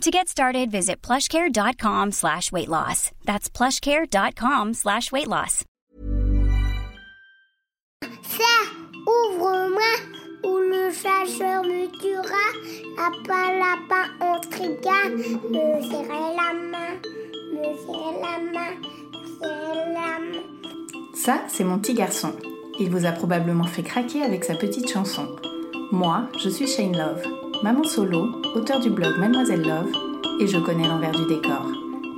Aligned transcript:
To 0.00 0.10
get 0.10 0.28
started, 0.28 0.70
visit 0.70 1.00
plushcare.com 1.00 2.12
slash 2.12 2.52
weight 2.52 2.68
loss. 2.68 3.10
That's 3.24 3.48
plushcare.com 3.48 4.74
slash 4.74 5.10
weight 5.12 5.28
loss. 5.28 5.64
Ça, 8.22 8.54
ouvre-moi, 9.06 9.94
ou 10.44 10.58
le 10.58 10.90
chasseur 10.92 11.62
me 11.62 11.86
tuera. 12.00 12.44
Lapin, 12.98 13.58
lapin, 13.58 14.10
on 14.20 14.40
triga. 14.40 15.08
Me 15.48 15.80
serrer 15.88 16.36
la 16.36 16.52
main, 16.52 17.00
me 17.52 17.76
serrer 17.86 18.20
la 18.20 18.38
main, 18.52 18.74
me 19.12 19.38
serrer 19.40 19.94
la 19.94 20.18
main. 20.18 21.14
Ça, 21.14 21.44
c'est 21.48 21.64
mon 21.64 21.78
petit 21.78 21.94
garçon. 21.94 22.32
Il 22.78 22.90
vous 22.90 23.06
a 23.06 23.12
probablement 23.12 23.64
fait 23.64 23.82
craquer 23.84 24.22
avec 24.22 24.44
sa 24.44 24.54
petite 24.54 24.90
chanson. 24.90 25.28
Moi, 25.92 26.28
je 26.42 26.48
suis 26.50 26.66
Shane 26.66 26.96
Love, 26.96 27.22
maman 27.62 27.84
solo, 27.84 28.42
auteur 28.54 28.80
du 28.80 28.90
blog 28.90 29.16
Mademoiselle 29.18 29.62
Love, 29.62 29.92
et 30.40 30.46
je 30.46 30.58
connais 30.58 30.88
l'envers 30.88 31.12
du 31.12 31.26
décor. 31.26 31.66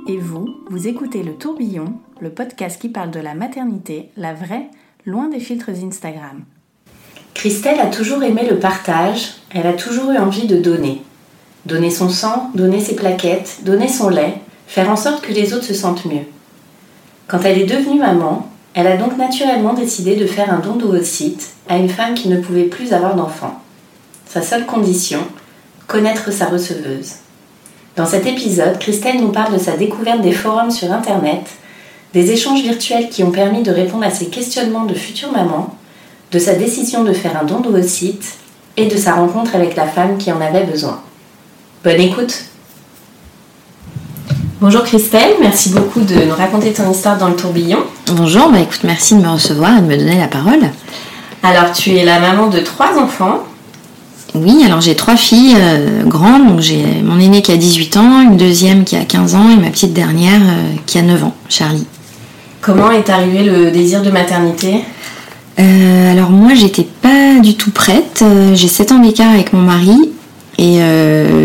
Et 0.07 0.17
vous, 0.17 0.47
vous 0.69 0.87
écoutez 0.87 1.23
Le 1.23 1.33
Tourbillon, 1.33 1.93
le 2.19 2.29
podcast 2.29 2.81
qui 2.81 2.89
parle 2.89 3.11
de 3.11 3.19
la 3.19 3.35
maternité, 3.35 4.09
la 4.17 4.33
vraie, 4.33 4.69
loin 5.05 5.29
des 5.29 5.39
filtres 5.39 5.69
Instagram. 5.69 6.43
Christelle 7.33 7.79
a 7.79 7.87
toujours 7.87 8.23
aimé 8.23 8.47
le 8.49 8.57
partage, 8.57 9.35
elle 9.51 9.67
a 9.67 9.73
toujours 9.73 10.11
eu 10.11 10.17
envie 10.17 10.47
de 10.47 10.57
donner. 10.57 11.01
Donner 11.65 11.91
son 11.91 12.09
sang, 12.09 12.49
donner 12.55 12.79
ses 12.79 12.95
plaquettes, 12.95 13.59
donner 13.63 13.87
son 13.87 14.09
lait, 14.09 14.35
faire 14.65 14.89
en 14.89 14.95
sorte 14.95 15.21
que 15.21 15.33
les 15.33 15.53
autres 15.53 15.65
se 15.65 15.73
sentent 15.73 16.05
mieux. 16.05 16.25
Quand 17.27 17.41
elle 17.43 17.59
est 17.59 17.65
devenue 17.65 17.99
maman, 17.99 18.49
elle 18.73 18.87
a 18.87 18.97
donc 18.97 19.17
naturellement 19.17 19.73
décidé 19.73 20.15
de 20.15 20.25
faire 20.25 20.51
un 20.51 20.59
don 20.59 20.75
d'oocytes 20.75 21.53
à 21.67 21.77
une 21.77 21.89
femme 21.89 22.15
qui 22.15 22.29
ne 22.29 22.39
pouvait 22.39 22.63
plus 22.63 22.93
avoir 22.93 23.15
d'enfant. 23.15 23.61
Sa 24.29 24.41
seule 24.41 24.65
condition, 24.65 25.19
connaître 25.87 26.31
sa 26.31 26.47
receveuse. 26.47 27.13
Dans 27.95 28.05
cet 28.05 28.25
épisode, 28.25 28.77
Christelle 28.77 29.21
nous 29.21 29.31
parle 29.31 29.53
de 29.53 29.59
sa 29.59 29.77
découverte 29.77 30.21
des 30.21 30.33
forums 30.33 30.69
sur 30.69 30.91
Internet, 30.91 31.45
des 32.13 32.31
échanges 32.31 32.61
virtuels 32.61 33.09
qui 33.09 33.23
ont 33.23 33.31
permis 33.31 33.63
de 33.63 33.71
répondre 33.71 34.03
à 34.03 34.11
ses 34.11 34.27
questionnements 34.27 34.85
de 34.85 34.93
future 34.93 35.31
maman, 35.31 35.75
de 36.31 36.39
sa 36.39 36.55
décision 36.55 37.03
de 37.03 37.13
faire 37.13 37.39
un 37.41 37.45
don 37.45 37.61
d'oocytes 37.61 38.35
et 38.75 38.87
de 38.87 38.97
sa 38.97 39.15
rencontre 39.15 39.55
avec 39.55 39.75
la 39.75 39.87
femme 39.87 40.17
qui 40.17 40.31
en 40.31 40.41
avait 40.41 40.65
besoin. 40.65 41.01
Bonne 41.83 42.01
écoute 42.01 42.43
Bonjour 44.59 44.83
Christelle, 44.83 45.35
merci 45.39 45.69
beaucoup 45.69 46.01
de 46.01 46.15
nous 46.15 46.35
raconter 46.35 46.73
ton 46.73 46.91
histoire 46.91 47.17
dans 47.17 47.29
le 47.29 47.35
tourbillon. 47.35 47.77
Bonjour, 48.07 48.49
bah 48.49 48.59
écoute, 48.59 48.81
merci 48.83 49.15
de 49.15 49.21
me 49.21 49.29
recevoir 49.29 49.77
et 49.77 49.81
de 49.81 49.85
me 49.85 49.95
donner 49.95 50.17
la 50.17 50.27
parole. 50.27 50.61
Alors 51.43 51.71
tu 51.71 51.95
es 51.95 52.03
la 52.03 52.19
maman 52.19 52.47
de 52.47 52.59
trois 52.59 52.97
enfants. 52.97 53.46
Oui, 54.35 54.63
alors 54.65 54.81
j'ai 54.81 54.95
trois 54.95 55.15
filles 55.15 55.55
euh, 55.57 56.03
grandes, 56.03 56.47
donc 56.47 56.59
j'ai 56.59 56.83
mon 57.03 57.19
aînée 57.19 57.41
qui 57.41 57.51
a 57.51 57.57
18 57.57 57.97
ans, 57.97 58.21
une 58.21 58.37
deuxième 58.37 58.83
qui 58.83 58.95
a 58.95 59.03
15 59.03 59.35
ans 59.35 59.49
et 59.49 59.55
ma 59.55 59.69
petite 59.69 59.93
dernière 59.93 60.41
euh, 60.41 60.75
qui 60.85 60.97
a 60.97 61.01
9 61.01 61.23
ans, 61.23 61.35
Charlie. 61.49 61.85
Comment 62.61 62.91
est 62.91 63.09
arrivé 63.09 63.43
le 63.43 63.71
désir 63.71 64.01
de 64.01 64.11
maternité? 64.11 64.81
Euh, 65.59 66.11
alors 66.11 66.29
moi 66.29 66.53
j'étais 66.53 66.85
pas 67.01 67.39
du 67.41 67.55
tout 67.55 67.71
prête, 67.71 68.23
j'ai 68.53 68.67
7 68.67 68.91
ans 68.91 68.99
d'écart 68.99 69.31
avec 69.31 69.53
mon 69.53 69.61
mari 69.61 69.97
et 70.59 70.79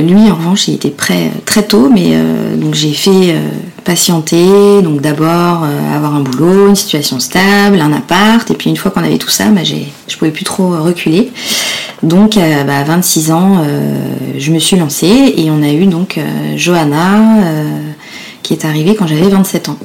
lui 0.03 0.31
en 0.31 0.35
revanche 0.35 0.69
il 0.69 0.75
était 0.75 0.91
prêt 0.91 1.31
très 1.45 1.63
tôt 1.63 1.91
mais 1.91 2.17
donc 2.57 2.75
j'ai 2.75 2.93
fait 2.93 3.35
patienter, 3.85 4.83
donc 4.83 5.01
d'abord 5.01 5.65
avoir 5.95 6.15
un 6.15 6.21
boulot, 6.21 6.69
une 6.69 6.77
situation 6.77 7.21
stable, 7.21 7.81
un 7.81 7.93
appart 7.93 8.51
et 8.51 8.55
puis 8.55 8.69
une 8.69 8.77
fois 8.77 8.91
qu'on 8.91 9.05
avait 9.05 9.19
tout 9.19 9.31
ça 9.31 9.47
bah, 9.47 9.63
je 9.65 10.17
pouvais 10.17 10.31
plus 10.31 10.45
trop 10.45 10.71
reculer. 10.83 11.31
Donc 12.03 12.37
euh, 12.37 12.65
bah, 12.65 12.79
à 12.79 12.85
26 12.85 13.31
ans 13.31 13.63
euh, 13.63 13.95
je 14.37 14.51
me 14.51 14.59
suis 14.59 14.77
lancée 14.77 15.35
et 15.37 15.51
on 15.51 15.63
a 15.63 15.71
eu 15.71 15.87
donc 15.87 16.19
euh, 16.19 16.23
Johanna 16.57 17.21
qui 18.43 18.55
est 18.55 18.65
arrivée 18.65 18.97
quand 18.97 19.07
j'avais 19.07 19.29
27 19.29 19.69
ans. 19.69 19.77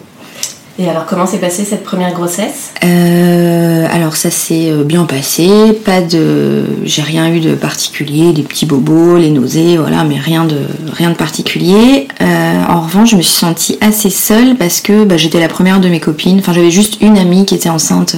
Et 0.79 0.88
alors 0.88 1.07
comment 1.07 1.25
s'est 1.25 1.39
passée 1.39 1.63
cette 1.63 1.83
première 1.83 2.13
grossesse? 2.13 2.72
Euh, 2.83 3.88
alors 3.91 4.16
ça 4.16 4.29
s'est 4.29 4.72
bien 4.85 5.05
passé, 5.05 5.73
pas 5.73 6.01
de, 6.01 6.66
j'ai 6.83 7.01
rien 7.01 7.31
eu 7.33 7.39
de 7.39 7.55
particulier, 7.55 8.31
des 8.31 8.44
petits 8.44 8.67
bobos, 8.67 9.17
les 9.17 9.31
nausées, 9.31 9.78
voilà, 9.78 10.03
mais 10.03 10.19
rien 10.19 10.45
de 10.45 10.57
rien 10.94 11.09
de 11.09 11.16
particulier. 11.16 12.07
Euh, 12.22 12.63
en 12.69 12.81
revanche, 12.81 13.11
je 13.11 13.16
me 13.16 13.23
suis 13.23 13.34
sentie 13.34 13.78
assez 13.81 14.11
seule 14.11 14.55
parce 14.55 14.81
que 14.81 15.03
bah, 15.03 15.17
j'étais 15.17 15.39
la 15.39 15.49
première 15.49 15.79
de 15.79 15.89
mes 15.89 15.99
copines. 15.99 16.39
Enfin, 16.39 16.53
j'avais 16.53 16.72
juste 16.72 17.01
une 17.01 17.17
amie 17.17 17.45
qui 17.45 17.55
était 17.55 17.69
enceinte 17.69 18.16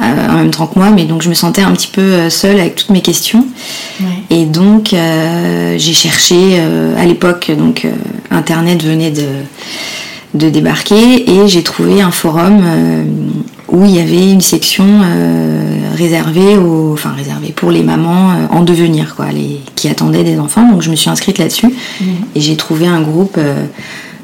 en 0.00 0.34
même 0.34 0.50
temps 0.50 0.66
que 0.66 0.78
moi, 0.78 0.90
mais 0.90 1.04
donc 1.04 1.22
je 1.22 1.28
me 1.28 1.34
sentais 1.34 1.62
un 1.62 1.72
petit 1.72 1.88
peu 1.88 2.00
euh, 2.02 2.30
seule 2.30 2.58
avec 2.58 2.74
toutes 2.76 2.90
mes 2.90 3.02
questions. 3.02 3.46
Et 4.30 4.44
donc 4.46 4.92
euh, 4.92 5.76
j'ai 5.78 5.92
cherché 5.92 6.34
euh, 6.58 7.00
à 7.00 7.04
l'époque, 7.04 7.50
donc 7.56 7.84
euh, 7.84 7.90
Internet 8.30 8.82
venait 8.82 9.10
de 9.10 9.26
de 10.34 10.50
débarquer 10.50 11.30
et 11.30 11.46
j'ai 11.46 11.62
trouvé 11.62 12.02
un 12.02 12.10
forum 12.10 12.60
euh, 12.64 13.04
où 13.68 13.84
il 13.84 13.92
y 13.94 14.00
avait 14.00 14.32
une 14.32 14.40
section 14.40 14.84
euh, 14.84 15.78
réservée 15.96 16.56
aux, 16.56 16.92
enfin 16.92 17.12
réservée 17.16 17.52
pour 17.54 17.70
les 17.70 17.84
mamans 17.84 18.30
euh, 18.32 18.46
en 18.50 18.62
devenir 18.62 19.14
quoi, 19.14 19.26
les, 19.30 19.60
qui 19.76 19.88
attendaient 19.88 20.24
des 20.24 20.40
enfants. 20.40 20.68
Donc 20.68 20.82
je 20.82 20.90
me 20.90 20.96
suis 20.96 21.08
inscrite 21.08 21.38
là-dessus 21.38 21.72
et 22.34 22.40
j'ai 22.40 22.56
trouvé 22.56 22.88
un 22.88 23.00
groupe 23.00 23.36
euh, 23.38 23.64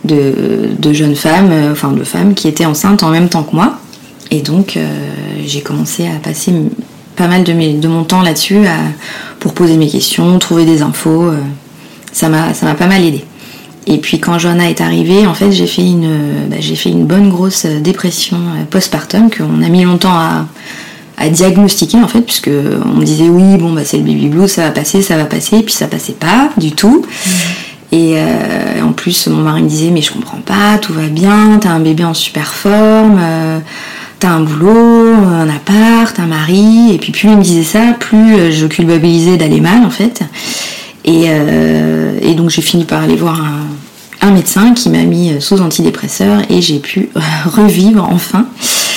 de, 0.04 0.70
de 0.76 0.92
jeunes 0.92 1.14
femmes, 1.14 1.50
euh, 1.52 1.70
enfin 1.72 1.92
de 1.92 2.02
femmes 2.02 2.34
qui 2.34 2.48
étaient 2.48 2.66
enceintes 2.66 3.04
en 3.04 3.10
même 3.10 3.28
temps 3.28 3.44
que 3.44 3.54
moi. 3.54 3.78
Et 4.30 4.40
donc 4.42 4.76
euh, 4.76 4.86
j'ai 5.44 5.60
commencé 5.60 6.06
à 6.06 6.18
passer 6.22 6.52
pas 7.16 7.26
mal 7.28 7.44
de, 7.44 7.52
mes, 7.52 7.74
de 7.74 7.88
mon 7.88 8.04
temps 8.04 8.22
là-dessus 8.22 8.58
pour 9.40 9.52
poser 9.54 9.76
mes 9.76 9.88
questions, 9.88 10.38
trouver 10.38 10.64
des 10.64 10.82
infos. 10.82 11.26
euh, 11.30 11.36
ça 12.12 12.28
m'a 12.28 12.74
pas 12.74 12.86
mal 12.86 13.04
aidé. 13.04 13.24
Et 13.86 13.98
puis 13.98 14.20
quand 14.20 14.38
Johanna 14.38 14.68
est 14.70 14.80
arrivée, 14.80 15.26
en 15.26 15.34
fait, 15.34 15.50
j'ai 15.50 15.66
fait 15.66 15.82
une, 15.82 16.46
bah, 16.48 16.56
j'ai 16.60 16.76
fait 16.76 16.90
une 16.90 17.06
bonne 17.06 17.28
grosse 17.30 17.64
euh, 17.64 17.80
dépression 17.80 18.36
postpartum 18.70 19.30
qu'on 19.30 19.62
a 19.62 19.68
mis 19.68 19.84
longtemps 19.84 20.14
à, 20.14 20.46
à 21.18 21.28
diagnostiquer 21.28 21.98
en 21.98 22.08
fait, 22.08 22.20
puisque 22.20 22.50
on 22.84 22.96
me 22.96 23.04
disait 23.04 23.28
oui, 23.28 23.56
bon 23.58 23.72
bah 23.72 23.82
c'est 23.84 23.98
le 23.98 24.04
baby 24.04 24.28
blues, 24.28 24.50
ça 24.50 24.62
va 24.64 24.70
passer, 24.70 25.02
ça 25.02 25.16
va 25.16 25.24
passer, 25.24 25.56
et 25.58 25.62
puis 25.62 25.74
ça 25.74 25.86
passait 25.88 26.12
pas 26.14 26.50
du 26.56 26.72
tout. 26.72 27.04
Et 27.92 28.14
euh, 28.16 28.82
en 28.84 28.92
plus, 28.92 29.26
mon 29.26 29.42
mari 29.42 29.62
me 29.62 29.68
disait 29.68 29.90
mais 29.90 30.02
je 30.02 30.12
comprends 30.12 30.38
pas, 30.40 30.78
tout 30.78 30.92
va 30.92 31.08
bien, 31.08 31.58
t'as 31.60 31.70
un 31.70 31.80
bébé 31.80 32.04
en 32.04 32.14
super 32.14 32.52
forme. 32.54 33.18
euh, 33.20 33.58
T'as 34.20 34.28
un 34.28 34.40
boulot, 34.40 35.14
un 35.14 35.48
appart, 35.48 36.18
un 36.20 36.26
mari, 36.26 36.92
et 36.94 36.98
puis 36.98 37.10
plus 37.10 37.28
il 37.30 37.36
me 37.38 37.42
disait 37.42 37.62
ça, 37.64 37.94
plus 37.98 38.34
euh, 38.34 38.50
je 38.50 38.66
culpabilisais 38.66 39.36
d'aller 39.38 39.60
mal 39.60 39.82
en 39.84 39.90
fait. 39.90 40.20
Et, 41.06 41.24
euh, 41.28 42.12
et 42.20 42.34
donc 42.34 42.50
j'ai 42.50 42.60
fini 42.60 42.84
par 42.84 43.02
aller 43.02 43.16
voir 43.16 43.40
un, 43.40 44.26
un 44.28 44.30
médecin 44.32 44.74
qui 44.74 44.90
m'a 44.90 45.04
mis 45.04 45.32
sous 45.40 45.62
antidépresseur 45.62 46.42
et 46.50 46.60
j'ai 46.60 46.78
pu 46.80 47.08
revivre 47.46 48.06
enfin. 48.12 48.44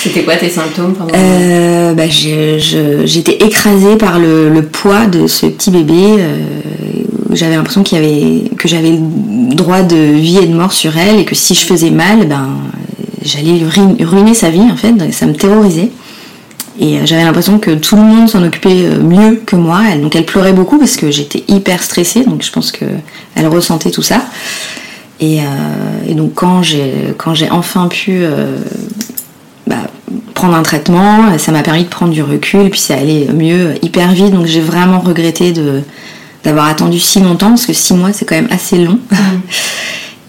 C'était 0.02 0.22
quoi 0.24 0.36
tes 0.36 0.50
symptômes 0.50 0.92
pendant 0.92 1.14
Euh, 1.16 1.94
bah, 1.94 2.02
j'étais 2.08 3.36
écrasée 3.46 3.96
par 3.96 4.18
le, 4.18 4.50
le 4.50 4.62
poids 4.62 5.06
de 5.06 5.26
ce 5.26 5.46
petit 5.46 5.70
bébé. 5.70 5.94
euh, 6.18 6.36
j'avais 7.32 7.56
l'impression 7.56 7.82
qu'il 7.82 7.96
y 7.96 8.00
avait, 8.04 8.50
que 8.58 8.68
j'avais 8.68 8.90
le 8.90 9.54
droit 9.54 9.80
de 9.80 9.96
vie 9.96 10.36
et 10.42 10.46
de 10.46 10.54
mort 10.54 10.74
sur 10.74 10.98
elle 10.98 11.18
et 11.20 11.24
que 11.24 11.34
si 11.34 11.54
je 11.54 11.60
faisais 11.64 11.88
mal, 11.90 12.26
ben, 12.28 12.48
j'allais 13.24 13.64
ruiner 14.04 14.34
sa 14.34 14.50
vie 14.50 14.60
en 14.60 14.76
fait. 14.76 14.94
Ça 15.12 15.26
me 15.26 15.34
terrorisait. 15.34 15.90
Et 16.78 16.98
euh, 16.98 17.06
j'avais 17.06 17.22
l'impression 17.22 17.58
que 17.58 17.70
tout 17.70 17.96
le 17.96 18.02
monde 18.02 18.28
s'en 18.28 18.42
occupait 18.42 18.86
euh, 18.86 19.00
mieux 19.00 19.36
que 19.46 19.56
moi. 19.56 19.82
Donc 20.00 20.16
elle 20.16 20.26
pleurait 20.26 20.52
beaucoup 20.52 20.78
parce 20.78 20.96
que 20.96 21.10
j'étais 21.10 21.44
hyper 21.48 21.82
stressée. 21.82 22.24
Donc 22.24 22.42
je 22.42 22.50
pense 22.50 22.72
que 22.72 22.84
elle 23.34 23.46
ressentait 23.46 23.90
tout 23.90 24.02
ça. 24.02 24.22
Et, 25.20 25.40
euh, 25.40 25.44
et 26.08 26.14
donc 26.14 26.34
quand 26.34 26.62
j'ai 26.62 27.14
quand 27.16 27.34
j'ai 27.34 27.50
enfin 27.50 27.86
pu 27.88 28.12
euh, 28.12 28.58
bah, 29.66 29.76
prendre 30.34 30.54
un 30.54 30.62
traitement, 30.62 31.38
ça 31.38 31.52
m'a 31.52 31.62
permis 31.62 31.84
de 31.84 31.88
prendre 31.88 32.12
du 32.12 32.22
recul. 32.22 32.70
Puis 32.70 32.80
ça 32.80 32.94
allait 32.94 33.28
mieux 33.32 33.74
hyper 33.82 34.12
vite. 34.12 34.32
Donc 34.32 34.46
j'ai 34.46 34.60
vraiment 34.60 35.00
regretté 35.00 35.52
de 35.52 35.82
d'avoir 36.42 36.66
attendu 36.66 37.00
si 37.00 37.20
longtemps 37.20 37.50
parce 37.50 37.66
que 37.66 37.72
six 37.72 37.94
mois 37.94 38.12
c'est 38.12 38.24
quand 38.24 38.34
même 38.34 38.48
assez 38.50 38.78
long. 38.78 38.98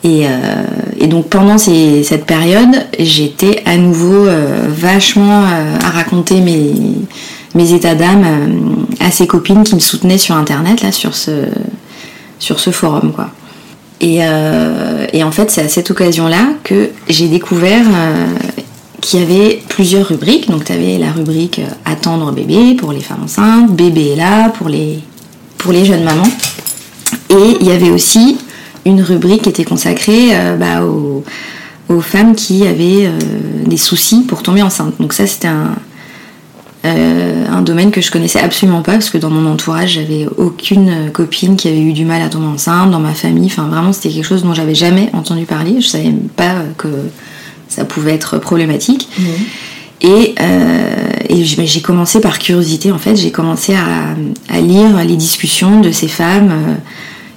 Et, 0.06 0.28
euh, 0.28 0.30
et 1.00 1.08
donc 1.08 1.30
pendant 1.30 1.58
ces- 1.58 2.04
cette 2.04 2.26
période, 2.28 2.86
j'étais 3.00 3.64
à 3.66 3.76
nouveau 3.76 4.28
euh, 4.28 4.68
vachement 4.70 5.42
euh, 5.42 5.80
à 5.84 5.90
raconter 5.90 6.42
mes, 6.42 7.74
états 7.74 7.96
d'âme 7.96 8.24
à 9.00 9.10
ses 9.10 9.26
copines 9.26 9.64
qui 9.64 9.74
me 9.74 9.80
soutenaient 9.80 10.20
sur 10.20 10.36
internet, 10.36 10.84
là, 10.84 10.92
sur 10.92 11.16
ce, 11.16 11.32
forum, 12.72 13.14
quoi. 13.14 13.32
Et, 14.00 14.22
en 14.24 15.32
fait, 15.32 15.50
c'est 15.50 15.62
à 15.62 15.70
cette 15.70 15.90
occasion-là 15.90 16.50
que 16.64 16.92
j'ai 17.10 17.28
découvert 17.28 17.86
euh, 17.88 18.28
qui 19.02 19.18
avait 19.18 19.64
plusieurs 19.70 20.08
rubriques. 20.08 20.50
Donc 20.52 20.66
tu 20.66 20.72
avais 20.72 21.00
la 21.00 21.12
rubrique 21.12 21.62
attendre 21.86 22.32
bébé 22.32 22.76
pour 22.76 22.92
les 22.92 23.00
femmes 23.00 23.24
enceintes, 23.24 23.72
bébé 23.72 24.12
est 24.12 24.16
là 24.18 24.50
pour 24.50 24.70
les, 24.70 25.00
pour 25.58 25.72
les 25.72 25.86
jeunes 25.86 26.04
mamans. 26.04 26.30
Et 27.30 27.58
il 27.62 27.66
y 27.66 27.72
avait 27.72 27.90
aussi 27.90 28.38
une 28.86 29.02
rubrique 29.02 29.44
qui 29.44 29.50
était 29.50 29.64
consacrée 29.66 30.30
bah, 30.60 30.84
aux, 30.84 31.24
aux, 31.90 32.02
femmes 32.02 32.36
qui 32.36 32.66
avaient 32.68 33.10
des 33.66 33.78
soucis 33.78 34.24
pour 34.28 34.44
tomber 34.44 34.62
enceinte. 34.62 34.94
Donc 35.00 35.14
ça 35.14 35.26
c'était 35.28 35.48
un, 35.48 35.76
euh, 36.86 37.46
un 37.50 37.62
domaine 37.62 37.90
que 37.90 38.02
je 38.02 38.12
connaissais 38.12 38.40
absolument 38.40 38.84
pas 38.84 38.94
parce 38.94 39.10
que 39.10 39.18
dans 39.18 39.32
mon 39.32 39.50
entourage 39.52 39.94
j'avais 39.94 40.28
aucune 40.38 41.10
copine 41.12 41.56
qui 41.56 41.68
avait 41.68 41.82
eu 41.82 41.94
du 41.94 42.06
mal 42.06 42.22
à 42.22 42.30
tomber 42.30 42.46
enceinte 42.46 42.92
dans 42.92 43.00
ma 43.00 43.14
famille 43.14 43.48
enfin 43.48 43.68
vraiment 43.68 43.92
c'était 43.92 44.10
quelque 44.10 44.26
chose 44.26 44.44
dont 44.44 44.54
j'avais 44.54 44.76
jamais 44.76 45.10
entendu 45.14 45.46
parler 45.46 45.82
je 45.82 45.88
savais 45.88 46.14
pas 46.36 46.54
que 46.78 46.88
ça 47.70 47.86
pouvait 47.86 48.14
être 48.14 48.38
problématique 48.38 49.08
mmh. 49.18 49.24
et, 50.02 50.36
euh, 50.42 51.56
j'ai 51.66 51.82
commencé 51.82 52.20
par 52.20 52.38
curiosité 52.38 52.92
en 52.92 53.00
fait 53.00 53.16
j'ai 53.16 53.32
commencé 53.32 53.74
à, 53.74 54.60
lire 54.60 55.04
les 55.08 55.16
discussions 55.16 55.82
de 55.82 55.92
ces 55.92 56.08
femmes 56.08 56.52
euh, 56.52 56.76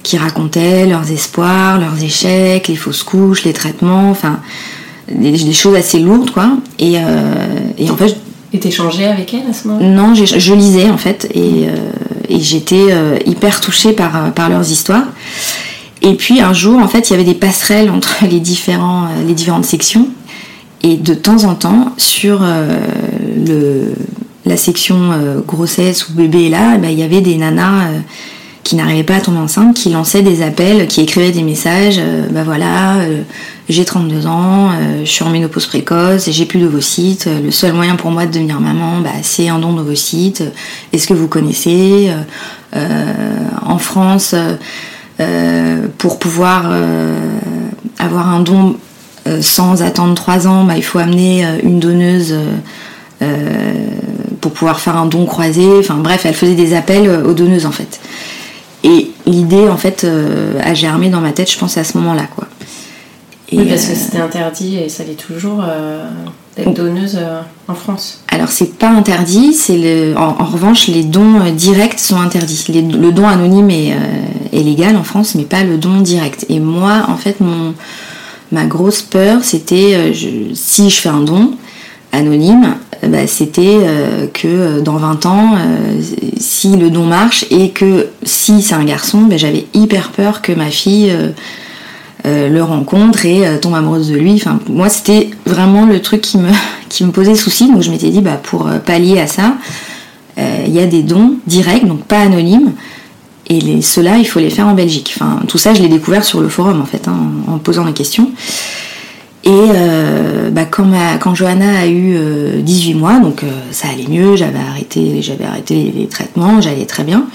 qui 0.09 0.19
racontaient 0.19 0.87
leurs 0.87 1.11
espoirs 1.11 1.79
leurs 1.79 2.03
échecs 2.03 2.69
les 2.69 2.77
fausses 2.77 3.03
couches 3.03 3.45
les 3.45 3.53
traitements 3.53 4.11
enfin 4.11 4.41
des, 5.13 5.53
choses 5.53 5.77
assez 5.77 5.99
lourdes 6.01 6.31
quoi 6.31 6.51
et, 6.79 6.97
et 7.79 7.91
en 7.91 7.97
fait 7.97 8.17
et 8.53 8.59
t'échangeais 8.59 9.07
avec 9.07 9.35
elle 9.35 9.51
à 9.51 9.53
ce 9.53 9.69
moment-là? 9.69 9.87
Non, 9.87 10.15
je 10.15 10.55
lisais 10.55 10.89
en 10.89 10.97
fait 10.97 11.29
et, 11.35 11.69
euh, 11.69 11.91
j'étais 12.31 12.87
euh, 12.91 13.19
hyper 13.27 13.61
touchée 13.61 13.93
par, 13.93 14.17
euh, 14.17 14.31
par 14.31 14.49
leurs 14.49 14.71
histoires. 14.71 15.07
Et 16.01 16.15
puis 16.15 16.41
un 16.41 16.53
jour, 16.53 16.79
en 16.79 16.89
fait, 16.89 17.11
il 17.11 17.13
y 17.13 17.15
avait 17.15 17.25
des 17.25 17.35
passerelles 17.35 17.91
entre 17.91 18.25
les, 18.31 18.41
différents, 18.41 19.09
les 19.27 19.35
différentes 19.35 19.67
sections. 19.67 20.09
Et 20.83 20.97
de 20.97 21.13
temps 21.13 21.45
en 21.45 21.57
temps, 21.57 21.93
sur 21.97 22.41
le, 22.41 23.93
la 24.47 24.57
section 24.57 25.11
grossesse 25.45 26.09
ou 26.09 26.13
bébé 26.13 26.49
là, 26.49 26.75
eh 26.77 26.79
ben, 26.79 26.89
il 26.89 26.99
y 27.01 27.03
avait 27.03 27.21
des 27.21 27.35
nanas 27.35 27.89
qui 28.69 28.77
n'arrivaient 28.77 29.03
pas 29.03 29.17
à 29.17 29.21
tomber 29.23 29.39
enceinte, 29.39 29.75
qui 29.75 29.89
lançaient 29.89 30.21
des 30.21 30.43
appels, 30.43 30.89
qui 30.89 31.01
écrivaient 31.01 31.31
des 31.31 31.43
messages, 31.43 31.99
bah 32.31 32.43
voilà, 32.45 32.99
j'ai 33.69 33.85
32 33.85 34.27
ans, 34.27 34.71
euh, 34.71 35.05
je 35.05 35.11
suis 35.11 35.25
en 35.25 35.29
ménopause 35.29 35.67
précoce, 35.67 36.31
j'ai 36.31 36.47
plus 36.47 36.61
d'ovocytes. 36.61 37.27
Euh, 37.27 37.43
le 37.43 37.51
seul 37.51 37.75
moyen 37.75 37.97
pour 37.97 38.11
moi 38.11 38.25
de 38.25 38.33
devenir 38.33 38.61
maman, 38.61 39.01
bah, 39.01 39.11
c'est 39.23 39.49
un 39.49 39.59
don 39.59 39.75
d'ovocytes. 39.75 40.43
Est-ce 40.93 41.07
que 41.07 41.13
vous 41.13 41.29
connaissez 41.29 42.11
euh, 42.75 43.05
En 43.67 43.79
France, 43.79 44.35
pour 45.99 46.19
pouvoir 46.19 46.71
avoir 47.99 48.29
un 48.29 48.41
don 48.41 48.77
sans 49.41 49.83
attendre 49.83 50.15
3 50.15 50.47
ans, 50.47 50.65
bah, 50.65 50.75
il 50.77 50.85
faut 50.85 50.99
amener 50.99 51.45
une 51.63 51.81
donneuse 51.81 52.35
pour 54.41 54.53
pouvoir 54.53 54.81
faire 54.81 54.97
un 54.97 55.07
don 55.07 55.27
croisé. 55.27 55.67
Enfin 55.79 55.97
bref, 55.97 56.25
elle 56.25 56.35
faisait 56.35 56.55
des 56.55 56.75
appels 56.75 57.11
aux 57.27 57.35
donneuses 57.35 57.67
en 57.67 57.73
fait. 57.73 58.01
Et 58.85 59.11
l'idée 59.27 59.69
en 59.69 59.77
fait 59.77 60.07
a 60.61 60.75
germé 60.75 61.11
dans 61.11 61.21
ma 61.21 61.33
tête, 61.33 61.51
je 61.51 61.59
pense 61.59 61.77
à 61.77 61.85
ce 61.85 61.99
moment-là 61.99 62.25
quoi 62.35 62.49
oui, 63.53 63.65
parce 63.67 63.87
que 63.87 63.93
euh, 63.93 63.95
c'était 63.95 64.19
interdit 64.19 64.77
et 64.77 64.89
ça 64.89 65.05
l'est 65.05 65.15
toujours 65.15 65.63
euh, 65.63 66.07
d'être 66.57 66.75
donneuse 66.75 67.17
euh, 67.19 67.41
en 67.67 67.75
France. 67.75 68.23
Alors 68.29 68.49
c'est 68.49 68.79
pas 68.79 68.91
interdit, 68.91 69.55
c'est 69.55 69.79
le... 69.79 70.15
En, 70.19 70.45
revanche 70.45 70.89
les 70.89 71.05
dons 71.05 71.51
directs 71.53 71.99
sont 71.99 72.21
interdits. 72.21 72.67
le 72.69 73.11
don 73.11 73.27
anonyme 73.27 73.71
est, 73.71 73.95
légal 74.53 74.97
en 74.97 75.05
France, 75.05 75.35
mais 75.35 75.45
pas 75.45 75.65
le 75.65 75.79
don 75.79 76.01
direct. 76.01 76.45
Et 76.49 76.61
moi, 76.61 77.07
en 77.09 77.17
fait, 77.17 77.41
mon 77.41 77.75
ma 78.51 78.65
grosse 78.65 79.03
peur, 79.03 79.45
c'était 79.45 80.13
si 80.55 80.91
je 80.91 81.01
fais 81.01 81.11
un 81.11 81.21
don 81.21 81.53
anonyme, 82.13 82.75
bah, 83.03 83.27
c'était 83.27 83.79
que 84.33 84.81
dans 84.81 84.97
20 84.97 85.27
ans, 85.27 85.55
si 86.39 86.77
le 86.77 86.91
don 86.91 87.05
marche 87.05 87.47
et 87.51 87.71
que 87.71 88.09
si 88.23 88.63
c'est 88.63 88.75
un 88.75 88.85
garçon, 88.85 89.23
bah, 89.23 89.37
j'avais 89.37 89.67
hyper 89.75 90.11
peur 90.11 90.43
que 90.43 90.53
ma 90.53 90.71
fille 90.71 91.13
euh, 92.27 92.49
le 92.49 92.63
rencontre 92.65 93.25
et 93.27 93.47
euh, 93.47 93.59
tombe 93.59 93.75
amoureuse 93.75 94.11
de 94.11 94.17
lui. 94.17 94.35
Enfin, 94.35 94.59
moi, 94.69 94.89
c'était 94.89 95.31
vraiment 95.47 95.87
le 95.87 96.03
truc 96.03 96.21
qui 96.21 96.37
me, 96.39 96.51
qui 96.89 97.05
me 97.05 97.13
posait 97.13 97.37
souci. 97.37 97.71
Donc, 97.71 97.83
je 97.83 97.91
m'étais 97.91 98.11
dit, 98.11 98.21
bah, 98.21 98.41
pour 98.43 98.67
euh, 98.67 98.79
pallier 98.79 99.21
à 99.21 99.27
ça, 99.27 99.55
il 100.67 100.73
y 100.73 100.79
a 100.79 100.87
des 100.87 101.03
dons 101.03 101.35
directs, 101.49 101.85
donc 101.85 102.05
pas 102.05 102.21
anonymes. 102.21 102.73
Et 103.49 103.83
ceux-là, 103.83 104.19
il 104.19 104.25
faut 104.25 104.39
les 104.39 104.51
faire 104.51 104.69
en 104.69 104.75
Belgique. 104.75 105.13
Enfin, 105.17 105.41
tout 105.49 105.59
ça, 105.59 105.75
je 105.75 105.83
l'ai 105.83 105.89
découvert 105.89 106.25
sur 106.25 106.41
le 106.41 106.49
forum, 106.49 106.81
en 106.81 106.85
fait, 106.85 107.09
hein, 107.09 107.17
en, 107.49 107.59
posant 107.59 107.85
les 107.85 107.93
questions. 107.93 108.31
Et 109.49 110.51
bah, 110.53 110.67
quand, 110.67 111.35
Johanna 111.35 111.81
a 111.81 111.87
eu 111.87 112.17
18 112.63 112.95
mois, 112.95 113.19
donc 113.19 113.43
ça 113.71 113.89
allait 113.89 114.07
mieux, 114.09 114.37
j'avais 114.37 114.59
arrêté, 114.59 115.23
j'avais 115.23 115.45
arrêté 115.45 115.93
les 115.97 116.07
traitements, 116.07 116.61
j'allais 116.61 116.85
très 116.85 117.03
bien. 117.03 117.27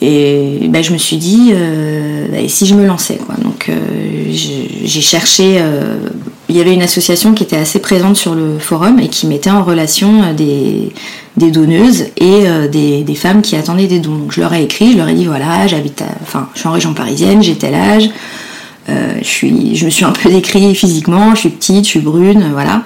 Et 0.00 0.68
ben, 0.68 0.82
je 0.82 0.92
me 0.92 0.98
suis 0.98 1.16
dit, 1.16 1.50
euh, 1.52 2.28
bah, 2.30 2.38
si 2.46 2.66
je 2.66 2.74
me 2.74 2.86
lançais 2.86 3.16
quoi. 3.16 3.34
Donc 3.42 3.68
euh, 3.68 3.74
j'ai 4.30 5.00
cherché, 5.00 5.56
euh, 5.58 5.96
il 6.48 6.56
y 6.56 6.60
avait 6.60 6.72
une 6.72 6.82
association 6.82 7.34
qui 7.34 7.42
était 7.42 7.56
assez 7.56 7.80
présente 7.80 8.16
sur 8.16 8.34
le 8.34 8.58
forum 8.60 9.00
et 9.00 9.08
qui 9.08 9.26
mettait 9.26 9.50
en 9.50 9.64
relation 9.64 10.32
des, 10.34 10.92
donneuses 11.36 12.06
et 12.16 12.44
des, 12.70 13.14
femmes 13.16 13.42
qui 13.42 13.56
attendaient 13.56 13.88
des 13.88 13.98
dons. 13.98 14.16
Donc 14.16 14.32
je 14.32 14.40
leur 14.40 14.54
ai 14.54 14.62
écrit, 14.62 14.92
je 14.92 14.98
leur 14.98 15.08
ai 15.08 15.14
dit 15.14 15.26
voilà, 15.26 15.66
j'habite, 15.66 16.04
je 16.54 16.58
suis 16.58 16.68
en 16.68 16.72
région 16.72 16.94
parisienne, 16.94 17.42
j'ai 17.42 17.56
tel 17.56 17.74
âge, 17.74 18.08
je 18.88 19.26
suis, 19.26 19.76
je 19.76 19.84
me 19.84 19.90
suis 19.90 20.04
un 20.04 20.12
peu 20.12 20.30
décrit 20.30 20.74
physiquement, 20.74 21.34
je 21.34 21.40
suis 21.40 21.48
petite, 21.50 21.84
je 21.84 21.90
suis 21.90 22.00
brune, 22.00 22.50
voilà. 22.52 22.82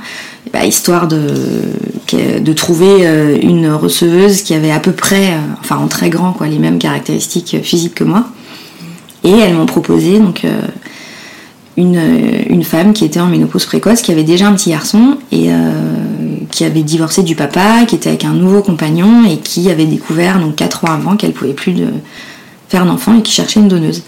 Bah, 0.53 0.67
histoire 0.67 1.09
de, 1.09 2.53
trouver 2.55 3.07
euh, 3.07 3.39
une 3.41 3.71
receveuse 3.71 4.43
qui 4.43 4.55
avait 4.55 4.71
à 4.71 4.81
peu 4.81 4.93
près, 4.93 5.33
euh, 5.33 5.39
enfin 5.61 5.77
en 5.77 5.89
très 5.89 6.11
grand, 6.11 6.33
quoi, 6.33 6.47
les 6.47 6.59
mêmes 6.59 6.79
caractéristiques 6.79 7.57
physiques 7.63 7.95
que 7.95 8.05
moi. 8.05 8.27
Et 9.25 9.31
elles 9.31 9.55
m'ont 9.55 9.67
proposé 9.67 10.19
donc 10.19 10.45
euh, 10.45 10.61
une, 11.79 12.65
femme 12.65 12.93
qui 12.93 13.05
était 13.05 13.21
en 13.21 13.29
ménopause 13.29 13.65
précoce, 13.65 14.03
qui 14.03 14.13
avait 14.13 14.25
déjà 14.25 14.49
un 14.49 14.53
petit 14.53 14.71
garçon 14.71 15.17
et 15.31 15.49
qui 16.51 16.65
avait 16.65 16.83
divorcé 16.83 17.23
du 17.23 17.35
papa, 17.35 17.85
qui 17.87 17.95
était 17.97 18.11
avec 18.11 18.25
un 18.25 18.33
nouveau 18.33 18.63
compagnon 18.63 19.25
et 19.25 19.39
qui 19.39 19.71
avait 19.71 19.87
découvert 19.87 20.39
donc 20.39 20.57
4 20.57 20.85
ans 20.85 20.93
avant 20.93 21.17
qu'elle 21.17 21.33
pouvait 21.33 21.55
plus 21.55 21.75
faire 22.69 22.87
d'enfant 22.87 23.19
et 23.19 23.23
qui 23.23 23.33
cherchait 23.33 23.61
une 23.61 23.69
donneuse. 23.69 24.03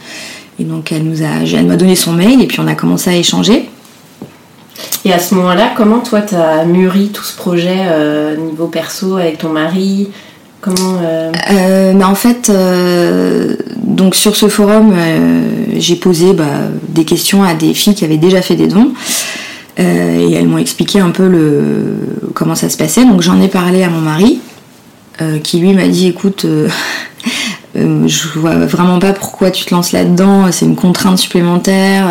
Et 0.58 0.64
donc 0.64 0.92
elle 0.92 1.04
nous 1.04 1.22
a, 1.22 1.42
elle 1.44 1.66
m'a 1.66 1.76
donné 1.76 1.96
son 1.96 2.12
mail 2.12 2.40
et 2.40 2.46
puis 2.46 2.60
on 2.60 2.66
a 2.66 2.74
commencé 2.74 3.10
à 3.10 3.16
échanger. 3.16 3.68
Et 5.04 5.12
à 5.12 5.18
ce 5.18 5.34
moment-là, 5.34 5.72
comment 5.76 6.00
toi 6.00 6.22
tu 6.22 6.34
as 6.34 6.64
mûri 6.64 7.08
tout 7.08 7.22
ce 7.22 7.36
projet 7.36 7.82
euh, 7.86 8.36
niveau 8.36 8.66
perso 8.68 9.16
avec 9.16 9.38
ton 9.38 9.50
mari? 9.50 10.08
Comment 10.60 11.00
euh... 11.02 11.30
euh 11.50 11.92
bah, 11.92 12.08
en 12.08 12.14
fait, 12.14 12.50
donc 13.76 14.14
sur 14.14 14.34
ce 14.34 14.48
forum, 14.48 14.94
j'ai 15.76 15.96
posé 15.96 16.32
bah, 16.32 16.44
des 16.88 17.04
questions 17.04 17.42
à 17.42 17.54
des 17.54 17.74
filles 17.74 17.94
qui 17.94 18.04
avaient 18.04 18.16
déjà 18.16 18.40
fait 18.40 18.56
des 18.56 18.66
dons. 18.66 18.92
et 19.76 20.32
elles 20.32 20.48
m'ont 20.48 20.58
expliqué 20.58 21.00
un 21.00 21.10
peu 21.10 21.28
le, 21.28 21.96
comment 22.32 22.54
ça 22.54 22.70
se 22.70 22.78
passait. 22.78 23.04
Donc 23.04 23.20
j'en 23.20 23.40
ai 23.42 23.48
parlé 23.48 23.82
à 23.82 23.90
mon 23.90 24.00
mari, 24.00 24.40
qui 25.42 25.58
lui 25.58 25.74
m'a 25.74 25.86
dit 25.86 26.08
écoute, 26.08 26.46
je 27.74 28.38
vois 28.38 28.66
vraiment 28.66 28.98
pas 28.98 29.12
pourquoi 29.12 29.50
tu 29.50 29.64
te 29.64 29.74
lances 29.74 29.92
là-dedans, 29.92 30.50
c'est 30.52 30.66
une 30.66 30.76
contrainte 30.76 31.18
supplémentaire 31.18 32.06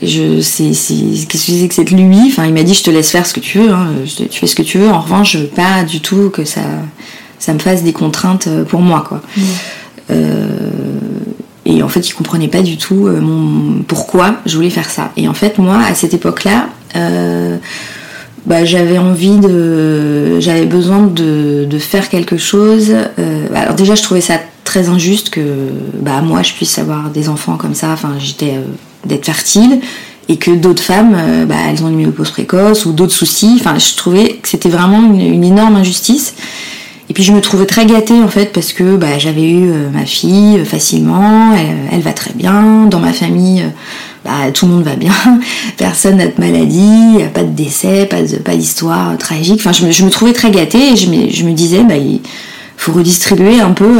je 0.00 0.40
c'est 0.40 0.70
qu'est-ce 0.70 1.26
que 1.26 1.38
c'est 1.38 1.68
que 1.68 1.74
cette 1.74 1.90
lui 1.90 2.18
enfin 2.26 2.46
il 2.46 2.54
m'a 2.54 2.62
dit 2.62 2.74
je 2.74 2.82
te 2.82 2.90
laisse 2.90 3.10
faire 3.10 3.26
ce 3.26 3.34
que 3.34 3.40
tu 3.40 3.58
veux 3.58 3.70
hein, 3.70 3.88
tu 4.04 4.38
fais 4.38 4.46
ce 4.46 4.56
que 4.56 4.62
tu 4.62 4.78
veux 4.78 4.88
en 4.88 5.00
revanche 5.00 5.32
je 5.32 5.38
veux 5.38 5.46
pas 5.46 5.84
du 5.84 6.00
tout 6.00 6.30
que 6.30 6.44
ça 6.44 6.62
ça 7.38 7.52
me 7.52 7.58
fasse 7.58 7.82
des 7.82 7.92
contraintes 7.92 8.46
euh, 8.46 8.64
pour 8.64 8.80
moi 8.80 9.04
quoi 9.06 9.20
mm. 9.36 9.42
euh, 10.10 10.48
et 11.66 11.82
en 11.82 11.88
fait 11.88 12.08
il 12.08 12.14
comprenait 12.14 12.48
pas 12.48 12.62
du 12.62 12.78
tout 12.78 13.06
euh, 13.06 13.20
mon 13.20 13.82
pourquoi 13.82 14.36
je 14.46 14.56
voulais 14.56 14.70
faire 14.70 14.90
ça 14.90 15.12
et 15.16 15.28
en 15.28 15.34
fait 15.34 15.58
moi 15.58 15.78
à 15.78 15.94
cette 15.94 16.14
époque 16.14 16.44
là 16.44 16.68
bah, 18.44 18.64
j'avais 18.64 18.98
envie 18.98 19.38
de 19.38 20.40
j'avais 20.40 20.66
besoin 20.66 21.06
de, 21.06 21.64
de, 21.64 21.78
faire 21.78 22.08
quelque 22.08 22.36
chose 22.36 22.92
alors 23.54 23.74
déjà 23.74 23.94
je 23.94 24.02
trouvais 24.02 24.20
ça 24.20 24.40
très 24.72 24.88
injuste 24.88 25.28
que 25.30 25.40
bah 26.00 26.22
moi 26.22 26.42
je 26.42 26.52
puisse 26.54 26.78
avoir 26.78 27.10
des 27.10 27.28
enfants 27.28 27.56
comme 27.56 27.74
ça 27.74 27.90
enfin 27.90 28.12
j'étais 28.18 28.54
d'être 29.04 29.26
fertile 29.26 29.80
et 30.28 30.36
que 30.36 30.50
d'autres 30.50 30.82
femmes, 30.82 31.14
euh, 31.16 31.44
bah, 31.44 31.56
elles 31.68 31.82
ont 31.84 31.88
une 31.88 31.96
ménopause 31.96 32.30
précoce 32.30 32.86
ou 32.86 32.92
d'autres 32.92 33.12
soucis. 33.12 33.56
Enfin, 33.60 33.78
je 33.78 33.94
trouvais 33.96 34.38
que 34.40 34.48
c'était 34.48 34.68
vraiment 34.68 35.02
une, 35.02 35.44
énorme 35.44 35.76
injustice. 35.76 36.34
Et 37.10 37.14
puis 37.14 37.24
je 37.24 37.32
me 37.32 37.40
trouvais 37.40 37.66
très 37.66 37.84
gâtée 37.84 38.22
en 38.22 38.28
fait 38.28 38.52
parce 38.52 38.72
que 38.72 38.96
bah, 38.96 39.18
j'avais 39.18 39.46
eu 39.50 39.68
euh, 39.68 39.90
ma 39.90 40.06
fille 40.06 40.58
euh, 40.58 40.64
facilement, 40.64 41.52
elle, 41.90 42.00
va 42.00 42.12
très 42.12 42.32
bien, 42.32 42.86
dans 42.86 43.00
ma 43.00 43.12
famille 43.12 43.64
bah, 44.24 44.52
tout 44.54 44.66
le 44.66 44.72
monde 44.72 44.84
va 44.84 44.94
bien, 44.94 45.12
personne 45.76 46.18
n'a 46.18 46.28
de 46.28 46.34
maladie, 46.38 47.18
pas 47.34 47.42
de 47.42 47.50
décès, 47.50 48.06
pas, 48.06 48.54
d'histoire 48.54 49.18
tragique. 49.18 49.58
Enfin 49.58 49.72
je 49.72 49.84
me, 49.84 49.90
je 49.90 50.04
me, 50.04 50.10
trouvais 50.10 50.32
très 50.32 50.50
gâtée 50.50 50.92
et 50.92 50.96
je 50.96 51.10
me, 51.10 51.28
je 51.28 51.42
me 51.44 51.52
disais 51.52 51.82
bah, 51.82 51.96
faut 52.82 52.92
redistribuer 52.92 53.60
un 53.60 53.72
peu 53.72 53.98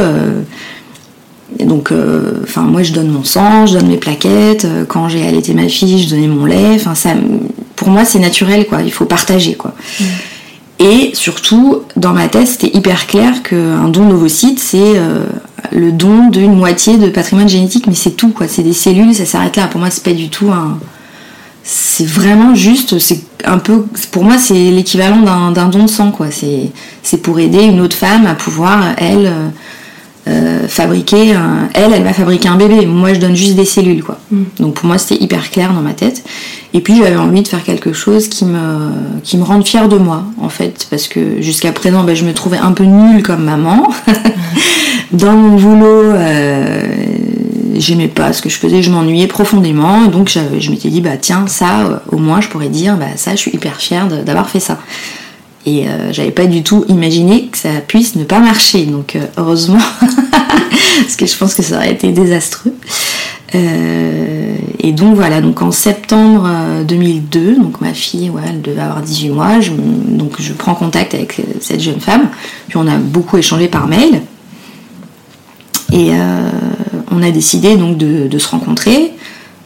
donc, 1.59 1.91
euh, 1.91 2.39
enfin, 2.43 2.61
moi, 2.61 2.83
je 2.83 2.93
donne 2.93 3.09
mon 3.09 3.23
sang, 3.23 3.65
je 3.65 3.73
donne 3.73 3.87
mes 3.87 3.97
plaquettes. 3.97 4.65
Euh, 4.65 4.85
quand 4.85 5.09
j'ai 5.09 5.25
allaité 5.25 5.53
ma 5.53 5.67
fille, 5.67 6.01
je 6.01 6.09
donnais 6.09 6.27
mon 6.27 6.45
lait. 6.45 6.75
Enfin, 6.75 6.95
ça, 6.95 7.11
pour 7.75 7.89
moi, 7.89 8.05
c'est 8.05 8.19
naturel, 8.19 8.67
quoi. 8.67 8.81
Il 8.81 8.91
faut 8.91 9.05
partager, 9.05 9.55
quoi. 9.55 9.73
Et 10.79 11.11
surtout, 11.13 11.81
dans 11.95 12.13
ma 12.13 12.27
tête, 12.27 12.47
c'était 12.47 12.75
hyper 12.75 13.07
clair 13.07 13.43
qu'un 13.43 13.87
don 13.87 14.09
d'ovocytes, 14.09 14.59
c'est 14.59 14.97
euh, 14.97 15.25
le 15.71 15.91
don 15.91 16.29
d'une 16.29 16.55
moitié 16.55 16.97
de 16.97 17.09
patrimoine 17.09 17.49
génétique, 17.49 17.87
mais 17.87 17.95
c'est 17.95 18.11
tout, 18.11 18.29
quoi. 18.29 18.47
C'est 18.47 18.63
des 18.63 18.73
cellules, 18.73 19.13
ça 19.13 19.25
s'arrête 19.25 19.55
là. 19.55 19.67
Pour 19.67 19.79
moi, 19.79 19.89
c'est 19.89 20.03
pas 20.03 20.13
du 20.13 20.29
tout 20.29 20.49
un. 20.51 20.79
C'est 21.63 22.05
vraiment 22.05 22.55
juste, 22.55 22.99
c'est 22.99 23.21
un 23.45 23.57
peu. 23.57 23.85
Pour 24.11 24.23
moi, 24.23 24.37
c'est 24.37 24.53
l'équivalent 24.71 25.51
d'un 25.51 25.69
don 25.69 25.83
de 25.83 25.89
sang, 25.89 26.11
quoi. 26.11 26.27
C'est 26.31 27.17
pour 27.17 27.39
aider 27.39 27.63
une 27.63 27.79
autre 27.79 27.95
femme 27.95 28.25
à 28.25 28.35
pouvoir, 28.35 28.83
elle. 28.97 29.27
Euh, 29.27 29.49
euh, 30.25 30.69
fabriquer 30.69 31.33
un... 31.33 31.67
elle 31.73 31.91
elle 31.91 32.03
va 32.03 32.13
fabriquer 32.13 32.47
un 32.47 32.55
bébé 32.55 32.85
moi 32.85 33.13
je 33.13 33.19
donne 33.19 33.35
juste 33.35 33.55
des 33.55 33.65
cellules 33.65 34.01
quoi 34.01 34.19
mm. 34.31 34.43
donc 34.57 34.75
pour 34.75 34.85
moi 34.85 34.97
c'était 34.97 35.21
hyper 35.21 35.51
clair 35.51 35.73
dans 35.73 35.81
ma 35.81 35.91
tête 35.91 36.23
et 36.73 36.79
puis 36.79 36.95
j'avais 36.95 37.17
envie 37.17 37.41
de 37.41 37.47
faire 37.49 37.61
quelque 37.61 37.91
chose 37.91 38.29
qui 38.29 38.45
me 38.45 38.91
qui 39.21 39.35
me 39.35 39.43
rende 39.43 39.67
fière 39.67 39.89
de 39.89 39.97
moi 39.97 40.23
en 40.39 40.47
fait 40.47 40.87
parce 40.89 41.09
que 41.09 41.41
jusqu'à 41.41 41.73
présent 41.73 42.05
ben, 42.05 42.15
je 42.15 42.23
me 42.23 42.33
trouvais 42.33 42.57
un 42.57 42.71
peu 42.71 42.85
nulle 42.85 43.21
comme 43.21 43.43
maman 43.43 43.89
dans 45.11 45.33
mon 45.33 45.57
boulot 45.57 46.13
euh, 46.13 46.87
j'aimais 47.75 48.07
pas 48.07 48.33
ce 48.33 48.41
que 48.41 48.49
je 48.49 48.57
faisais 48.57 48.81
je 48.81 48.91
m'ennuyais 48.91 49.27
profondément 49.27 50.05
donc 50.07 50.29
je 50.29 50.71
m'étais 50.71 50.89
dit 50.89 51.01
bah 51.01 51.17
tiens 51.19 51.47
ça 51.47 51.81
euh, 51.81 51.97
au 52.11 52.17
moins 52.17 52.41
je 52.41 52.47
pourrais 52.49 52.69
dire 52.69 52.97
bah 52.97 53.15
ça 53.15 53.31
je 53.31 53.37
suis 53.37 53.51
hyper 53.51 53.77
fière 53.77 54.07
d'avoir 54.07 54.49
fait 54.49 54.59
ça 54.59 54.79
et 55.65 55.87
euh, 55.87 56.11
j'avais 56.11 56.31
pas 56.31 56.45
du 56.45 56.63
tout 56.63 56.83
imaginé 56.89 57.47
que 57.47 57.57
ça 57.57 57.69
puisse 57.87 58.15
ne 58.15 58.23
pas 58.23 58.39
marcher. 58.39 58.85
Donc 58.85 59.15
euh, 59.15 59.25
heureusement, 59.37 59.79
parce 60.01 61.15
que 61.15 61.25
je 61.25 61.37
pense 61.37 61.55
que 61.55 61.61
ça 61.61 61.77
aurait 61.77 61.91
été 61.91 62.11
désastreux. 62.11 62.73
Et 64.79 64.91
donc 64.93 65.15
voilà, 65.15 65.39
donc 65.41 65.61
en 65.61 65.71
septembre 65.71 66.49
2002, 66.87 67.57
donc 67.57 67.81
ma 67.81 67.93
fille, 67.93 68.31
ouais, 68.31 68.41
elle 68.49 68.63
devait 68.63 68.81
avoir 68.81 69.03
18 69.03 69.29
mois, 69.29 69.59
je, 69.59 69.69
donc 69.71 70.41
je 70.41 70.53
prends 70.53 70.73
contact 70.73 71.13
avec 71.13 71.39
cette 71.61 71.79
jeune 71.79 71.99
femme, 71.99 72.29
puis 72.67 72.77
on 72.77 72.87
a 72.87 72.97
beaucoup 72.97 73.37
échangé 73.37 73.67
par 73.67 73.87
mail. 73.87 74.23
Et 75.91 76.13
on 77.13 77.23
a 77.23 77.31
décidé 77.31 77.77
donc 77.77 77.97
de, 77.97 78.37
se 78.37 78.47
rencontrer 78.47 79.11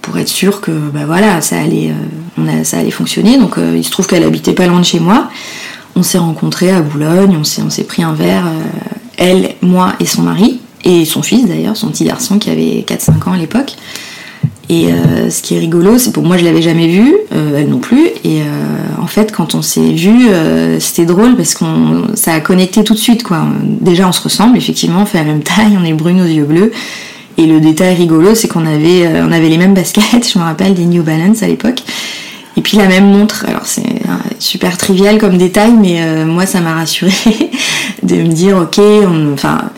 pour 0.01 0.18
être 0.18 0.27
sûr 0.27 0.62
que 0.62 0.72
bah 0.72 1.06
voilà, 1.06 1.42
ça 1.42 1.60
allait, 1.60 1.92
a, 2.38 2.63
ça 2.63 2.80
allait 2.80 2.92
fonctionner. 2.92 3.38
Donc 3.38 3.56
il 3.58 3.84
se 3.84 3.92
trouve 3.92 4.08
qu'elle 4.08 4.24
habitait 4.24 4.54
pas 4.54 4.68
loin 4.68 4.80
de 4.80 4.86
chez 4.86 5.00
moi 5.00 5.30
on 5.98 6.04
s'est 6.04 6.20
rencontrés 6.20 6.72
à 6.72 6.82
Boulogne, 6.82 7.36
on 7.39 7.44
s'est, 7.44 7.62
on 7.63 7.70
s'est 7.70 7.84
pris 7.84 8.04
un 8.04 8.13
verre, 8.13 8.46
euh, 8.46 8.62
elle, 9.18 9.56
moi 9.62 9.94
et 10.00 10.06
son 10.06 10.22
mari, 10.22 10.60
et 10.84 11.06
son 11.06 11.24
fils 11.24 11.48
d'ailleurs, 11.48 11.75
son 11.75 11.89
petit 11.89 12.06
garçon 12.06 12.38
qui 12.38 12.50
avait 12.50 12.86
4-5 12.88 13.30
ans 13.30 13.34
à 13.34 13.38
l'époque. 13.38 13.74
Et 14.70 14.92
euh, 14.92 15.30
ce 15.30 15.42
qui 15.42 15.56
est 15.56 15.60
rigolo, 15.60 15.98
c'est 15.98 16.12
pour 16.12 16.24
moi 16.24 16.38
je 16.38 16.44
l'avais 16.44 16.62
jamais 16.62 16.88
vu, 16.88 17.16
euh, 17.34 17.58
elle 17.58 17.70
non 17.70 17.80
plus. 17.80 18.10
Et 18.24 18.42
en 19.01 19.08
fait, 19.08 19.32
quand 19.32 19.56
on 19.56 19.62
s'est 19.62 19.94
vu, 19.94 20.27
c'était 20.80 21.06
drôle 21.06 21.38
parce 21.38 21.56
qu'on 21.56 22.08
ça 22.16 22.34
a 22.34 22.42
connecté 22.42 22.84
tout 22.84 22.94
de 22.94 23.00
suite 23.00 23.24
quoi. 23.24 23.46
Déjà, 23.63 24.08
on 24.08 24.12
se 24.12 24.22
ressemble 24.22 24.58
effectivement, 24.58 25.04
on 25.04 25.06
fait 25.06 25.20
la 25.20 25.24
même 25.24 25.42
taille, 25.42 25.77
on 25.82 25.86
est 25.86 25.94
brune 25.94 26.22
aux 26.22 26.25
yeux 26.25 26.44
bleus. 26.44 26.74
Et 27.38 27.46
le 27.46 27.60
détail 27.60 27.96
rigolo, 27.96 28.34
c'est 28.36 28.48
qu'on 28.48 28.65
avait 28.65 29.08
on 29.22 29.32
avait 29.32 29.50
les 29.50 29.58
mêmes 29.58 29.74
baskets. 29.74 30.03
Je 30.34 30.39
me 30.39 30.44
rappelle 30.44 30.74
des 30.74 30.86
New 30.86 31.03
Balance 31.03 31.44
à 31.44 31.48
l'époque. 31.48 31.84
Et 32.58 32.62
puis 32.62 32.77
la 32.77 32.88
même 32.88 33.06
montre, 33.06 33.46
alors 33.48 33.65
c'est 33.65 33.84
super 34.39 34.77
trivial 34.77 35.20
comme 35.20 35.38
détail, 35.38 35.74
mais 35.79 36.01
euh, 36.01 36.25
moi 36.25 36.46
ça 36.46 36.60
m'a 36.60 36.74
rassuré 36.74 37.12
de 38.03 38.15
me 38.15 38.27
dire 38.27 38.58
ok, 38.58 38.79
on, 38.79 39.34
enfin 39.34 39.70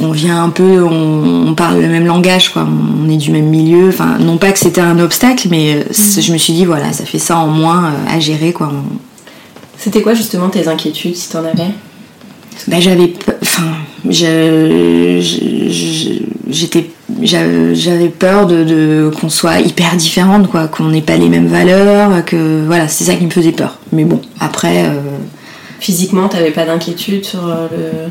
on 0.00 0.10
vient 0.12 0.42
un 0.42 0.48
peu, 0.48 0.82
on, 0.82 1.54
parle 1.54 1.80
le 1.80 1.88
même 1.88 2.06
langage, 2.06 2.50
quoi. 2.50 2.64
On 2.64 3.10
est 3.10 3.16
du 3.16 3.32
même 3.32 3.48
milieu. 3.48 3.88
Enfin, 3.88 4.18
non 4.18 4.38
pas 4.38 4.52
que 4.52 4.58
c'était 4.58 4.80
un 4.80 4.98
obstacle, 4.98 5.48
mais 5.50 5.74
euh, 5.74 5.80
mm. 5.90 6.20
je 6.22 6.32
me 6.32 6.38
suis 6.38 6.52
dit 6.52 6.64
voilà, 6.64 6.92
ça 6.92 7.04
fait 7.04 7.18
ça 7.18 7.36
en 7.38 7.48
moins 7.48 7.86
euh, 7.86 8.16
à 8.16 8.20
gérer, 8.20 8.52
quoi. 8.52 8.72
C'était 9.76 10.00
quoi 10.00 10.14
justement 10.14 10.48
tes 10.48 10.68
inquiétudes, 10.68 11.16
si 11.16 11.28
t'en 11.28 11.40
avais? 11.40 11.70
Ben, 12.68 12.80
j'avais, 12.80 13.12
enfin, 13.42 13.72
j'étais 16.48 16.90
j'avais 17.22 18.08
peur 18.08 18.46
de, 18.46 19.10
qu'on 19.20 19.28
soit 19.28 19.60
hyper 19.60 19.96
différente 19.96 20.48
quoi 20.48 20.68
qu'on 20.68 20.88
n'ait 20.88 21.02
pas 21.02 21.16
les 21.16 21.28
mêmes 21.28 21.48
valeurs 21.48 22.24
que 22.24 22.64
voilà 22.66 22.88
c'est 22.88 23.04
ça 23.04 23.14
qui 23.14 23.24
me 23.24 23.30
faisait 23.30 23.52
peur. 23.52 23.78
Mais 23.92 24.04
bon 24.04 24.20
après 24.38 24.84
euh, 24.84 25.00
physiquement 25.80 26.28
t'avais 26.28 26.50
pas 26.50 26.64
d'inquiétude 26.64 27.24
sur 27.24 27.46
euh, 27.46 28.08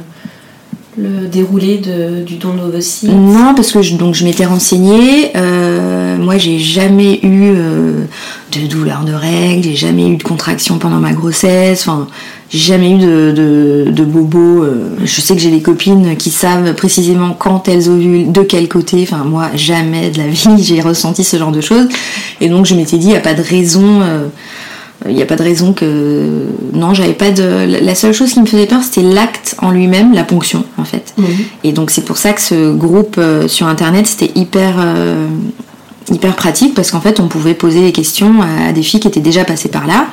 le, 0.97 1.27
déroulé 1.27 1.81
du 2.25 2.35
don 2.35 2.53
d'ovocytes 2.53 3.09
non 3.09 3.53
parce 3.55 3.71
que 3.71 3.81
je, 3.81 3.95
donc 3.95 4.15
je 4.15 4.25
m'étais 4.25 4.45
renseignée 4.45 5.31
euh, 5.35 6.17
moi 6.17 6.37
j'ai 6.37 6.59
jamais 6.59 7.19
eu 7.23 7.53
de 8.51 8.67
douleur 8.67 9.05
de 9.05 9.13
règles 9.13 9.63
j'ai 9.63 9.75
jamais 9.75 10.07
eu 10.07 10.17
de 10.17 10.23
contraction 10.23 10.77
pendant 10.77 10.99
ma 10.99 11.13
grossesse 11.13 11.87
enfin 11.87 12.07
j'ai 12.49 12.73
jamais 12.73 12.91
eu 12.91 12.97
de, 12.97 13.91
de, 13.91 14.03
bobo. 14.03 14.63
Euh, 14.63 14.95
je 15.03 15.21
sais 15.21 15.35
que 15.35 15.41
j'ai 15.41 15.51
des 15.51 15.61
copines 15.61 16.17
qui 16.17 16.31
savent 16.31 16.73
précisément 16.73 17.35
quand 17.37 17.67
elles 17.67 17.89
ovulent, 17.89 18.31
de 18.31 18.41
quel 18.41 18.67
côté. 18.67 19.03
Enfin, 19.03 19.23
moi, 19.23 19.51
jamais 19.53 20.09
de 20.09 20.17
la 20.17 20.27
vie, 20.27 20.47
j'ai 20.63 20.81
ressenti 20.81 21.23
ce 21.23 21.37
genre 21.37 21.51
de 21.51 21.61
choses. 21.61 21.87
Et 22.41 22.49
donc, 22.49 22.65
je 22.65 22.73
m'étais 22.73 22.97
dit, 22.97 23.07
il 23.07 23.11
n'y 23.11 23.17
a 23.17 23.21
pas 23.21 23.35
de 23.35 23.43
raison. 23.43 24.01
Euh, 24.01 24.27
il 25.07 25.15
n'y 25.15 25.21
a 25.21 25.27
pas 25.27 25.35
de 25.35 25.43
raison 25.43 25.73
que. 25.73 26.47
Non, 26.73 26.95
j'avais 26.95 27.13
pas 27.13 27.29
de. 27.29 27.83
La 27.83 27.93
seule 27.93 28.13
chose 28.13 28.33
qui 28.33 28.41
me 28.41 28.47
faisait 28.47 28.65
peur, 28.65 28.81
c'était 28.81 29.07
l'acte 29.07 29.55
en 29.59 29.69
lui-même, 29.69 30.13
la 30.13 30.23
ponction, 30.23 30.65
en 30.77 30.85
fait. 30.85 31.13
Mhm. 31.17 31.27
Et 31.63 31.71
donc, 31.71 31.91
c'est 31.91 32.03
pour 32.03 32.17
ça 32.17 32.33
que 32.33 32.41
ce 32.41 32.73
groupe 32.73 33.15
euh, 33.19 33.47
sur 33.47 33.67
internet, 33.67 34.07
c'était 34.07 34.31
hyper. 34.37 34.75
hyper 36.11 36.35
pratique 36.35 36.73
parce 36.73 36.89
qu'en 36.89 37.01
fait 37.01 37.19
on 37.19 37.27
pouvait 37.27 37.53
poser 37.53 37.81
des 37.81 37.91
questions 37.91 38.41
à 38.41 38.71
des 38.71 38.81
filles 38.81 38.99
qui 38.99 39.07
étaient 39.07 39.19
déjà 39.19 39.45
passées 39.45 39.69
par 39.69 39.85
là 39.85 40.07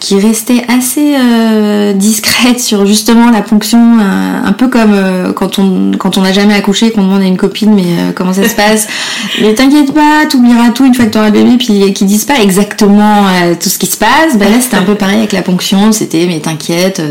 qui 0.00 0.18
restait 0.20 0.62
assez 0.68 1.16
euh, 1.18 1.92
discrète 1.92 2.60
sur 2.60 2.86
justement 2.86 3.30
la 3.30 3.42
ponction, 3.42 3.98
euh, 3.98 4.40
un 4.44 4.52
peu 4.52 4.68
comme 4.68 4.92
euh, 4.94 5.32
quand 5.32 5.58
on 5.58 5.92
quand 5.98 6.16
on 6.18 6.22
n'a 6.22 6.32
jamais 6.32 6.54
accouché, 6.54 6.92
qu'on 6.92 7.02
demande 7.02 7.22
à 7.22 7.24
une 7.24 7.36
copine 7.36 7.74
mais 7.74 8.12
comment 8.14 8.32
ça 8.32 8.48
se 8.48 8.54
passe. 8.54 8.86
mais 9.40 9.54
t'inquiète 9.54 9.92
pas, 9.92 10.26
t'oublieras 10.30 10.70
tout 10.70 10.84
une 10.84 10.94
fois 10.94 11.06
que 11.06 11.10
t'auras 11.10 11.30
bébé, 11.30 11.56
puis 11.58 11.92
qui 11.92 12.04
disent 12.04 12.24
pas 12.24 12.40
exactement 12.40 13.24
tout 13.60 13.68
ce 13.68 13.78
qui 13.78 13.86
se 13.86 13.96
passe. 13.96 14.36
Ben 14.36 14.50
là 14.50 14.60
c'était 14.60 14.76
un 14.76 14.82
peu 14.82 14.94
pareil 14.94 15.18
avec 15.18 15.32
la 15.32 15.42
ponction, 15.42 15.90
c'était 15.90 16.26
mais 16.26 16.38
t'inquiète, 16.38 17.02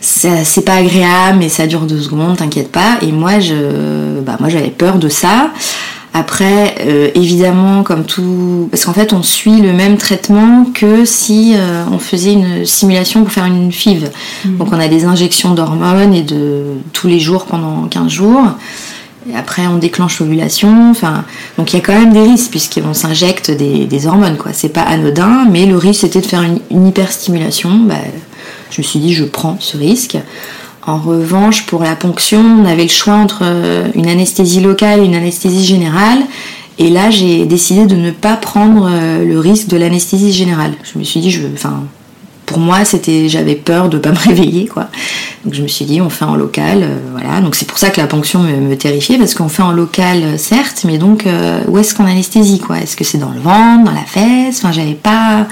c'est 0.00 0.64
pas 0.64 0.74
agréable, 0.74 1.38
mais 1.38 1.48
ça 1.48 1.66
dure 1.66 1.82
deux 1.82 2.00
secondes, 2.00 2.36
t'inquiète 2.36 2.72
pas. 2.72 2.98
Et 3.02 3.12
moi 3.12 3.38
je 3.38 4.20
bah 4.22 4.36
moi 4.40 4.48
j'avais 4.48 4.70
peur 4.70 4.98
de 4.98 5.08
ça. 5.08 5.50
Après, 6.18 6.74
euh, 6.80 7.10
évidemment, 7.14 7.84
comme 7.84 8.04
tout, 8.04 8.66
parce 8.72 8.84
qu'en 8.84 8.92
fait, 8.92 9.12
on 9.12 9.22
suit 9.22 9.60
le 9.60 9.72
même 9.72 9.98
traitement 9.98 10.66
que 10.74 11.04
si 11.04 11.54
euh, 11.54 11.84
on 11.92 12.00
faisait 12.00 12.32
une 12.32 12.66
simulation 12.66 13.22
pour 13.22 13.32
faire 13.32 13.44
une 13.44 13.70
FIV. 13.70 14.10
Mhm. 14.44 14.56
Donc, 14.56 14.72
on 14.72 14.80
a 14.80 14.88
des 14.88 15.04
injections 15.04 15.54
d'hormones 15.54 16.12
et 16.12 16.22
de 16.22 16.64
tous 16.92 17.06
les 17.06 17.20
jours 17.20 17.44
pendant 17.44 17.84
15 17.84 18.10
jours. 18.10 18.42
Et 19.30 19.36
après, 19.36 19.68
on 19.68 19.76
déclenche 19.76 20.18
l'ovulation. 20.18 20.90
Enfin, 20.90 21.22
donc 21.56 21.72
il 21.72 21.76
y 21.76 21.78
a 21.78 21.82
quand 21.82 21.96
même 21.96 22.12
des 22.12 22.22
risques 22.22 22.50
puisqu'on 22.50 22.94
s'injecte 22.94 23.52
des, 23.52 23.84
des, 23.84 24.06
hormones, 24.08 24.38
quoi. 24.38 24.52
C'est 24.52 24.70
pas 24.70 24.82
anodin, 24.82 25.46
mais 25.48 25.66
le 25.66 25.76
risque 25.76 26.00
c'était 26.00 26.20
de 26.20 26.26
faire 26.26 26.42
une, 26.42 26.58
une 26.72 26.88
hyperstimulation. 26.88 27.70
Bah, 27.70 27.94
je 28.70 28.80
me 28.80 28.84
suis 28.84 28.98
dit, 28.98 29.14
je 29.14 29.24
prends 29.24 29.56
ce 29.60 29.76
risque. 29.76 30.16
En 30.88 30.96
revanche, 30.96 31.66
pour 31.66 31.82
la 31.82 31.94
ponction, 31.94 32.40
on 32.40 32.64
avait 32.64 32.84
le 32.84 32.88
choix 32.88 33.12
entre 33.12 33.40
euh, 33.42 33.88
une 33.94 34.08
anesthésie 34.08 34.60
locale 34.60 35.00
et 35.00 35.04
une 35.04 35.14
anesthésie 35.14 35.62
générale. 35.62 36.20
Et 36.78 36.88
là, 36.88 37.10
j'ai 37.10 37.44
décidé 37.44 37.84
de 37.84 37.94
ne 37.94 38.10
pas 38.10 38.36
prendre 38.36 38.88
euh, 38.90 39.22
le 39.22 39.38
risque 39.38 39.68
de 39.68 39.76
l'anesthésie 39.76 40.32
générale. 40.32 40.72
Je 40.90 40.98
me 40.98 41.04
suis 41.04 41.20
dit, 41.20 41.30
je, 41.30 41.42
enfin, 41.52 41.82
pour 42.46 42.58
moi, 42.58 42.86
c'était, 42.86 43.28
j'avais 43.28 43.54
peur 43.54 43.90
de 43.90 43.98
pas 43.98 44.12
me 44.12 44.16
réveiller, 44.16 44.64
quoi. 44.66 44.88
Donc 45.44 45.52
je 45.52 45.60
me 45.60 45.68
suis 45.68 45.84
dit, 45.84 46.00
on 46.00 46.08
fait 46.08 46.24
en 46.24 46.36
local, 46.36 46.78
euh, 46.82 46.96
voilà. 47.12 47.42
Donc 47.42 47.54
c'est 47.54 47.68
pour 47.68 47.76
ça 47.76 47.90
que 47.90 48.00
la 48.00 48.06
ponction 48.06 48.40
me, 48.40 48.74
terrifiait 48.74 49.18
parce 49.18 49.34
qu'on 49.34 49.50
fait 49.50 49.62
en 49.62 49.72
local, 49.72 50.38
certes, 50.38 50.84
mais 50.86 50.96
donc 50.96 51.26
où 51.68 51.76
est-ce 51.76 51.94
qu'on 51.94 52.06
anesthésie, 52.06 52.60
quoi? 52.60 52.78
Est-ce 52.78 52.96
que 52.96 53.04
c'est 53.04 53.18
dans 53.18 53.32
le 53.32 53.40
ventre, 53.40 53.84
dans 53.84 53.92
la 53.92 54.06
fesse? 54.06 54.56
Enfin, 54.56 54.72
j'avais 54.72 54.94
pas 54.94 55.46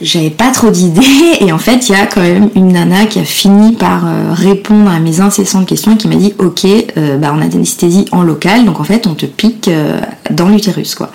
j'avais 0.00 0.30
pas 0.30 0.50
trop 0.50 0.70
d'idées. 0.70 1.02
Et 1.40 1.52
en 1.52 1.58
fait 1.58 1.88
il 1.88 1.92
y 1.92 1.94
a 1.94 2.06
quand 2.06 2.20
même 2.20 2.50
une 2.54 2.72
nana 2.72 3.06
qui 3.06 3.18
a 3.18 3.24
fini 3.24 3.72
par 3.72 4.06
euh, 4.06 4.32
répondre 4.32 4.90
à 4.90 4.98
mes 5.00 5.20
incessantes 5.20 5.66
questions 5.66 5.94
et 5.94 5.96
qui 5.96 6.08
m'a 6.08 6.16
dit 6.16 6.34
ok 6.38 6.64
euh, 6.96 7.16
bah 7.18 7.32
on 7.34 7.40
a 7.40 7.46
d'anesthésie 7.46 8.06
en 8.12 8.22
local 8.22 8.64
donc 8.64 8.80
en 8.80 8.84
fait 8.84 9.06
on 9.06 9.14
te 9.14 9.26
pique 9.26 9.68
euh, 9.68 10.00
dans 10.30 10.48
l'utérus 10.48 10.94
quoi. 10.94 11.10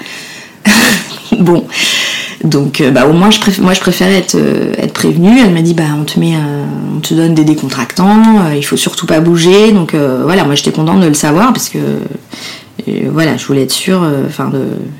Bon. 1.39 1.65
Donc 2.43 2.81
bah 2.93 3.07
au 3.07 3.13
moins 3.13 3.29
je 3.31 3.39
moi 3.61 3.73
je 3.73 3.81
préférais 3.81 4.17
être, 4.17 4.37
être 4.77 4.93
prévenue. 4.93 5.39
Elle 5.39 5.51
m'a 5.51 5.61
dit 5.61 5.73
bah 5.73 5.83
on 5.99 6.03
te 6.03 6.19
met 6.19 6.33
on 6.95 6.99
te 6.99 7.13
donne 7.13 7.33
des 7.33 7.43
décontractants 7.43 8.51
il 8.55 8.63
faut 8.63 8.77
surtout 8.77 9.05
pas 9.05 9.19
bouger. 9.19 9.71
Donc 9.71 9.95
voilà 9.95 10.43
moi 10.43 10.55
j'étais 10.55 10.71
contente 10.71 11.01
de 11.01 11.07
le 11.07 11.13
savoir 11.13 11.51
parce 11.51 11.69
que 11.69 11.79
voilà 13.11 13.35
je 13.35 13.45
voulais 13.47 13.63
être 13.63 13.71
sûre 13.71 14.07
enfin 14.27 14.51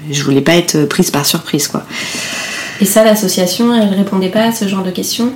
je 0.10 0.24
voulais 0.24 0.42
pas 0.42 0.56
être 0.56 0.86
prise 0.86 1.12
par 1.12 1.26
surprise 1.26 1.68
quoi 1.68 1.86
et 2.82 2.86
ça, 2.86 3.04
l'association, 3.04 3.74
elle 3.74 3.94
répondait 3.94 4.30
pas 4.30 4.46
à 4.46 4.52
ce 4.52 4.68
genre 4.68 4.84
de 4.84 4.92
questions 4.92 5.32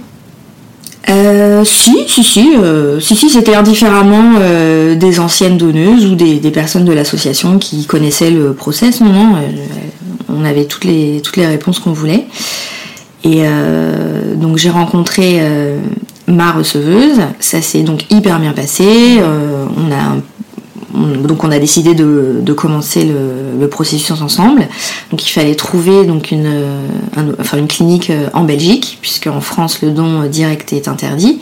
euh, 1.10 1.64
si, 1.66 1.96
si, 2.08 2.24
si, 2.24 2.56
euh, 2.56 3.00
si, 3.00 3.16
si, 3.16 3.30
c'était 3.30 3.56
indifféremment 3.56 4.34
euh, 4.40 4.96
des 4.96 5.20
anciennes 5.20 5.58
donneuses 5.58 6.06
ou 6.06 6.16
des, 6.16 6.40
personnes 6.52 6.86
de 6.86 6.92
l'association 6.92 7.58
qui 7.58 7.86
connaissaient 7.86 8.30
le 8.30 8.54
process. 8.54 9.02
Non, 9.02 9.12
non, 9.12 9.36
on 10.28 10.44
avait 10.46 10.66
toutes 10.66 10.84
les, 10.84 11.22
toutes 11.24 11.38
les 11.38 11.48
réponses 11.48 11.80
qu'on 11.80 11.94
voulait. 11.94 12.28
Et 13.24 13.44
donc 14.36 14.58
j'ai 14.58 14.70
rencontré 14.70 15.42
ma 16.28 16.54
receveuse, 16.54 17.20
ça 17.42 17.62
s'est 17.62 17.82
donc 17.82 18.06
hyper 18.10 18.40
bien 18.40 18.54
passé. 18.54 19.20
on 19.22 19.92
a 19.92 20.16
donc 21.00 21.44
on 21.44 21.52
a 21.52 21.60
décidé 21.60 21.94
de, 21.94 22.54
commencer 22.54 23.06
le, 23.06 23.68
processus 23.68 24.22
ensemble. 24.22 24.68
Donc 25.12 25.26
il 25.26 25.30
fallait 25.30 25.56
trouver 25.56 26.06
donc 26.06 26.32
une, 26.32 26.50
enfin 27.40 27.58
une 27.58 27.68
clinique 27.68 28.10
euh, 28.10 28.30
en 28.34 28.44
Belgique, 28.44 28.98
puisque 29.02 29.28
en 29.28 29.42
France 29.42 29.82
le 29.82 29.92
don 29.92 30.24
direct 30.24 30.74
est 30.74 30.88
interdit. 30.88 31.40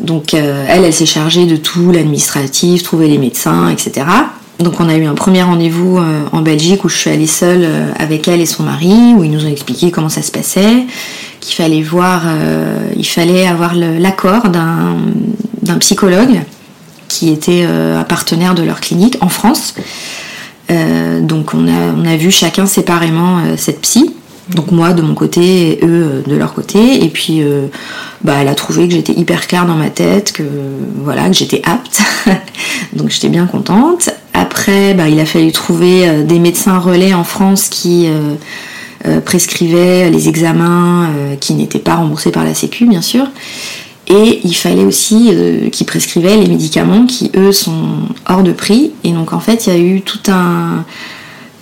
Donc 0.00 0.34
euh, 0.34 0.64
elle, 0.68 0.84
elle 0.84 0.92
s'est 0.92 1.06
chargée 1.06 1.46
de 1.46 1.56
tout 1.56 1.90
l'administratif, 1.90 2.82
trouver 2.82 3.08
les 3.08 3.18
médecins, 3.18 3.70
etc. 3.70 4.06
Donc 4.58 4.80
on 4.80 4.88
a 4.88 4.96
eu 4.96 5.06
un 5.06 5.14
premier 5.14 5.42
rendez-vous 5.42 5.98
euh, 5.98 6.22
en 6.32 6.42
Belgique 6.42 6.84
où 6.84 6.88
je 6.88 6.96
suis 6.96 7.10
allée 7.10 7.26
seule 7.26 7.66
avec 7.98 8.28
elle 8.28 8.40
et 8.40 8.46
son 8.46 8.64
mari, 8.64 9.14
où 9.16 9.24
ils 9.24 9.30
nous 9.30 9.44
ont 9.44 9.50
expliqué 9.50 9.90
comment 9.90 10.10
ça 10.10 10.22
se 10.22 10.30
passait, 10.30 10.84
qu'il 11.40 11.54
fallait 11.54 11.82
voir, 11.82 12.24
il 12.94 13.06
fallait 13.06 13.46
avoir 13.46 13.74
l'accord 13.74 14.50
d'un 14.50 15.78
psychologue 15.78 16.40
qui 17.10 17.28
était 17.28 17.64
euh, 17.64 17.98
un 17.98 18.04
partenaire 18.04 18.54
de 18.54 18.62
leur 18.62 18.80
clinique 18.80 19.18
en 19.20 19.28
France. 19.28 19.74
Euh, 20.70 21.20
donc 21.20 21.52
on 21.52 21.66
a, 21.66 21.92
on 21.96 22.06
a 22.06 22.16
vu 22.16 22.30
chacun 22.30 22.66
séparément 22.66 23.38
euh, 23.38 23.56
cette 23.58 23.80
psy. 23.80 24.14
Donc 24.54 24.70
moi 24.70 24.92
de 24.92 25.02
mon 25.02 25.14
côté 25.14 25.72
et 25.72 25.84
eux 25.84 26.22
de 26.26 26.36
leur 26.36 26.54
côté. 26.54 27.04
Et 27.04 27.08
puis 27.08 27.40
bah, 28.24 28.34
elle 28.40 28.48
a 28.48 28.56
trouvé 28.56 28.88
que 28.88 28.94
j'étais 28.94 29.12
hyper 29.12 29.46
claire 29.46 29.64
dans 29.64 29.76
ma 29.76 29.90
tête, 29.90 30.32
que 30.32 30.42
voilà, 30.96 31.28
que 31.28 31.34
j'étais 31.34 31.62
apte. 31.64 32.00
donc 32.92 33.10
j'étais 33.10 33.28
bien 33.28 33.46
contente. 33.46 34.10
Après, 34.34 34.94
bah, 34.94 35.08
il 35.08 35.20
a 35.20 35.24
fallu 35.24 35.52
trouver 35.52 36.24
des 36.24 36.40
médecins 36.40 36.80
relais 36.80 37.14
en 37.14 37.22
France 37.22 37.68
qui 37.68 38.08
prescrivaient 39.24 40.10
les 40.10 40.28
examens 40.28 41.10
qui 41.38 41.54
n'étaient 41.54 41.78
pas 41.78 41.94
remboursés 41.94 42.32
par 42.32 42.42
la 42.42 42.54
Sécu, 42.54 42.86
bien 42.86 43.02
sûr. 43.02 43.28
Et 44.10 44.40
il 44.42 44.54
fallait 44.54 44.84
aussi 44.84 45.30
euh, 45.32 45.70
qu'ils 45.70 45.86
prescrivaient 45.86 46.36
les 46.36 46.48
médicaments 46.48 47.06
qui, 47.06 47.30
eux, 47.36 47.52
sont 47.52 47.86
hors 48.28 48.42
de 48.42 48.50
prix. 48.50 48.90
Et 49.04 49.12
donc, 49.12 49.32
en 49.32 49.38
fait, 49.38 49.66
il 49.66 49.72
y 49.72 49.76
a 49.76 49.78
eu 49.78 50.00
toute 50.00 50.28
un, 50.28 50.84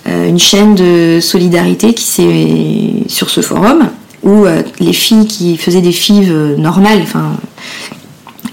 euh, 0.07 0.27
une 0.27 0.39
chaîne 0.39 0.73
de 0.73 1.19
solidarité 1.21 1.93
qui 1.93 2.03
s'est 2.03 3.03
sur 3.07 3.29
ce 3.29 3.41
forum 3.41 3.89
où 4.23 4.45
euh, 4.45 4.63
les 4.79 4.93
filles 4.93 5.27
qui 5.27 5.57
faisaient 5.57 5.81
des 5.81 5.91
fives 5.91 6.55
normales, 6.57 6.99
enfin, 7.03 7.33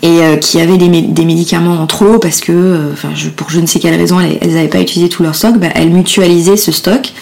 et 0.03 0.39
qui 0.41 0.61
avaient 0.61 0.77
des, 0.77 0.89
médicaments 0.89 1.81
en 1.81 1.87
trop 1.87 2.19
parce 2.19 2.41
que, 2.41 2.93
pour 3.35 3.51
je 3.51 3.59
ne 3.59 3.67
sais 3.67 3.81
quelle 3.81 3.97
raison, 3.97 4.21
elles 4.21 4.53
n'avaient 4.53 4.69
pas 4.69 4.81
utilisé 4.81 5.09
tout 5.09 5.25
leur 5.25 5.35
stock, 5.35 5.57
bah, 5.59 5.69
elles 5.75 5.91
mutualisaient 5.91 6.59
ce 6.59 6.71
stock. 6.71 7.13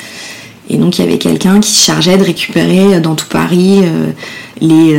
Et 0.69 0.77
donc, 0.77 0.99
il 0.99 1.05
y 1.05 1.09
avait 1.09 1.19
quelqu'un 1.19 1.61
qui 1.61 1.71
se 1.71 1.85
chargeait 1.85 2.19
de 2.19 2.25
récupérer 2.25 3.01
dans 3.01 3.15
tout 3.15 3.29
Paris 3.29 3.81
les 4.61 4.99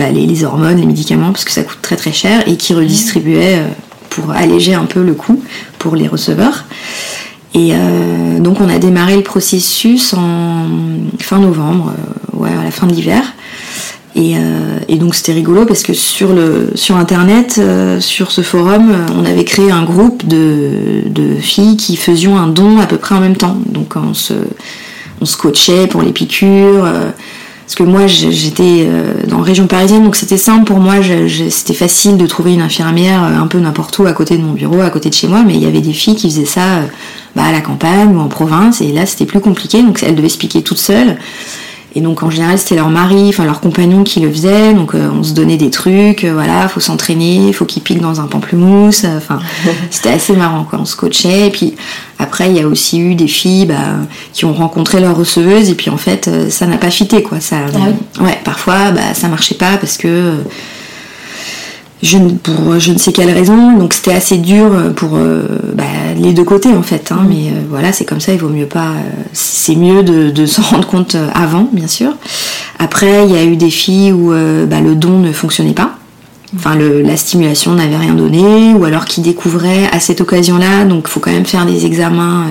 bah, 0.00 0.10
les, 0.10 0.44
hormones, 0.44 0.78
les 0.78 0.86
médicaments, 0.86 1.30
parce 1.30 1.44
que 1.44 1.50
ça 1.50 1.62
coûte 1.62 1.80
très 1.82 1.94
très 1.94 2.10
cher, 2.10 2.48
et 2.48 2.56
qui 2.56 2.72
redistribuait 2.72 3.58
euh, 3.58 3.68
pour 4.08 4.30
alléger 4.30 4.72
un 4.72 4.86
peu 4.86 5.02
le 5.02 5.12
coût 5.12 5.42
pour 5.78 5.94
les 5.94 6.08
receveurs. 6.08 6.64
Et 7.52 7.72
euh, 7.74 8.38
donc 8.40 8.62
on 8.62 8.70
a 8.70 8.78
démarré 8.78 9.16
le 9.16 9.22
processus 9.22 10.14
en 10.14 10.68
fin 11.18 11.38
novembre, 11.38 11.92
euh, 11.92 12.38
ouais, 12.38 12.48
à 12.48 12.64
la 12.64 12.70
fin 12.70 12.86
de 12.86 12.94
l'hiver. 12.94 13.22
Et, 14.16 14.96
donc 14.96 15.14
c'était 15.14 15.34
rigolo 15.34 15.66
parce 15.66 15.82
que 15.82 15.92
sur, 15.92 16.32
le, 16.32 16.70
sur 16.74 16.96
internet, 16.96 17.60
sur 18.00 18.32
ce 18.32 18.40
forum, 18.40 18.92
on 19.16 19.24
avait 19.24 19.44
créé 19.44 19.70
un 19.70 19.84
groupe 19.84 20.26
de, 20.26 21.36
filles 21.40 21.76
qui 21.76 21.96
faisions 21.96 22.36
un 22.36 22.48
don 22.48 22.80
à 22.80 22.86
peu 22.86 22.96
près 22.96 23.14
en 23.14 23.20
même 23.20 23.36
temps. 23.36 23.56
Donc 23.66 23.94
on 23.96 24.14
se, 24.14 24.34
on 25.20 25.26
se 25.26 25.36
coachait 25.36 25.86
pour 25.86 26.02
les 26.02 26.12
piqûres. 26.12 26.86
Parce 27.70 27.76
que 27.76 27.82
moi, 27.84 28.08
j'étais 28.08 28.84
euh, 28.88 29.12
dans 29.28 29.38
région 29.42 29.68
parisienne, 29.68 30.02
donc 30.02 30.16
c'était 30.16 30.36
simple 30.36 30.64
pour 30.64 30.80
moi. 30.80 30.94
C'était 31.50 31.72
facile 31.72 32.16
de 32.16 32.26
trouver 32.26 32.52
une 32.52 32.62
infirmière 32.62 33.22
euh, 33.22 33.40
un 33.40 33.46
peu 33.46 33.60
n'importe 33.60 33.96
où 34.00 34.06
à 34.06 34.12
côté 34.12 34.36
de 34.36 34.42
mon 34.42 34.54
bureau, 34.54 34.80
à 34.80 34.90
côté 34.90 35.08
de 35.08 35.14
chez 35.14 35.28
moi. 35.28 35.44
Mais 35.46 35.54
il 35.54 35.62
y 35.62 35.66
avait 35.66 35.80
des 35.80 35.92
filles 35.92 36.16
qui 36.16 36.28
faisaient 36.28 36.46
ça 36.46 36.78
euh, 36.78 36.86
bah, 37.36 37.44
à 37.44 37.52
la 37.52 37.60
campagne 37.60 38.08
ou 38.12 38.18
en 38.18 38.26
province, 38.26 38.80
et 38.80 38.90
là, 38.90 39.06
c'était 39.06 39.24
plus 39.24 39.38
compliqué. 39.38 39.84
Donc 39.84 40.02
elles 40.02 40.16
devaient 40.16 40.28
se 40.28 40.38
piquer 40.38 40.62
toutes 40.62 40.78
seules. 40.78 41.16
Et 41.94 42.00
donc 42.00 42.22
en 42.22 42.30
général 42.30 42.56
c'était 42.58 42.76
leur 42.76 42.88
mari, 42.88 43.28
enfin 43.30 43.44
leur 43.44 43.60
compagnon 43.60 44.04
qui 44.04 44.20
le 44.20 44.30
faisait, 44.30 44.74
donc 44.74 44.94
euh, 44.94 45.08
on 45.12 45.24
se 45.24 45.32
donnait 45.32 45.56
des 45.56 45.70
trucs, 45.70 46.24
euh, 46.24 46.32
voilà, 46.32 46.68
faut 46.68 46.78
s'entraîner, 46.78 47.52
faut 47.52 47.64
qu'il 47.64 47.82
pique 47.82 48.00
dans 48.00 48.20
un 48.20 48.26
pamplemousse, 48.26 49.04
euh, 49.04 49.16
enfin 49.16 49.40
c'était 49.90 50.10
assez 50.10 50.34
marrant 50.34 50.64
quoi, 50.64 50.78
on 50.80 50.84
se 50.84 50.94
coachait. 50.94 51.48
Et 51.48 51.50
puis 51.50 51.74
après 52.20 52.48
il 52.48 52.56
y 52.56 52.60
a 52.60 52.68
aussi 52.68 53.00
eu 53.00 53.16
des 53.16 53.26
filles 53.26 53.66
bah, 53.66 53.96
qui 54.32 54.44
ont 54.44 54.52
rencontré 54.52 55.00
leur 55.00 55.16
receveuse. 55.16 55.68
Et 55.68 55.74
puis 55.74 55.90
en 55.90 55.96
fait 55.96 56.30
ça 56.48 56.66
n'a 56.66 56.76
pas 56.76 56.90
fité 56.90 57.24
quoi, 57.24 57.40
ça, 57.40 57.56
ah 57.74 58.22
ouais 58.22 58.38
parfois 58.44 58.92
bah, 58.92 59.14
ça 59.14 59.26
marchait 59.26 59.56
pas 59.56 59.76
parce 59.76 59.96
que 59.96 60.34
pour 62.42 62.78
je 62.78 62.92
ne 62.92 62.98
sais 62.98 63.12
quelle 63.12 63.30
raison. 63.30 63.76
Donc 63.78 63.92
c'était 63.92 64.12
assez 64.14 64.38
dur 64.38 64.70
pour 64.96 65.10
euh, 65.14 65.42
bah, 65.74 65.84
les 66.16 66.32
deux 66.32 66.44
côtés 66.44 66.72
en 66.72 66.82
fait. 66.82 67.12
Hein. 67.12 67.26
Mais 67.28 67.48
euh, 67.48 67.62
voilà, 67.68 67.92
c'est 67.92 68.04
comme 68.04 68.20
ça, 68.20 68.32
il 68.32 68.38
vaut 68.38 68.48
mieux 68.48 68.66
pas. 68.66 68.90
Euh, 68.90 69.22
c'est 69.32 69.76
mieux 69.76 70.02
de, 70.02 70.46
s'en 70.46 70.62
rendre 70.70 70.86
compte 70.86 71.16
avant, 71.34 71.68
bien 71.72 71.88
sûr. 71.88 72.12
Après, 72.78 73.26
il 73.26 73.34
y 73.34 73.36
a 73.36 73.44
eu 73.44 73.56
des 73.56 73.70
filles 73.70 74.12
où 74.12 74.30
bah, 74.30 74.80
le 74.80 74.94
don 74.94 75.18
ne 75.18 75.32
fonctionnait 75.32 75.74
pas. 75.74 75.96
Enfin, 76.56 76.76
la 76.76 77.16
stimulation 77.16 77.74
n'avait 77.74 77.96
rien 77.96 78.14
donné, 78.14 78.74
ou 78.74 78.84
alors 78.84 79.04
qui 79.04 79.20
découvraient 79.20 79.88
à 79.92 80.00
cette 80.00 80.20
occasion-là, 80.20 80.84
donc 80.84 81.04
il 81.06 81.10
faut 81.10 81.20
quand 81.20 81.30
même 81.30 81.44
faire 81.44 81.64
des 81.64 81.86
examens 81.86 82.46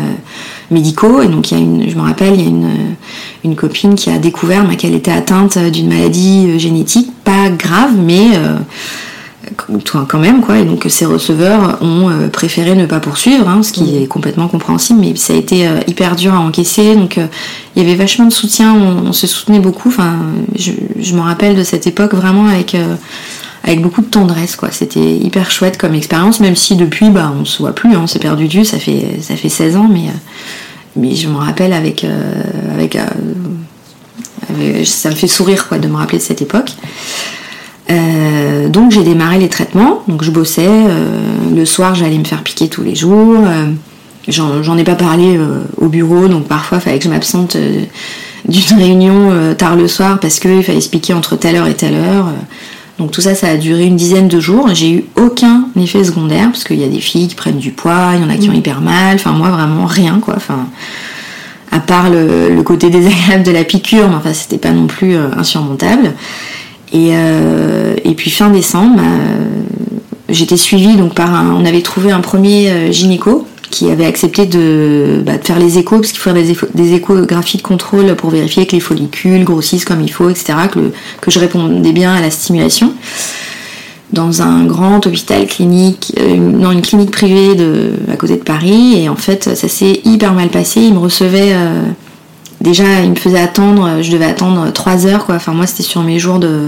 médicaux. 0.72 1.22
Et 1.22 1.28
donc, 1.28 1.52
il 1.52 1.58
y 1.58 1.60
a 1.60 1.64
une, 1.64 1.90
je 1.90 1.96
me 1.96 2.04
rappelle, 2.04 2.36
il 2.36 2.42
y 2.42 2.46
a 2.46 2.48
une, 2.48 2.70
une 3.44 3.56
copine 3.56 3.96
qui 3.96 4.10
a 4.10 4.20
découvert 4.20 4.66
bah, 4.66 4.76
qu'elle 4.76 4.94
était 4.94 5.12
atteinte 5.12 5.58
d'une 5.58 5.90
maladie 5.90 6.60
génétique, 6.60 7.12
pas 7.26 7.50
grave, 7.50 7.92
mais 7.98 8.28
quand 10.08 10.19
même 10.19 10.41
quoi. 10.41 10.60
Et 10.60 10.65
donc 10.65 10.86
ces 10.89 11.06
receveurs 11.06 11.78
ont 11.82 12.10
euh, 12.10 12.28
préféré 12.28 12.75
ne 12.75 12.86
pas 12.86 12.99
poursuivre 12.99 13.47
hein, 13.47 13.63
ce 13.63 13.71
qui 13.71 13.97
est 13.97 14.08
complètement 14.08 14.47
compréhensible 14.47 14.99
mais 14.99 15.15
ça 15.15 15.34
a 15.34 15.36
été 15.36 15.67
euh, 15.67 15.80
hyper 15.88 16.15
dur 16.15 16.34
à 16.34 16.39
encaisser. 16.39 16.95
Donc 16.95 17.17
euh, 17.17 17.28
il 17.75 17.84
y 17.84 17.86
avait 17.86 17.95
vachement 17.95 18.25
de 18.25 18.34
soutien 18.34 18.73
on, 18.73 19.13
se 19.13 19.28
soutenait 19.28 19.60
beaucoup. 19.60 19.89
Enfin 19.89 20.17
je, 20.56 21.13
me 21.13 21.21
rappelle 21.21 21.56
de 21.56 21.63
cette 21.63 21.88
époque 21.88 22.13
vraiment 22.13 22.47
avec 22.47 22.75
avec 23.63 23.82
beaucoup 23.82 24.02
de 24.02 24.08
tendresse 24.08 24.56
quoi. 24.56 24.69
C'était 24.71 25.15
hyper 25.17 25.52
chouette 25.52 25.78
comme 25.78 25.95
expérience 25.95 26.39
même 26.39 26.56
si 26.56 26.75
depuis 26.75 27.10
bah 27.10 27.34
on 27.39 27.45
se 27.45 27.60
voit 27.60 27.73
plus 27.73 27.93
hein, 27.93 28.02
on 28.04 28.08
s'est 28.08 28.19
perdu 28.19 28.47
du 28.47 28.65
ça 28.65 28.78
fait 28.78 29.19
ça 29.21 29.36
fait 29.36 29.49
16 29.49 29.78
ans 29.78 29.89
mais 29.89 30.06
mais 30.95 31.15
je 31.15 31.28
me 31.28 31.38
rappelle 31.38 31.73
avec 31.73 32.06
avec 32.73 32.97
ça 34.86 35.10
me 35.10 35.15
fait 35.15 35.28
sourire 35.28 35.67
quoi 35.67 35.80
de 35.80 35.88
me 35.88 35.95
rappeler 35.95 36.17
de 36.17 36.23
cette 36.23 36.41
époque. 36.41 36.71
euh, 36.71 37.09
donc 38.69 38.91
j'ai 38.91 39.03
démarré 39.03 39.39
les 39.39 39.49
traitements, 39.49 40.03
donc 40.08 40.23
je 40.23 40.32
bossais, 40.32 40.67
euh, 40.67 41.21
le 41.53 41.65
soir 41.65 41.95
j'allais 41.95 42.17
me 42.17 42.23
faire 42.23 42.43
piquer 42.43 42.67
tous 42.67 42.84
les 42.84 42.95
jours, 42.95 43.38
euh, 43.45 43.65
j'en 44.27 44.77
ai 44.77 44.84
pas 44.84 44.95
parlé 44.95 45.39
au 45.77 45.88
bureau, 45.88 46.27
donc 46.27 46.47
parfois 46.47 46.77
il 46.77 46.82
fallait 46.82 46.97
que 46.99 47.05
je 47.05 47.10
m'absente 47.10 47.58
d'une 48.47 48.77
réunion 48.77 49.55
tard 49.58 49.75
le 49.75 49.88
soir 49.88 50.19
parce 50.19 50.39
qu'il 50.39 50.63
fallait 50.63 50.82
se 50.82 50.89
piquer 50.89 51.13
entre 51.13 51.36
telle 51.36 51.55
heure 51.55 51.67
et 51.67 51.73
telle 51.73 51.95
heure. 51.95 52.27
Donc 52.99 53.12
tout 53.12 53.21
ça, 53.21 53.34
ça 53.34 53.47
a 53.47 53.55
duré 53.58 53.86
une 53.86 53.95
dizaine 53.95 54.27
de 54.27 54.39
jours. 54.41 54.69
J'ai 54.73 54.91
eu 54.91 55.05
aucun 55.15 55.69
effet 55.82 56.03
secondaire 56.03 56.51
parce 56.51 56.65
qu'il 56.65 56.79
y 56.79 56.84
a 56.84 56.89
des 56.89 56.99
filles 56.99 57.29
qui 57.29 57.36
prennent 57.36 57.58
du 57.58 57.71
poids, 57.71 58.12
il 58.15 58.21
y 58.21 58.23
en 58.23 58.29
a 58.29 58.36
qui 58.36 58.49
ont 58.49 58.53
mm. 58.53 58.58
hyper 58.58 58.82
mal. 58.82 59.15
Enfin 59.15 59.32
moi 59.32 59.49
vraiment 59.49 59.86
rien 59.86 60.19
quoi. 60.19 60.36
Enfin 60.36 60.67
à 61.71 61.79
part 61.79 62.10
le, 62.10 62.62
côté 62.62 62.89
désagréable 62.89 63.43
de 63.43 63.51
la 63.51 63.63
piqûre, 63.63 64.10
mais 64.10 64.15
enfin 64.15 64.34
c'était 64.34 64.58
pas 64.58 64.71
non 64.71 64.86
plus 64.86 65.15
insurmontable. 65.15 66.13
Et, 66.91 67.10
euh, 67.12 67.95
et 68.04 68.13
puis 68.13 68.32
fin 68.32 68.49
décembre, 68.49 68.99
euh, 68.99 69.45
j'étais 70.30 70.58
suivie 70.58 70.95
donc 70.95 71.13
par 71.13 71.34
un, 71.34 71.54
on 71.54 71.65
avait 71.65 71.82
trouvé 71.82 72.12
un 72.12 72.21
premier 72.21 72.69
euh, 72.69 72.91
gynéco 72.91 73.45
qui 73.69 73.91
avait 73.91 74.06
accepté 74.06 74.47
de, 74.47 75.21
bah, 75.23 75.38
de 75.38 75.45
faire 75.45 75.60
les 75.60 75.78
échos, 75.78 75.97
parce 75.97 76.12
qu'il 76.12 76.19
faut 76.19 76.32
des, 76.32 76.58
des, 76.73 76.93
échographies 76.95 77.58
de 77.58 77.62
contrôle 77.62 78.15
pour 78.15 78.32
vérifier 78.32 78.65
que 78.65 78.71
les 78.71 78.80
follicules 78.80 79.43
grossissent 79.43 79.86
comme 79.86 80.02
il 80.02 80.12
faut, 80.12 80.28
etc., 80.28 80.54
que, 80.71 81.30
je 81.30 81.39
répondais 81.39 81.91
bien 81.91 82.15
à 82.15 82.21
la 82.21 82.32
stimulation. 82.32 82.93
Dans 84.12 84.41
un 84.41 84.65
grand 84.65 85.06
hôpital 85.06 85.45
clinique, 85.45 86.15
non, 86.36 86.71
une 86.71 86.82
clinique 86.82 87.12
privée 87.12 87.56
à 88.12 88.15
côté 88.15 88.38
de 88.38 88.43
Paris, 88.43 88.99
et 88.99 89.08
en 89.08 89.15
fait, 89.15 89.56
ça 89.56 89.67
s'est 89.67 90.02
hyper 90.04 90.34
mal 90.34 90.49
passé. 90.49 90.82
Il 90.82 90.95
me 90.95 90.99
recevait 90.99 91.54
déjà 92.62 93.02
il 93.04 93.12
me 93.12 93.15
faisait 93.15 93.39
attendre, 93.39 94.02
je 94.02 94.12
devais 94.12 94.26
attendre 94.26 94.72
3 94.72 95.06
heures 95.06 95.26
quoi. 95.26 95.36
Enfin 95.36 95.54
moi 95.54 95.65
c'était 95.65 95.84
sur 95.84 96.02
mes 96.02 96.19
jours 96.19 96.39
de. 96.39 96.67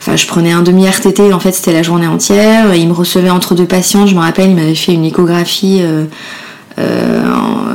Enfin 0.00 0.16
je 0.16 0.26
prenais 0.26 0.52
un 0.52 0.62
demi 0.62 0.86
RTT, 0.86 1.32
en 1.32 1.40
fait 1.40 1.52
c'était 1.52 1.72
la 1.72 1.82
journée 1.82 2.06
entière. 2.06 2.74
Il 2.74 2.88
me 2.88 2.92
recevait 2.92 3.30
entre 3.30 3.54
deux 3.54 3.66
patients, 3.66 4.06
je 4.06 4.14
me 4.14 4.20
rappelle, 4.20 4.50
il 4.50 4.56
m'avait 4.56 4.74
fait 4.74 4.94
une 4.94 5.04
échographie 5.04 5.80
euh, 5.82 6.04
euh, 6.78 7.22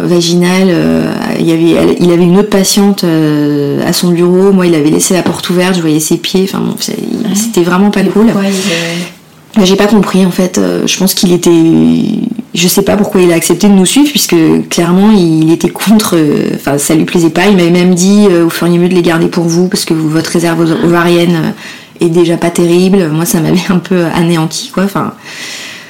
vaginale. 0.04 0.68
Euh, 0.70 1.14
il, 1.40 1.48
y 1.48 1.52
avait, 1.52 1.96
il 2.00 2.12
avait 2.12 2.24
une 2.24 2.38
autre 2.38 2.50
patiente 2.50 3.04
à 3.04 3.94
son 3.94 4.10
bureau, 4.10 4.52
moi 4.52 4.66
il 4.66 4.74
avait 4.76 4.90
laissé 4.90 5.14
la 5.14 5.22
porte 5.22 5.50
ouverte, 5.50 5.76
je 5.76 5.82
voyais 5.82 6.00
ses 6.00 6.18
pieds, 6.18 6.50
enfin 6.50 6.60
bon, 6.60 6.76
c'était 6.80 7.64
vraiment 7.64 7.92
pas 7.92 8.04
cool. 8.04 8.28
J'ai 9.64 9.76
pas 9.76 9.88
compris 9.88 10.26
en 10.26 10.32
fait, 10.32 10.60
je 10.86 10.98
pense 10.98 11.14
qu'il 11.14 11.32
était 11.32 11.52
je 12.56 12.68
sais 12.68 12.82
pas 12.82 12.98
pourquoi 12.98 13.22
il 13.22 13.32
a 13.32 13.36
accepté 13.36 13.68
de 13.68 13.74
nous 13.74 13.86
suivre, 13.86 14.10
puisque 14.10 14.36
clairement 14.70 15.12
il 15.12 15.52
était 15.52 15.70
contre, 15.70 16.18
enfin 16.56 16.78
ça 16.78 16.96
lui 16.96 17.06
plaisait 17.06 17.30
pas. 17.30 17.48
Il 17.48 17.58
m'avait 17.58 17.70
même 17.70 17.96
dit, 17.96 18.28
vous 18.28 18.50
feriez 18.50 18.78
mieux 18.78 18.90
de 18.90 18.96
les 18.96 19.02
garder 19.02 19.28
pour 19.28 19.46
vous, 19.46 19.68
parce 19.68 19.86
que 19.86 19.94
votre 19.94 20.32
réserve 20.32 20.62
ovarienne 20.84 21.54
est 22.02 22.10
déjà 22.10 22.38
pas 22.38 22.50
terrible. 22.50 23.10
Moi, 23.10 23.26
ça 23.26 23.40
m'avait 23.40 23.70
un 23.70 23.80
peu 23.80 24.06
anéanti, 24.14 24.70
quoi. 24.74 24.84
Enfin, 24.84 25.14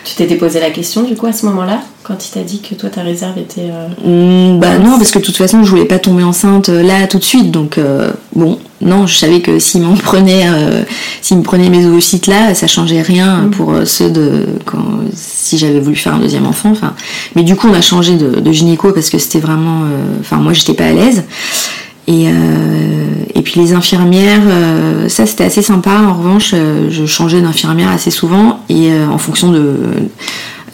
tu 0.05 0.13
t'étais 0.13 0.35
posé 0.35 0.59
la 0.59 0.69
question 0.69 1.01
du 1.01 1.15
coup 1.15 1.25
à 1.25 1.33
ce 1.33 1.45
moment-là 1.47 1.81
quand 2.03 2.25
il 2.27 2.31
t'a 2.31 2.41
dit 2.41 2.61
que 2.61 2.75
toi 2.75 2.89
ta 2.89 3.01
réserve 3.01 3.39
était. 3.39 3.71
Euh, 3.71 4.53
mm, 4.55 4.59
bah 4.59 4.77
non, 4.77 4.97
parce 4.97 5.09
que 5.09 5.17
de 5.17 5.23
toute 5.23 5.35
façon 5.35 5.63
je 5.63 5.69
voulais 5.69 5.85
pas 5.85 5.97
tomber 5.97 6.23
enceinte 6.23 6.69
euh, 6.69 6.83
là 6.83 7.07
tout 7.07 7.17
de 7.17 7.23
suite, 7.23 7.49
donc 7.49 7.79
euh, 7.79 8.11
bon, 8.35 8.59
non, 8.85 9.07
je 9.07 9.17
savais 9.17 9.41
que 9.41 9.59
s'il 9.59 9.81
m'en 9.81 9.95
prenait, 9.95 10.45
s'il 11.21 11.37
me 11.37 11.43
prenait 11.43 11.69
mes 11.69 11.85
ovocytes 11.85 12.27
là, 12.27 12.53
ça 12.53 12.67
changeait 12.67 13.01
rien 13.01 13.43
mm. 13.43 13.51
pour 13.51 13.73
ceux 13.85 14.09
de 14.09 14.45
quand 14.65 14.83
si 15.13 15.57
j'avais 15.57 15.79
voulu 15.79 15.95
faire 15.95 16.15
un 16.15 16.19
deuxième 16.19 16.45
enfant. 16.45 16.71
Enfin, 16.71 16.93
mais 17.35 17.43
du 17.43 17.55
coup 17.55 17.67
on 17.67 17.73
a 17.73 17.81
changé 17.81 18.15
de, 18.15 18.39
de 18.39 18.51
gynéco 18.51 18.91
parce 18.91 19.09
que 19.09 19.17
c'était 19.17 19.39
vraiment, 19.39 19.81
enfin 20.19 20.37
moi 20.37 20.53
j'étais 20.53 20.73
pas 20.73 20.85
à 20.85 20.91
l'aise. 20.91 21.23
Et, 22.07 22.25
et 23.33 23.41
puis 23.41 23.59
les 23.59 23.73
infirmières, 23.73 24.43
ça 25.07 25.25
c'était 25.25 25.43
assez 25.43 25.61
sympa. 25.61 25.91
En 26.07 26.13
revanche, 26.13 26.53
je 26.89 27.05
changeais 27.05 27.41
d'infirmière 27.41 27.89
assez 27.89 28.11
souvent 28.11 28.59
et 28.69 28.91
en 29.11 29.17
fonction 29.17 29.51
de 29.51 29.75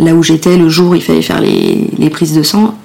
là 0.02 0.16
où 0.16 0.24
j'étais 0.24 0.58
le 0.58 0.68
jour 0.68 0.92
où 0.92 0.96
il 0.96 1.02
fallait 1.02 1.22
faire 1.22 1.40
les, 1.40 2.10
prises 2.10 2.34
de 2.34 2.44
sang. 2.44 2.76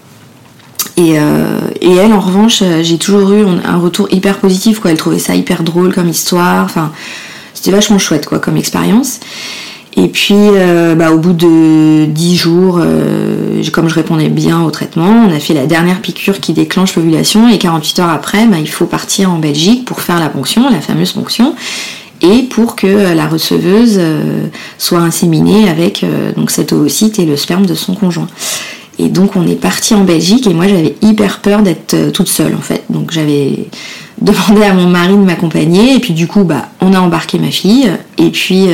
Euh, 0.98 1.61
et, 1.80 1.92
elle, 1.92 2.12
en 2.12 2.20
revanche, 2.20 2.62
j'ai 2.82 2.98
toujours 2.98 3.32
eu 3.32 3.44
un 3.64 3.76
retour 3.76 4.09
hyper 4.11 4.38
positif. 4.38 4.80
Quoi. 4.80 4.90
Elle 4.90 4.96
trouvait 4.96 5.18
ça 5.18 5.35
hyper 5.35 5.62
drôle 5.62 5.94
comme 5.94 6.09
histoire. 6.09 6.64
Enfin, 6.64 6.92
c'était 7.54 7.70
vachement 7.70 7.98
chouette 7.98 8.26
quoi, 8.26 8.38
comme 8.38 8.56
expérience. 8.56 9.20
Et 9.98 10.09
puis, 10.09 10.35
euh, 10.37 10.94
bah, 10.94 11.11
au 11.12 11.18
bout 11.18 11.32
de 11.32 12.04
10 12.04 12.37
jours, 12.37 12.78
euh, 12.80 13.62
comme 13.72 13.88
je 13.88 13.94
répondais 13.94 14.28
bien 14.28 14.62
au 14.62 14.70
traitement, 14.70 15.26
on 15.26 15.35
a 15.35 15.38
fait 15.38 15.54
la 15.54 15.66
dernière 15.66 16.02
piqûre 16.02 16.38
qui 16.38 16.52
déclenche 16.52 16.96
l'ovulation. 16.96 17.48
Et 17.48 17.56
48 17.56 17.98
heures 18.00 18.11
après, 18.11 18.46
bah, 18.46 18.59
il 18.61 18.70
faut 18.70 18.85
partir 18.85 19.30
en 19.30 19.38
Belgique 19.38 19.87
pour 19.87 20.02
faire 20.02 20.20
la 20.20 20.28
ponction, 20.28 20.68
la 20.70 20.80
fameuse 20.80 21.12
ponction 21.12 21.54
et 22.22 22.42
pour 22.42 22.76
que 22.76 22.87
euh, 22.87 23.14
la 23.14 23.26
receveuse 23.26 23.96
euh, 23.98 24.46
soit 24.78 25.00
inséminée 25.00 25.68
avec 25.68 26.02
euh, 26.02 26.32
donc 26.32 26.50
cet 26.50 26.72
ovocyte 26.72 27.18
et 27.18 27.26
le 27.26 27.37
sperme 27.37 27.66
de 27.66 27.74
son 27.74 27.94
conjoint. 27.94 28.28
Et 28.98 29.09
donc 29.09 29.37
on 29.37 29.46
est 29.46 29.61
parti 29.61 29.94
en 29.94 30.04
Belgique 30.04 30.46
et 30.46 30.54
moi 30.54 30.68
j'avais 30.68 30.96
hyper 31.02 31.40
peur 31.40 31.62
d'être 31.62 32.12
toute 32.12 32.28
seule 32.28 32.54
en 32.54 32.62
fait. 32.62 32.85
Donc 32.90 33.11
j'avais 33.12 33.68
demandé 34.20 34.62
à 34.62 34.72
mon 34.72 34.87
mari 34.87 35.14
de 35.14 35.22
m'accompagner 35.22 35.94
et 35.94 35.98
puis 35.98 36.14
du 36.14 36.26
coup 36.26 36.44
bah 36.44 36.68
on 36.80 36.94
a 36.94 37.00
embarqué 37.00 37.38
ma 37.38 37.50
fille 37.50 37.90
et 38.18 38.30
puis 38.30 38.66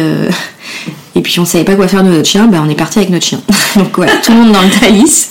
et 1.17 1.21
puis 1.21 1.41
on 1.41 1.45
savait 1.45 1.65
pas 1.65 1.75
quoi 1.75 1.89
faire 1.89 2.05
de 2.05 2.11
notre 2.11 2.29
chien, 2.29 2.47
bah 2.47 2.63
on 2.65 2.69
est 2.69 2.75
parti 2.75 2.99
avec 2.99 3.11
notre 3.11 3.25
chien. 3.25 3.41
donc 3.77 3.97
voilà, 3.97 4.13
tout 4.23 4.33
le 4.33 4.39
monde 4.39 4.53
dans 4.53 4.63
le 4.63 4.71
Thalys. 4.71 5.29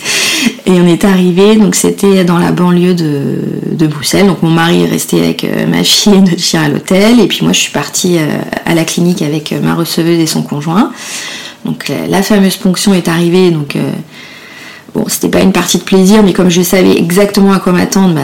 Et 0.65 0.71
on 0.71 0.87
est 0.87 1.05
arrivé, 1.05 1.55
donc 1.55 1.75
c'était 1.75 2.23
dans 2.23 2.37
la 2.37 2.51
banlieue 2.51 2.93
de, 2.93 3.39
de, 3.71 3.87
Bruxelles. 3.87 4.27
Donc 4.27 4.41
mon 4.41 4.49
mari 4.49 4.83
est 4.83 4.87
resté 4.87 5.19
avec 5.19 5.43
euh, 5.43 5.67
ma 5.67 5.83
fille 5.83 6.13
et 6.13 6.21
notre 6.21 6.39
chien 6.39 6.63
à 6.63 6.69
l'hôtel. 6.69 7.19
Et 7.19 7.27
puis 7.27 7.39
moi 7.43 7.53
je 7.53 7.59
suis 7.59 7.71
partie 7.71 8.17
euh, 8.17 8.39
à 8.65 8.73
la 8.73 8.85
clinique 8.85 9.21
avec 9.21 9.51
euh, 9.51 9.59
ma 9.61 9.75
receveuse 9.75 10.19
et 10.19 10.27
son 10.27 10.43
conjoint. 10.43 10.91
Donc 11.65 11.91
la 12.09 12.23
fameuse 12.23 12.57
ponction 12.57 12.91
est 12.95 13.07
arrivée, 13.07 13.51
donc 13.51 13.77
Bon, 14.93 15.05
c'était 15.07 15.29
pas 15.29 15.41
une 15.41 15.53
partie 15.53 15.77
de 15.77 15.83
plaisir, 15.83 16.21
mais 16.21 16.33
comme 16.33 16.49
je 16.49 16.61
savais 16.61 16.97
exactement 16.97 17.53
à 17.53 17.59
quoi 17.59 17.71
m'attendre, 17.71 18.13
bah, 18.15 18.21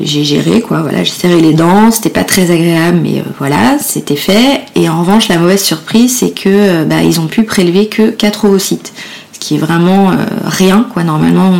j'ai 0.00 0.24
géré, 0.24 0.62
quoi. 0.62 0.80
Voilà, 0.80 1.04
j'ai 1.04 1.12
serré 1.12 1.38
les 1.38 1.52
dents, 1.52 1.90
c'était 1.90 2.08
pas 2.08 2.24
très 2.24 2.50
agréable, 2.50 3.00
mais 3.02 3.18
euh, 3.18 3.22
voilà, 3.38 3.78
c'était 3.78 4.16
fait. 4.16 4.62
Et 4.74 4.88
en 4.88 5.00
revanche, 5.00 5.28
la 5.28 5.36
mauvaise 5.36 5.62
surprise, 5.62 6.16
c'est 6.18 6.30
que 6.30 6.48
euh, 6.48 6.84
bah, 6.86 7.02
ils 7.02 7.20
ont 7.20 7.26
pu 7.26 7.42
prélever 7.42 7.88
que 7.88 8.08
4 8.08 8.46
ovocytes, 8.46 8.94
ce 9.34 9.38
qui 9.38 9.56
est 9.56 9.58
vraiment 9.58 10.12
euh, 10.12 10.14
rien, 10.46 10.86
quoi. 10.94 11.04
Normalement, 11.04 11.52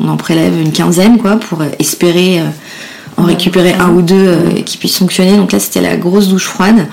on, 0.00 0.08
en 0.08 0.16
prélève 0.16 0.60
une 0.60 0.70
quinzaine, 0.70 1.18
quoi, 1.18 1.36
pour 1.36 1.64
espérer 1.80 2.40
en 3.16 3.24
récupérer 3.24 3.74
un 3.74 3.90
ou 3.90 4.00
deux 4.00 4.62
qui 4.64 4.78
puissent 4.78 4.98
fonctionner. 4.98 5.36
Donc 5.36 5.52
là, 5.52 5.58
c'était 5.58 5.80
la 5.80 5.96
grosse 5.96 6.28
douche 6.28 6.46
froide. 6.46 6.86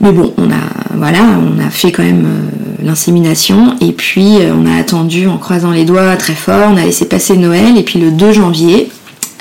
Mais 0.00 0.12
bon, 0.12 0.32
on 0.38 0.50
a, 0.50 1.70
fait 1.70 1.92
quand 1.92 2.02
même 2.02 2.26
euh, 2.26 2.84
l'insémination 2.84 3.76
et 3.80 3.92
puis 3.92 4.38
euh, 4.38 4.52
on 4.54 4.66
a 4.66 4.76
attendu 4.76 5.28
en 5.28 5.38
croisant 5.38 5.70
les 5.70 5.84
doigts 5.84 6.16
très 6.16 6.34
fort, 6.34 6.68
on 6.72 6.76
a 6.76 6.84
laissé 6.84 7.04
passer 7.04 7.36
Noël 7.36 7.76
et 7.76 7.82
puis 7.82 8.00
le 8.00 8.10
2 8.10 8.32
janvier, 8.32 8.90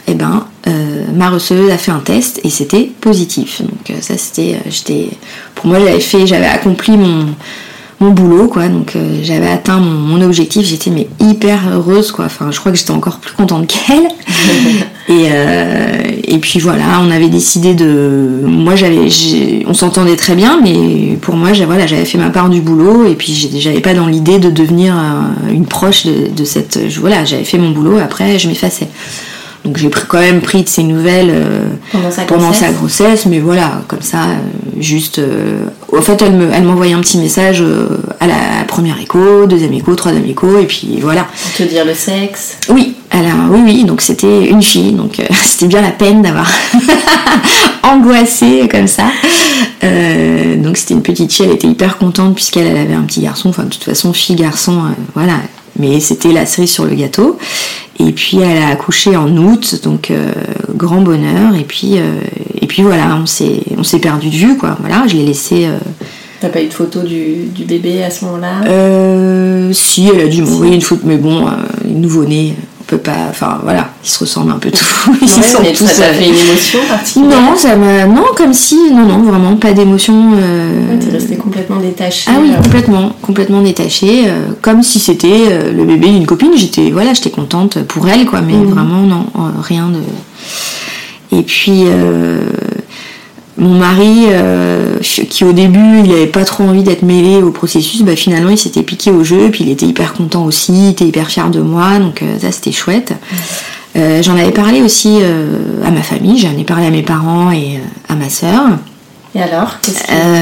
eh 0.07 0.13
ben, 0.13 0.45
euh, 0.67 1.05
ma 1.15 1.29
receuse 1.29 1.71
a 1.71 1.77
fait 1.77 1.91
un 1.91 1.99
test 1.99 2.39
et 2.43 2.49
c'était 2.49 2.91
positif. 3.01 3.61
Donc 3.61 3.97
ça 4.01 4.17
c'était, 4.17 4.59
j'étais, 4.69 5.09
pour 5.55 5.67
moi 5.67 5.79
j'avais 5.79 5.99
fait, 5.99 6.27
j'avais 6.27 6.45
accompli 6.45 6.97
mon, 6.97 7.27
mon 7.99 8.11
boulot 8.11 8.47
quoi. 8.47 8.67
Donc 8.67 8.95
j'avais 9.23 9.49
atteint 9.49 9.79
mon, 9.79 10.21
objectif. 10.21 10.67
J'étais 10.67 10.91
mais 10.91 11.07
hyper 11.19 11.61
heureuse 11.73 12.11
quoi. 12.11 12.25
Enfin 12.25 12.51
je 12.51 12.59
crois 12.59 12.71
que 12.71 12.77
j'étais 12.77 12.91
encore 12.91 13.17
plus 13.17 13.33
contente 13.33 13.67
qu'elle 13.67 14.07
et 15.09 15.27
euh, 15.31 16.11
et 16.23 16.37
puis 16.37 16.59
voilà 16.59 17.01
on 17.01 17.09
avait 17.09 17.29
décidé 17.29 17.73
de 17.73 18.43
moi 18.45 18.75
j'avais 18.75 19.09
on 19.65 19.73
s'entendait 19.73 20.15
très 20.15 20.35
bien 20.35 20.59
mais 20.61 21.17
pour 21.19 21.35
moi 21.35 21.51
j'avais 21.51 21.65
voilà 21.65 21.87
j'avais 21.87 22.05
fait 22.05 22.19
ma 22.19 22.29
part 22.29 22.49
du 22.49 22.61
boulot 22.61 23.05
et 23.05 23.15
puis 23.15 23.33
j'avais 23.57 23.81
pas 23.81 23.95
dans 23.95 24.07
l'idée 24.07 24.37
de 24.37 24.51
devenir 24.51 24.95
euh, 24.95 25.51
une 25.51 25.65
proche 25.65 26.05
de, 26.05 26.29
de 26.29 26.43
cette 26.45 26.79
voilà 26.99 27.25
j'avais 27.25 27.43
fait 27.43 27.57
mon 27.57 27.71
boulot 27.71 27.97
après 27.97 28.37
je 28.37 28.47
m'effaçais 28.47 28.87
donc 29.65 29.77
j'ai 29.77 29.89
quand 29.89 30.19
même 30.19 30.41
pris 30.41 30.63
de 30.63 30.69
ses 30.69 30.83
nouvelles 30.83 31.29
euh, 31.31 31.65
pendant, 31.91 32.53
sa, 32.53 32.71
grossesse, 32.71 33.25
mais 33.25 33.39
voilà, 33.39 33.81
comme 33.87 34.01
ça, 34.01 34.27
juste. 34.79 35.19
Euh, 35.19 35.65
en 35.97 36.01
fait, 36.01 36.21
elle 36.21 36.33
me, 36.33 36.51
elle 36.53 36.63
m'envoyait 36.63 36.93
un 36.93 37.01
petit 37.01 37.17
message 37.17 37.63
à 38.19 38.27
la 38.27 38.63
première 38.67 38.99
écho, 38.99 39.45
deuxième 39.47 39.73
écho, 39.73 39.95
troisième 39.95 40.25
écho, 40.25 40.59
et 40.59 40.65
puis 40.65 40.99
voilà. 41.01 41.23
Pour 41.23 41.53
te 41.53 41.63
dire 41.63 41.85
le 41.85 41.93
sexe. 41.93 42.57
Oui, 42.69 42.95
alors 43.11 43.49
oui, 43.51 43.59
oui, 43.63 43.83
donc 43.83 44.01
c'était 44.01 44.45
une 44.45 44.61
fille, 44.61 44.93
donc 44.93 45.17
c'était 45.45 45.67
bien 45.67 45.81
la 45.81 45.91
peine 45.91 46.21
d'avoir 46.21 46.49
angoissé 47.83 48.67
comme 48.69 48.87
ça. 48.87 49.05
donc 49.81 50.77
c'était 50.77 50.93
une 50.93 51.01
petite 51.01 51.33
fille, 51.33 51.45
elle 51.45 51.53
était 51.53 51.67
hyper 51.67 51.97
contente 51.97 52.35
puisqu'elle 52.35 52.67
elle 52.67 52.77
avait 52.77 52.93
un 52.93 53.03
petit 53.03 53.21
garçon. 53.21 53.49
Enfin, 53.49 53.63
de 53.63 53.69
toute 53.69 53.83
façon, 53.83 54.13
fille, 54.13 54.35
garçon, 54.35 54.81
voilà, 55.15 55.37
mais 55.79 55.99
c'était 55.99 56.31
la 56.31 56.45
cerise 56.45 56.71
sur 56.71 56.85
le 56.85 56.93
gâteau. 56.93 57.37
Et 57.99 58.11
puis 58.13 58.37
elle 58.37 58.61
a 58.63 58.69
accouché 58.69 59.15
en 59.17 59.35
août, 59.35 59.81
donc 59.83 60.09
euh, 60.09 60.31
grand 60.73 61.01
bonheur. 61.01 61.55
Et 61.59 61.63
puis, 61.63 61.95
euh, 61.97 62.21
et 62.61 62.65
puis 62.65 62.81
voilà, 62.81 63.17
on 63.21 63.25
s'est, 63.25 63.61
on 63.77 63.83
s'est 63.83 63.99
perdu 63.99 64.29
de 64.29 64.35
vue, 64.35 64.57
quoi. 64.57 64.77
Voilà, 64.79 65.05
je 65.07 65.15
l'ai 65.15 65.25
laissé. 65.25 65.65
Euh, 65.65 65.77
T'as 66.39 66.47
pas 66.47 66.61
eu 66.61 66.67
de 66.67 66.73
photo 66.73 67.01
du, 67.01 67.47
du 67.53 67.65
bébé 67.65 68.01
à 68.03 68.09
ce 68.09 68.23
moment-là? 68.25 69.73
Si, 69.73 70.09
elle 70.13 70.21
a 70.21 70.27
dû 70.27 70.41
m'envoyer 70.41 70.75
une 70.75 70.81
photo, 70.81 71.01
mais 71.05 71.17
bon, 71.17 71.45
nouveau-né 71.85 72.55
peut 72.89 72.97
pas. 72.97 73.27
Enfin 73.29 73.59
voilà, 73.63 73.89
ils 74.03 74.09
se 74.09 74.19
ressemblent 74.19 74.51
un 74.51 74.57
peu 74.57 74.71
tous. 74.71 75.11
Ils 75.21 75.27
sont 75.29 75.63
tous, 75.75 75.85
ça 75.85 76.07
t'a 76.07 76.13
fait 76.13 76.29
une 76.29 76.35
émotion 76.35 76.79
particulière? 76.89 77.41
Non, 77.41 77.55
ça 77.55 77.75
m'a. 77.75 78.05
Non, 78.05 78.25
comme 78.35 78.53
si. 78.53 78.91
Non, 78.91 79.05
non, 79.05 79.21
vraiment 79.23 79.55
pas 79.57 79.73
d'émotion. 79.73 80.31
Complètement 81.61 81.81
détachée. 81.81 82.31
Ah 82.33 82.39
oui, 82.41 82.51
euh. 82.51 82.61
complètement, 82.61 83.11
complètement 83.21 83.61
détachée. 83.61 84.23
Euh, 84.27 84.51
comme 84.61 84.83
si 84.83 84.99
c'était 84.99 85.27
euh, 85.49 85.71
le 85.71 85.85
bébé 85.85 86.07
d'une 86.09 86.25
copine. 86.25 86.51
J'étais, 86.55 86.91
voilà, 86.91 87.13
j'étais 87.13 87.29
contente 87.29 87.83
pour 87.83 88.07
elle, 88.07 88.25
quoi, 88.25 88.41
mais 88.41 88.53
mhm. 88.53 88.69
vraiment, 88.69 89.01
non, 89.03 89.25
rien 89.61 89.89
de. 89.89 89.99
Et 91.37 91.43
puis 91.43 91.85
mon 93.59 93.77
mari, 93.77 94.27
euh, 94.29 94.99
qui 95.01 95.43
au 95.43 95.51
début 95.51 96.01
il 96.03 96.11
avait 96.11 96.27
pas 96.27 96.45
trop 96.45 96.63
envie 96.63 96.83
d'être 96.83 97.03
mêlé 97.03 97.41
au 97.41 97.51
processus, 97.51 98.03
bah 98.03 98.15
finalement 98.15 98.49
il 98.49 98.57
s'était 98.57 98.83
piqué 98.83 99.11
au 99.11 99.23
jeu, 99.23 99.49
puis 99.51 99.65
il 99.65 99.69
était 99.69 99.85
hyper 99.85 100.13
content 100.13 100.45
aussi, 100.45 100.71
il 100.71 100.89
était 100.91 101.05
hyper 101.05 101.29
fier 101.29 101.49
de 101.49 101.61
moi, 101.61 101.99
donc 101.99 102.21
euh, 102.21 102.39
ça 102.39 102.51
c'était 102.51 102.71
chouette. 102.71 103.13
Euh, 103.95 104.21
j'en 104.23 104.33
avais 104.33 104.51
parlé 104.51 104.81
aussi 104.81 105.17
à 105.83 105.91
ma 105.91 106.01
famille, 106.01 106.37
j'en 106.37 106.57
ai 106.57 106.63
parlé 106.63 106.85
à 106.85 106.91
mes 106.91 107.01
parents 107.01 107.51
et 107.51 107.79
à 108.07 108.15
ma 108.15 108.29
sœur. 108.29 108.61
Et 109.35 109.41
alors 109.41 109.77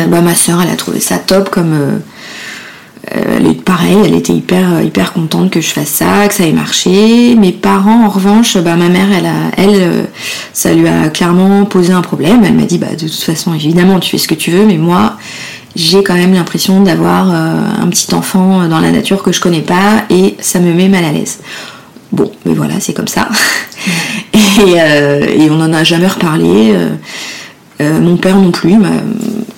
bah, 0.10 0.22
Ma 0.22 0.36
sœur 0.36 0.62
elle 0.62 0.72
a 0.72 0.76
trouvé 0.76 1.00
ça 1.00 1.18
top 1.18 1.50
comme 1.50 2.00
euh, 3.16 3.38
elle 3.38 3.48
est 3.48 3.62
pareil, 3.62 3.98
elle 4.04 4.16
était 4.16 4.34
hyper 4.34 4.82
hyper 4.82 5.14
contente 5.14 5.50
que 5.50 5.62
je 5.62 5.70
fasse 5.70 5.88
ça, 5.88 6.28
que 6.28 6.34
ça 6.34 6.46
ait 6.46 6.52
marché. 6.52 7.36
Mes 7.36 7.52
parents, 7.52 8.06
en 8.06 8.10
revanche, 8.10 8.58
bah, 8.58 8.76
ma 8.76 8.90
mère, 8.90 9.08
elle, 9.18 9.26
a, 9.26 9.52
elle, 9.56 9.82
euh, 9.82 10.04
ça 10.52 10.74
lui 10.74 10.88
a 10.88 11.10
clairement 11.10 11.66
posé 11.66 11.94
un 11.94 12.02
problème. 12.02 12.44
Elle 12.44 12.54
m'a 12.54 12.64
dit, 12.64 12.78
bah, 12.78 12.88
de 12.94 13.08
toute 13.08 13.24
façon, 13.24 13.54
évidemment, 13.54 14.00
tu 14.00 14.10
fais 14.10 14.18
ce 14.18 14.28
que 14.28 14.36
tu 14.36 14.52
veux, 14.52 14.66
mais 14.66 14.78
moi, 14.78 15.18
j'ai 15.76 16.04
quand 16.04 16.16
même 16.16 16.34
l'impression 16.34 16.82
d'avoir 16.82 17.32
euh, 17.32 17.62
un 17.82 17.88
petit 17.88 18.14
enfant 18.14 18.68
dans 18.68 18.80
la 18.80 18.92
nature 18.92 19.24
que 19.24 19.32
je 19.32 19.40
connais 19.40 19.62
pas 19.62 20.04
et 20.10 20.36
ça 20.42 20.60
me 20.60 20.74
met 20.74 20.90
mal 20.90 21.06
à 21.06 21.12
l'aise. 21.12 21.40
Bon, 22.12 22.32
mais 22.46 22.54
voilà, 22.54 22.76
c'est 22.80 22.94
comme 22.94 23.08
ça. 23.08 23.30
et, 24.34 25.44
et, 25.44 25.50
on 25.50 25.56
n'en 25.56 25.72
a 25.72 25.84
jamais 25.84 26.08
reparlé. 26.08 26.74
Mon 27.80 28.18
père 28.18 28.38
non 28.38 28.52
plus, 28.52 28.76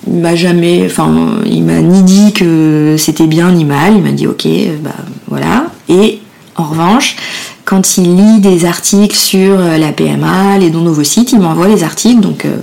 il 0.07 0.19
m'a 0.19 0.35
jamais, 0.35 0.83
enfin, 0.85 1.39
il 1.45 1.63
m'a 1.63 1.81
ni 1.81 2.03
dit 2.03 2.33
que 2.33 2.95
c'était 2.97 3.27
bien 3.27 3.51
ni 3.51 3.65
mal. 3.65 3.95
Il 3.95 4.01
m'a 4.01 4.11
dit 4.11 4.27
ok, 4.27 4.47
bah 4.81 4.91
voilà. 5.27 5.67
Et 5.87 6.19
en 6.55 6.63
revanche, 6.63 7.15
quand 7.63 7.97
il 7.97 8.15
lit 8.15 8.39
des 8.39 8.65
articles 8.65 9.15
sur 9.15 9.59
euh, 9.59 9.77
la 9.77 9.91
PMA, 9.91 10.57
les 10.57 10.71
dons 10.71 10.85
ovocytes, 10.85 11.31
il 11.31 11.39
m'envoie 11.39 11.67
les 11.67 11.83
articles, 11.83 12.19
donc 12.19 12.45
euh, 12.45 12.57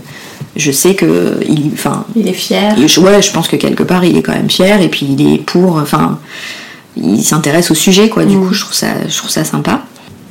je 0.57 0.73
sais 0.73 0.95
que 0.95 1.39
il, 1.49 1.71
enfin, 1.73 2.05
il 2.15 2.29
est 2.29 2.33
fier. 2.33 2.77
ouais, 2.77 3.23
je 3.23 3.31
pense 3.31 3.49
que 3.49 3.57
quelque 3.57 3.85
part 3.85 4.05
il 4.05 4.17
est 4.17 4.23
quand 4.23 4.35
même 4.35 4.51
fier 4.51 4.83
et 4.83 4.89
puis 4.89 5.07
il 5.09 5.33
est 5.33 5.39
pour, 5.39 5.77
enfin, 5.77 6.19
il 6.97 7.23
s'intéresse 7.23 7.71
au 7.71 7.75
sujet, 7.75 8.09
quoi. 8.09 8.25
Du 8.25 8.37
coup, 8.37 8.53
je 8.53 8.61
trouve 8.61 8.75
ça, 8.75 8.89
je 9.09 9.17
trouve 9.17 9.31
ça 9.31 9.45
sympa. 9.45 9.83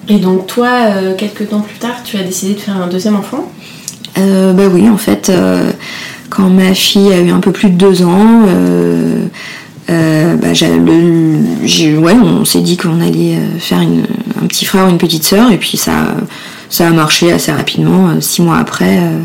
Et 0.10 0.18
donc 0.18 0.46
toi, 0.46 0.70
quelques 1.18 1.50
temps 1.50 1.62
plus 1.62 1.80
tard, 1.80 2.04
tu 2.04 2.18
as 2.18 2.24
décidé 2.24 2.54
de 2.54 2.60
faire 2.60 2.76
un 2.76 2.88
deuxième 2.88 3.16
enfant? 3.16 3.50
Bah 4.16 4.64
oui, 4.72 4.90
en 4.90 4.98
fait, 4.98 5.32
quand 6.30 6.50
ma 6.50 6.74
fille 6.74 7.12
a 7.12 7.20
eu 7.20 7.32
un 7.32 7.40
peu 7.40 7.52
plus 7.52 7.70
de 7.70 7.76
deux 7.76 8.04
ans, 8.04 8.46
bah, 9.88 10.52
ouais, 10.52 12.14
on 12.14 12.46
s'est 12.46 12.62
dit 12.62 12.78
qu'on 12.78 13.02
allait 13.02 13.38
faire 13.60 13.80
un 13.80 14.48
petit 14.48 14.66
frère 14.66 14.88
ou 14.88 14.90
une 14.90 14.98
petite 14.98 15.24
sœur, 15.24 15.52
et 15.52 15.58
puis 15.58 15.78
ça, 15.78 16.16
ça 16.70 16.88
a 16.88 16.92
marché 16.92 17.32
assez 17.32 17.52
rapidement. 17.52 18.10
Euh, 18.10 18.22
six 18.22 18.42
mois 18.42 18.58
après, 18.58 18.98
euh, 18.98 19.20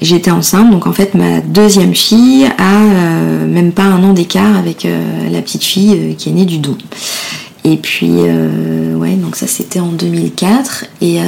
j'étais 0.00 0.30
enceinte. 0.30 0.70
Donc 0.70 0.86
en 0.86 0.92
fait, 0.92 1.14
ma 1.14 1.40
deuxième 1.40 1.94
fille 1.94 2.46
a 2.58 2.82
euh, 2.82 3.46
même 3.46 3.72
pas 3.72 3.84
un 3.84 4.02
an 4.02 4.12
d'écart 4.12 4.56
avec 4.56 4.86
la 5.30 5.42
petite 5.42 5.64
fille 5.64 6.14
qui 6.16 6.30
est 6.30 6.32
née 6.32 6.44
du 6.44 6.58
don. 6.58 6.76
Et 7.64 7.76
puis, 7.76 8.12
ouais, 8.94 9.16
donc 9.16 9.34
ça 9.36 9.46
c'était 9.46 9.80
en 9.80 9.88
2004. 9.88 10.86
Et, 11.02 11.18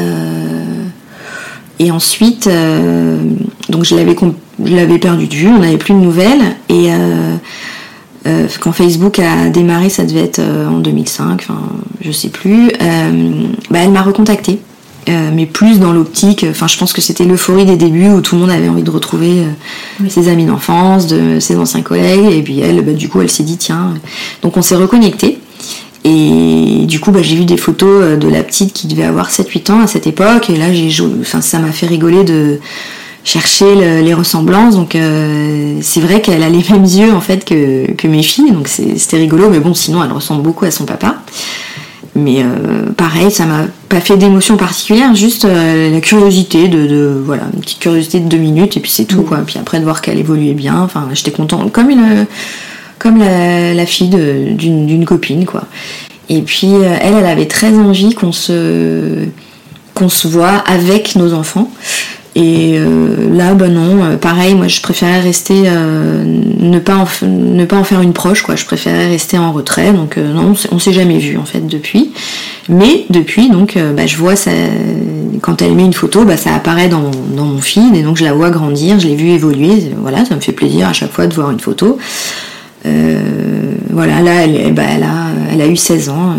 et 1.78 1.90
ensuite, 1.90 2.48
donc 3.68 3.84
je 3.84 3.94
l'avais, 3.94 4.16
je 4.64 4.74
l'avais 4.74 4.98
perdu 4.98 5.26
de 5.26 5.34
vue, 5.34 5.48
on 5.48 5.60
n'avait 5.60 5.76
plus 5.76 5.94
de 5.94 6.00
nouvelles. 6.00 6.56
Et 6.68 6.88
quand 8.60 8.72
Facebook 8.72 9.18
a 9.18 9.48
démarré, 9.48 9.88
ça 9.88 10.04
devait 10.04 10.24
être 10.24 10.40
en 10.40 10.78
2005, 10.78 11.40
enfin 11.40 11.60
je 12.00 12.12
sais 12.12 12.28
plus, 12.28 12.72
bah, 13.70 13.78
elle 13.80 13.90
m'a 13.90 14.02
recontactée 14.02 14.60
euh, 15.08 15.30
mais 15.32 15.46
plus 15.46 15.80
dans 15.80 15.92
l'optique. 15.92 16.44
Enfin, 16.50 16.66
je 16.66 16.76
pense 16.76 16.92
que 16.92 17.00
c'était 17.00 17.24
l'euphorie 17.24 17.64
des 17.64 17.76
débuts 17.76 18.08
où 18.08 18.20
tout 18.20 18.34
le 18.34 18.42
monde 18.42 18.50
avait 18.50 18.68
envie 18.68 18.82
de 18.82 18.90
retrouver 18.90 19.40
euh, 19.40 20.08
ses 20.08 20.28
amis 20.28 20.44
d'enfance, 20.44 21.06
de 21.06 21.40
ses 21.40 21.56
anciens 21.56 21.80
collègues, 21.80 22.30
et 22.30 22.42
puis 22.42 22.60
elle, 22.60 22.82
bah, 22.82 22.92
du 22.92 23.08
coup, 23.08 23.22
elle 23.22 23.30
s'est 23.30 23.42
dit 23.42 23.56
tiens. 23.56 23.94
Donc 24.42 24.56
on 24.56 24.62
s'est 24.62 24.76
reconnecté. 24.76 25.38
Et 26.04 26.84
du 26.86 27.00
coup, 27.00 27.10
bah, 27.10 27.22
j'ai 27.22 27.36
vu 27.36 27.44
des 27.44 27.56
photos 27.56 28.02
euh, 28.02 28.16
de 28.16 28.28
la 28.28 28.42
petite 28.42 28.72
qui 28.72 28.86
devait 28.86 29.04
avoir 29.04 29.30
7-8 29.30 29.72
ans 29.72 29.80
à 29.80 29.86
cette 29.86 30.06
époque, 30.06 30.50
et 30.50 30.56
là, 30.56 30.72
j'ai, 30.72 30.90
enfin, 31.20 31.40
ça 31.40 31.58
m'a 31.58 31.72
fait 31.72 31.86
rigoler 31.86 32.24
de 32.24 32.60
chercher 33.24 33.74
les 33.74 34.14
ressemblances. 34.14 34.74
Donc 34.76 34.96
c'est 35.82 36.00
vrai 36.00 36.22
qu'elle 36.22 36.42
a 36.42 36.48
les 36.48 36.64
mêmes 36.70 36.84
yeux 36.84 37.12
en 37.12 37.20
fait 37.20 37.44
que, 37.44 37.90
que 37.92 38.08
mes 38.08 38.22
filles, 38.22 38.52
donc 38.52 38.68
c'était 38.68 39.18
rigolo. 39.18 39.50
Mais 39.50 39.60
bon, 39.60 39.74
sinon, 39.74 40.02
elle 40.02 40.12
ressemble 40.12 40.42
beaucoup 40.42 40.64
à 40.64 40.70
son 40.70 40.86
papa. 40.86 41.16
Mais 42.18 42.42
euh, 42.42 42.90
pareil, 42.96 43.30
ça 43.30 43.46
m'a 43.46 43.66
pas 43.88 44.00
fait 44.00 44.16
d'émotion 44.16 44.56
particulière, 44.56 45.14
juste 45.14 45.44
euh, 45.44 45.90
la 45.90 46.00
curiosité 46.00 46.66
de, 46.66 47.22
voilà, 47.24 47.44
une 47.54 47.60
petite 47.60 47.78
curiosité 47.78 48.18
de 48.18 48.28
deux 48.28 48.38
minutes 48.38 48.76
et 48.76 48.80
puis 48.80 48.90
c'est 48.90 49.04
tout 49.04 49.22
mm. 49.22 49.24
quoi. 49.24 49.38
Puis 49.46 49.56
après 49.58 49.78
de 49.78 49.84
voir 49.84 50.02
qu'elle 50.02 50.18
évoluait 50.18 50.54
bien, 50.54 50.80
enfin 50.80 51.08
j'étais 51.12 51.30
contente, 51.30 51.70
comme 51.70 51.90
une, 51.90 52.26
comme 52.98 53.18
la, 53.18 53.86
fille 53.86 54.08
d'une 54.08 55.04
copine 55.04 55.44
quoi. 55.44 55.64
Et 56.28 56.42
puis 56.42 56.74
euh, 56.74 56.96
elle, 57.00 57.14
elle 57.14 57.26
avait 57.26 57.46
très 57.46 57.72
envie 57.72 58.14
qu'on 58.14 58.32
se 58.32 59.24
qu'on 59.94 60.08
se 60.08 60.28
voit 60.28 60.62
avec 60.66 61.16
nos 61.16 61.32
enfants. 61.32 61.70
Et 62.34 62.74
euh, 62.76 63.34
là, 63.34 63.54
bah 63.54 63.66
non, 63.66 64.04
euh, 64.04 64.16
pareil, 64.16 64.54
moi 64.54 64.68
je 64.68 64.80
préférais 64.80 65.18
rester, 65.20 65.62
ne, 65.64 66.78
pas 66.78 66.94
en, 66.94 67.06
ne 67.26 67.64
pas 67.64 67.76
en 67.76 67.82
faire 67.82 68.00
une 68.00 68.12
proche, 68.12 68.42
quoi. 68.42 68.54
Je 68.54 68.64
préférais 68.64 69.08
rester 69.08 69.38
en 69.38 69.50
retrait, 69.50 69.92
donc 69.92 70.18
non, 70.18 70.54
on 70.70 70.78
s'est 70.78 70.92
jamais 70.92 71.18
vu 71.18 71.36
en 71.36 71.44
fait 71.44 71.66
depuis. 71.66 72.12
Mais 72.68 73.06
depuis, 73.10 73.48
donc, 73.50 73.76
bah, 73.96 74.06
je 74.06 74.16
vois 74.18 74.36
ça, 74.36 74.52
quand 75.40 75.62
elle 75.62 75.72
met 75.72 75.84
une 75.84 75.94
photo, 75.94 76.24
bah, 76.24 76.36
ça 76.36 76.54
apparaît 76.54 76.88
dans, 76.88 77.10
mon 77.34 77.60
feed, 77.60 77.96
et 77.96 78.02
donc 78.02 78.18
je 78.18 78.24
la 78.24 78.34
vois 78.34 78.50
grandir, 78.50 79.00
je 79.00 79.08
l'ai 79.08 79.16
vue 79.16 79.30
évoluer, 79.30 79.90
voilà, 80.00 80.24
ça 80.24 80.36
me 80.36 80.40
fait 80.40 80.52
plaisir 80.52 80.86
à 80.86 80.92
chaque 80.92 81.10
fois 81.10 81.26
de 81.26 81.34
voir 81.34 81.50
une 81.50 81.60
photo. 81.60 81.98
Voilà, 83.90 84.22
là, 84.22 84.44
elle, 84.44 84.72
bah, 84.74 84.82
elle, 85.50 85.60
a, 85.60 85.66
eu 85.66 85.76
16 85.76 86.08
ans. 86.08 86.36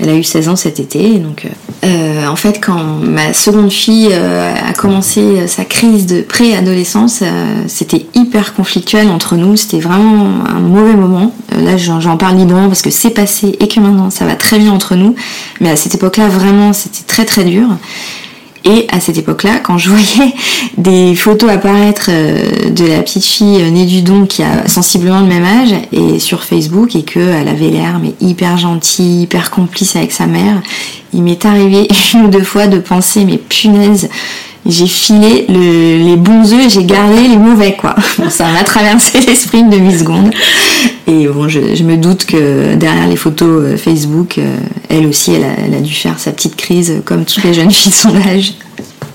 Elle 0.00 0.08
a 0.08 0.14
eu 0.14 0.22
16 0.22 0.48
ans 0.48 0.56
cet 0.56 0.80
été. 0.80 1.18
Donc, 1.18 1.44
euh, 1.44 1.48
euh, 1.84 2.26
en 2.26 2.36
fait, 2.36 2.60
quand 2.64 2.82
ma 3.02 3.34
seconde 3.34 3.70
fille 3.70 4.08
euh, 4.12 4.54
a 4.54 4.72
commencé 4.72 5.46
sa 5.48 5.64
crise 5.64 6.06
de 6.06 6.22
préadolescence, 6.22 7.22
c'était 7.66 8.06
hyper 8.14 8.54
conflictuel 8.54 9.08
entre 9.08 9.36
nous. 9.36 9.56
C'était 9.56 9.80
vraiment 9.80 10.46
un 10.46 10.60
mauvais 10.60 10.94
moment. 10.94 11.32
là, 11.56 11.76
j'en 11.76 12.16
parle 12.16 12.36
librement 12.36 12.68
parce 12.68 12.82
que 12.82 12.90
c'est 12.90 13.10
passé 13.10 13.56
et 13.60 13.68
que 13.68 13.80
maintenant 13.80 14.10
ça 14.10 14.24
va 14.24 14.34
très 14.34 14.58
bien 14.58 14.72
entre 14.72 14.94
nous. 14.94 15.14
Mais 15.60 15.70
à 15.70 15.76
cette 15.76 15.94
époque-là, 15.94 16.28
vraiment, 16.28 16.72
c'était 16.72 17.04
très 17.06 17.24
très 17.24 17.44
dur. 17.44 17.66
Et 18.64 18.86
à 18.90 19.00
cette 19.00 19.16
époque-là, 19.18 19.60
quand 19.62 19.78
je 19.78 19.90
voyais 19.90 20.34
des 20.76 21.14
photos 21.14 21.50
apparaître 21.50 22.06
euh, 22.08 22.70
de 22.70 22.86
la 22.86 23.02
petite 23.02 23.24
fille 23.24 23.62
euh, 23.62 23.70
née 23.70 23.86
du 23.86 24.02
don 24.02 24.26
qui 24.26 24.42
a 24.42 24.66
sensiblement 24.68 25.20
le 25.20 25.26
même 25.26 25.44
âge 25.44 25.74
et 25.92 26.18
sur 26.18 26.42
Facebook 26.44 26.96
et 26.96 27.02
qu'elle 27.02 27.48
avait 27.48 27.70
l'air 27.70 28.00
mais 28.02 28.14
hyper 28.20 28.56
gentille, 28.58 29.22
hyper 29.22 29.50
complice 29.50 29.96
avec 29.96 30.12
sa 30.12 30.26
mère, 30.26 30.60
il 31.14 31.22
m'est 31.22 31.44
arrivé 31.44 31.88
une 32.14 32.26
ou 32.26 32.28
deux 32.28 32.42
fois 32.42 32.66
de 32.66 32.78
penser 32.78 33.24
mais 33.24 33.38
punaise, 33.38 34.08
j'ai 34.68 34.86
filé 34.86 35.46
les 35.48 36.16
bons 36.16 36.52
œufs 36.52 36.66
et 36.66 36.70
j'ai 36.70 36.84
gardé 36.84 37.26
les 37.26 37.38
mauvais 37.38 37.74
quoi. 37.74 37.96
ça 38.28 38.52
m'a 38.52 38.62
traversé 38.62 39.20
l'esprit 39.26 39.60
une 39.60 39.70
demi-seconde. 39.70 40.30
Et 41.06 41.26
bon, 41.26 41.48
je, 41.48 41.82
me 41.82 41.96
doute 41.96 42.26
que 42.26 42.74
derrière 42.74 43.08
les 43.08 43.16
photos 43.16 43.64
euh, 43.64 43.76
Facebook, 43.78 44.36
euh, 44.36 44.56
elle 44.90 45.06
aussi, 45.06 45.32
elle 45.32 45.74
a, 45.74 45.80
dû 45.80 45.94
faire 45.94 46.18
sa 46.18 46.32
petite 46.32 46.54
crise 46.54 47.00
comme 47.04 47.24
toutes 47.24 47.44
les 47.44 47.54
jeunes 47.54 47.70
filles 47.70 47.92
de 47.92 47.96
son 47.96 48.14
âge. 48.14 48.52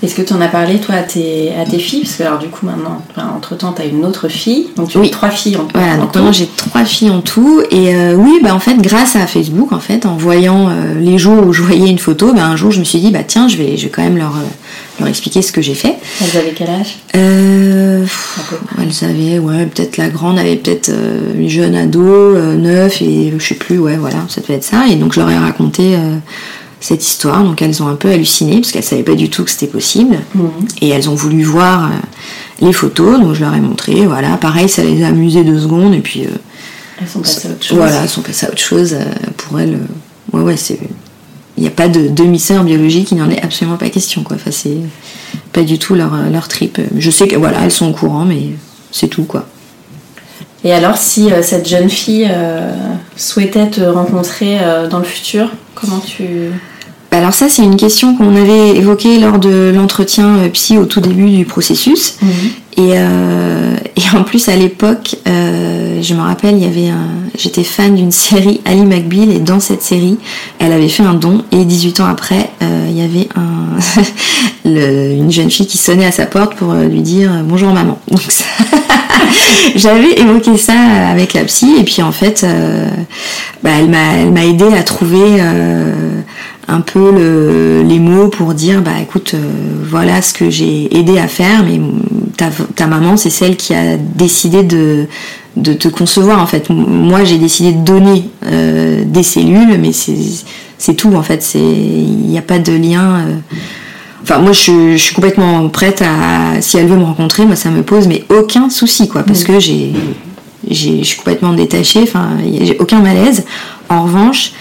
Est-ce 0.04 0.14
que 0.14 0.22
tu 0.22 0.32
en 0.32 0.40
as 0.40 0.48
parlé 0.48 0.78
toi 0.78 0.96
à 0.96 1.02
tes, 1.02 1.52
à 1.54 1.64
tes 1.64 1.78
filles? 1.78 2.02
Parce 2.02 2.16
que 2.16 2.22
alors 2.22 2.38
du 2.38 2.48
coup 2.48 2.66
maintenant, 2.66 3.02
entre 3.34 3.56
temps, 3.56 3.72
tu 3.72 3.82
as 3.82 3.86
une 3.86 4.04
autre 4.04 4.28
fille, 4.28 4.68
donc 4.76 4.88
tu 4.88 4.98
as 4.98 5.08
trois 5.08 5.30
filles 5.30 5.56
en 5.56 5.64
tout. 5.64 5.70
Voilà, 5.74 5.96
donc 5.96 6.14
maintenant 6.14 6.32
j'ai 6.32 6.48
trois 6.56 6.84
filles 6.84 7.10
en 7.10 7.20
tout. 7.20 7.62
Et 7.70 7.94
euh, 7.94 8.14
oui, 8.14 8.40
bah 8.42 8.54
en 8.54 8.60
fait, 8.60 8.76
grâce 8.76 9.16
à 9.16 9.26
Facebook, 9.26 9.72
en 9.72 9.80
fait, 9.80 10.06
en 10.06 10.16
voyant 10.16 10.70
les 11.00 11.18
jours 11.18 11.46
où 11.46 11.52
je 11.52 11.62
voyais 11.62 11.90
une 11.90 11.98
photo, 11.98 12.32
bah, 12.32 12.46
un 12.46 12.56
jour 12.56 12.70
je 12.70 12.80
me 12.80 12.84
suis 12.84 13.00
dit, 13.00 13.10
bah 13.10 13.24
tiens, 13.26 13.48
je 13.48 13.56
vais, 13.56 13.76
je 13.76 13.84
vais 13.84 13.90
quand 13.90 14.02
même 14.02 14.18
leur 14.18 14.34
leur 15.00 15.08
expliquer 15.08 15.42
ce 15.42 15.52
que 15.52 15.60
j'ai 15.60 15.74
fait. 15.74 15.96
Elles 16.20 16.38
avaient 16.38 16.52
quel 16.54 16.70
âge? 16.70 16.98
Euh, 17.16 18.04
Elles 18.78 19.08
avaient, 19.08 19.38
ouais, 19.38 19.66
peut-être 19.66 19.96
la 19.96 20.08
grande 20.08 20.38
avait 20.38 20.56
peut-être 20.56 20.90
euh, 20.90 21.34
une 21.36 21.48
jeune 21.48 21.74
ado, 21.74 22.00
euh, 22.02 22.54
neuf, 22.56 23.02
et 23.02 23.32
je 23.36 23.44
sais 23.44 23.54
plus, 23.56 23.78
ouais, 23.78 23.96
voilà, 23.96 24.18
ça 24.28 24.40
devait 24.40 24.54
être 24.54 24.64
ça. 24.64 24.86
Et 24.88 24.96
donc 24.96 25.12
je 25.14 25.20
leur 25.20 25.30
ai 25.30 25.38
raconté 25.38 25.96
cette 26.84 27.02
histoire, 27.02 27.42
donc 27.42 27.62
elles 27.62 27.82
ont 27.82 27.88
un 27.88 27.94
peu 27.94 28.10
halluciné, 28.10 28.60
parce 28.60 28.72
qu'elles 28.72 28.84
savaient 28.84 29.02
pas 29.02 29.14
du 29.14 29.30
tout 29.30 29.44
que 29.44 29.50
c'était 29.50 29.66
possible. 29.66 30.18
Mhm. 30.34 30.50
Et 30.82 30.90
elles 30.90 31.08
ont 31.08 31.14
voulu 31.14 31.42
voir 31.42 31.90
les 32.60 32.72
photos, 32.72 33.20
donc 33.20 33.34
je 33.34 33.40
leur 33.40 33.54
ai 33.54 33.60
montré, 33.60 34.06
voilà, 34.06 34.36
pareil, 34.36 34.68
ça 34.68 34.82
les 34.82 35.02
a 35.02 35.08
amusées 35.08 35.44
deux 35.44 35.60
secondes, 35.60 35.94
et 35.94 36.00
puis. 36.00 36.26
elles 37.00 37.08
sont 37.08 37.20
passées 37.20 37.48
à 37.48 37.50
autre 37.52 37.64
chose. 37.64 37.78
Voilà, 37.78 38.02
elles 38.02 38.08
sont 38.08 38.22
passées 38.22 38.46
à 38.46 38.50
autre 38.50 38.60
chose. 38.60 38.96
pour 39.38 39.60
elles, 39.60 39.78
ouais, 40.32 40.42
ouais, 40.42 40.56
c'est 40.56 40.78
il 41.56 41.62
n'y 41.62 41.68
a 41.68 41.72
pas 41.72 41.88
de 41.88 42.08
demi-sœur 42.08 42.64
biologique, 42.64 43.12
il 43.12 43.14
n'y 43.14 43.22
en 43.22 43.30
est 43.30 43.40
absolument 43.40 43.76
pas 43.76 43.88
question. 43.88 44.24
Quoi. 44.24 44.36
Enfin, 44.36 44.50
c'est 44.50 44.76
pas 45.52 45.62
du 45.62 45.78
tout 45.78 45.94
leur, 45.94 46.10
leur 46.30 46.48
trip. 46.48 46.80
Je 46.98 47.10
sais 47.10 47.28
que 47.28 47.36
voilà, 47.36 47.60
elles 47.62 47.70
sont 47.70 47.88
au 47.88 47.92
courant, 47.92 48.24
mais 48.24 48.50
c'est 48.90 49.06
tout 49.06 49.22
quoi. 49.22 49.46
Et 50.64 50.72
alors, 50.72 50.96
si 50.96 51.30
euh, 51.30 51.42
cette 51.42 51.68
jeune 51.68 51.90
fille 51.90 52.26
euh, 52.28 52.72
souhaitait 53.16 53.68
te 53.68 53.82
rencontrer 53.82 54.58
euh, 54.60 54.88
dans 54.88 54.98
le 54.98 55.04
futur, 55.04 55.50
comment 55.74 55.98
tu. 55.98 56.24
Bah, 57.14 57.20
alors, 57.20 57.32
ça, 57.32 57.48
c'est 57.48 57.62
une 57.62 57.76
question 57.76 58.16
qu'on 58.16 58.34
avait 58.34 58.70
évoquée 58.70 59.20
lors 59.20 59.38
de 59.38 59.72
l'entretien 59.72 60.48
psy 60.52 60.78
au 60.78 60.84
tout 60.84 61.00
début 61.00 61.30
du 61.30 61.44
processus. 61.44 62.16
Mhm. 62.20 62.28
Et, 62.76 62.90
et, 63.96 64.16
en 64.16 64.24
plus, 64.24 64.48
à 64.48 64.56
l'époque, 64.56 65.14
je 65.24 66.12
me 66.14 66.20
rappelle, 66.20 66.56
il 66.56 66.64
y 66.64 66.66
avait 66.66 66.92
j'étais 67.38 67.62
fan 67.62 67.94
d'une 67.94 68.10
série 68.26 68.60
Ali 68.64 68.84
McBeal 68.84 69.30
et 69.30 69.38
dans 69.38 69.60
cette 69.60 69.82
série, 69.82 70.18
elle 70.58 70.72
avait 70.72 70.88
fait 70.88 71.04
un 71.04 71.14
don 71.14 71.44
et 71.52 71.64
18 71.64 72.00
ans 72.00 72.06
après, 72.06 72.50
il 72.60 72.98
y 72.98 73.02
avait 73.02 73.28
un... 73.36 73.78
une 74.64 75.30
jeune 75.30 75.52
fille 75.52 75.68
qui 75.68 75.78
sonnait 75.78 76.06
à 76.06 76.12
sa 76.12 76.26
porte 76.26 76.56
pour 76.56 76.72
lui 76.74 77.00
dire 77.00 77.30
bonjour 77.44 77.70
maman. 77.70 78.00
Donc 78.10 78.22
ça... 78.28 78.44
j'avais 79.76 80.18
évoqué 80.20 80.56
ça 80.56 80.74
avec 81.10 81.34
la 81.34 81.44
psy 81.44 81.74
et 81.78 81.84
puis 81.84 82.02
en 82.02 82.12
fait, 82.12 82.44
euh, 82.44 82.88
bah, 83.62 83.70
elle 83.78 83.88
m'a 84.32 84.44
aidé 84.44 84.66
à 84.76 84.82
trouver 84.82 85.40
euh, 85.40 85.92
un 86.68 86.80
peu 86.80 87.82
les 87.86 87.98
mots 87.98 88.28
pour 88.28 88.54
dire 88.54 88.82
bah 88.82 89.00
écoute, 89.02 89.32
euh, 89.34 89.38
voilà 89.84 90.22
ce 90.22 90.32
que 90.32 90.50
j'ai 90.50 90.96
aidé 90.96 91.18
à 91.18 91.28
faire, 91.28 91.64
mais 91.64 91.80
ta, 92.76 92.86
maman 92.86 93.16
c'est 93.16 93.30
celle 93.30 93.56
qui 93.56 93.74
a 93.74 93.96
décidé 93.96 94.62
de 94.62 95.06
de 95.56 95.72
te 95.72 95.88
concevoir 95.88 96.42
en 96.42 96.46
fait. 96.46 96.70
Moi 96.70 97.24
j'ai 97.24 97.38
décidé 97.38 97.72
de 97.72 97.84
donner 97.84 98.28
des 99.06 99.22
cellules, 99.22 99.78
mais 99.78 99.92
c'est 99.92 100.94
tout 100.94 101.14
en 101.14 101.22
fait. 101.22 101.54
Il 101.54 102.26
n'y 102.26 102.38
a 102.38 102.42
pas 102.42 102.58
de 102.58 102.72
lien. 102.72 103.26
Enfin, 104.24 104.38
moi, 104.38 104.52
je, 104.52 104.96
suis 104.96 105.14
complètement 105.14 105.68
prête 105.68 106.00
à. 106.00 106.62
Si 106.62 106.78
elle 106.78 106.86
veut 106.86 106.96
me 106.96 107.04
rencontrer, 107.04 107.44
moi, 107.44 107.56
ça 107.56 107.70
me 107.70 107.82
pose 107.82 108.08
mais 108.08 108.24
aucun 108.30 108.70
souci, 108.70 109.06
quoi, 109.06 109.22
parce 109.22 109.42
mm. 109.42 109.46
que 109.46 109.60
j'ai, 109.60 109.92
je 110.70 111.04
suis 111.04 111.18
complètement 111.18 111.52
détachée. 111.52 112.00
Enfin, 112.02 112.30
j'ai 112.62 112.78
aucun 112.78 113.00
malaise. 113.00 113.44
En 113.90 114.04
revanche, 114.04 114.52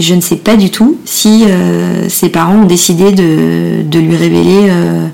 je 0.00 0.14
ne 0.14 0.20
sais 0.20 0.36
pas 0.36 0.56
du 0.56 0.70
tout 0.70 0.98
si 1.04 1.44
euh, 1.46 2.08
ses 2.08 2.28
parents 2.28 2.62
ont 2.62 2.66
décidé 2.66 3.12
de, 3.12 3.98
lui 3.98 4.16
révéler 4.16 4.68
euh, 4.68 5.06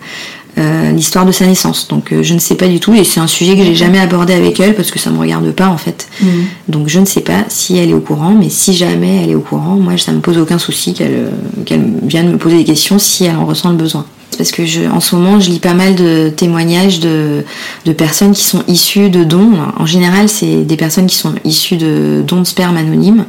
euh, 0.59 0.93
l'histoire 0.93 1.27
de 1.27 1.33
sa 1.33 1.47
naissance. 1.47 1.89
Donc 1.89 2.13
je 2.23 2.35
ne 2.35 2.39
sais 2.39 2.55
pas 2.55 2.69
du 2.69 2.81
tout 2.81 2.95
et 2.95 3.05
c'est 3.05 3.21
un 3.21 3.27
sujet 3.27 3.57
que 3.57 3.65
j'ai 3.65 3.75
jamais 3.75 3.99
abordé 3.99 4.33
avec 4.33 4.59
elle 4.61 4.75
parce 4.75 4.91
que 4.91 4.99
ça 4.99 5.11
me 5.11 5.19
regarde 5.19 5.51
pas 5.53 5.69
en 5.69 5.79
fait. 5.79 6.09
Mm. 6.21 6.27
Donc 6.69 6.89
je 6.89 6.99
ne 7.01 7.05
sais 7.05 7.21
pas 7.21 7.45
si 7.49 7.77
elle 7.77 7.91
est 7.91 7.95
au 7.95 8.01
courant, 8.01 8.35
mais 8.39 8.49
si 8.49 8.75
jamais 8.75 9.23
elle 9.25 9.31
est 9.31 9.35
au 9.35 9.41
courant, 9.41 9.77
moi 9.77 9.97
ça 9.99 10.13
me 10.13 10.21
pose 10.21 10.39
aucun 10.39 10.59
souci 10.59 10.95
qu'elle 10.95 11.31
qu'elle 11.65 11.85
vienne 12.03 12.31
me 12.31 12.39
poser 12.39 12.59
des 12.59 12.65
questions 12.65 12.99
si 12.99 13.25
elle 13.25 13.37
en 13.37 13.47
ressent 13.47 13.71
le 13.71 13.77
besoin. 13.77 14.07
Parce 14.37 14.51
que 14.51 14.67
je, 14.67 14.83
en 14.83 15.01
ce 15.01 15.17
moment, 15.17 15.41
je 15.41 15.49
lis 15.51 15.61
pas 15.61 15.73
mal 15.73 15.95
de 15.95 16.29
témoignages 16.29 17.01
de, 17.01 17.43
de 17.87 17.93
personnes 17.93 18.33
qui 18.33 18.45
sont 18.45 18.63
issues 18.69 19.09
de 19.09 19.25
dons. 19.25 19.53
En 19.79 19.87
général, 19.87 20.29
c'est 20.29 20.63
des 20.63 20.77
personnes 20.77 21.07
qui 21.07 21.17
sont 21.17 21.35
issues 21.45 21.77
de 21.79 22.23
dons 22.27 22.41
de 22.41 22.47
sperme 22.47 22.77
anonymes 22.77 23.25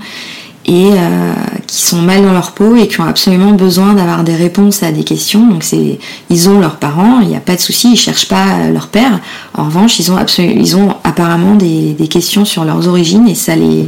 et 0.68 0.90
euh, 0.92 1.34
qui 1.66 1.82
sont 1.82 2.02
mal 2.02 2.22
dans 2.24 2.34
leur 2.34 2.52
peau 2.52 2.76
et 2.76 2.88
qui 2.88 3.00
ont 3.00 3.06
absolument 3.06 3.52
besoin 3.52 3.94
d'avoir 3.94 4.24
des 4.24 4.36
réponses 4.36 4.84
à 4.84 4.92
des 4.92 5.04
questions. 5.04 5.48
Donc 5.48 5.64
c'est, 5.64 6.00
ils 6.30 6.50
ont 6.50 6.60
leurs 6.60 6.76
parents, 6.76 7.22
il 7.22 7.30
n'y 7.30 7.36
a 7.36 7.42
pas 7.42 7.56
de 7.56 7.62
souci, 7.62 7.94
ils 7.94 7.98
cherchent 7.98 8.28
pas 8.28 8.70
leur 8.72 8.88
père. 8.88 9.20
En 9.54 9.66
revanche, 9.66 10.00
ils 10.00 10.12
ont 10.12 10.18
absolument, 10.18 10.60
ils 10.60 10.76
ont 10.76 10.96
apparemment 11.04 11.56
des, 11.56 11.94
des 11.94 12.08
questions 12.08 12.46
sur 12.46 12.66
leurs 12.66 12.88
origines 12.88 13.28
et 13.28 13.36
ça 13.36 13.56
les, 13.56 13.88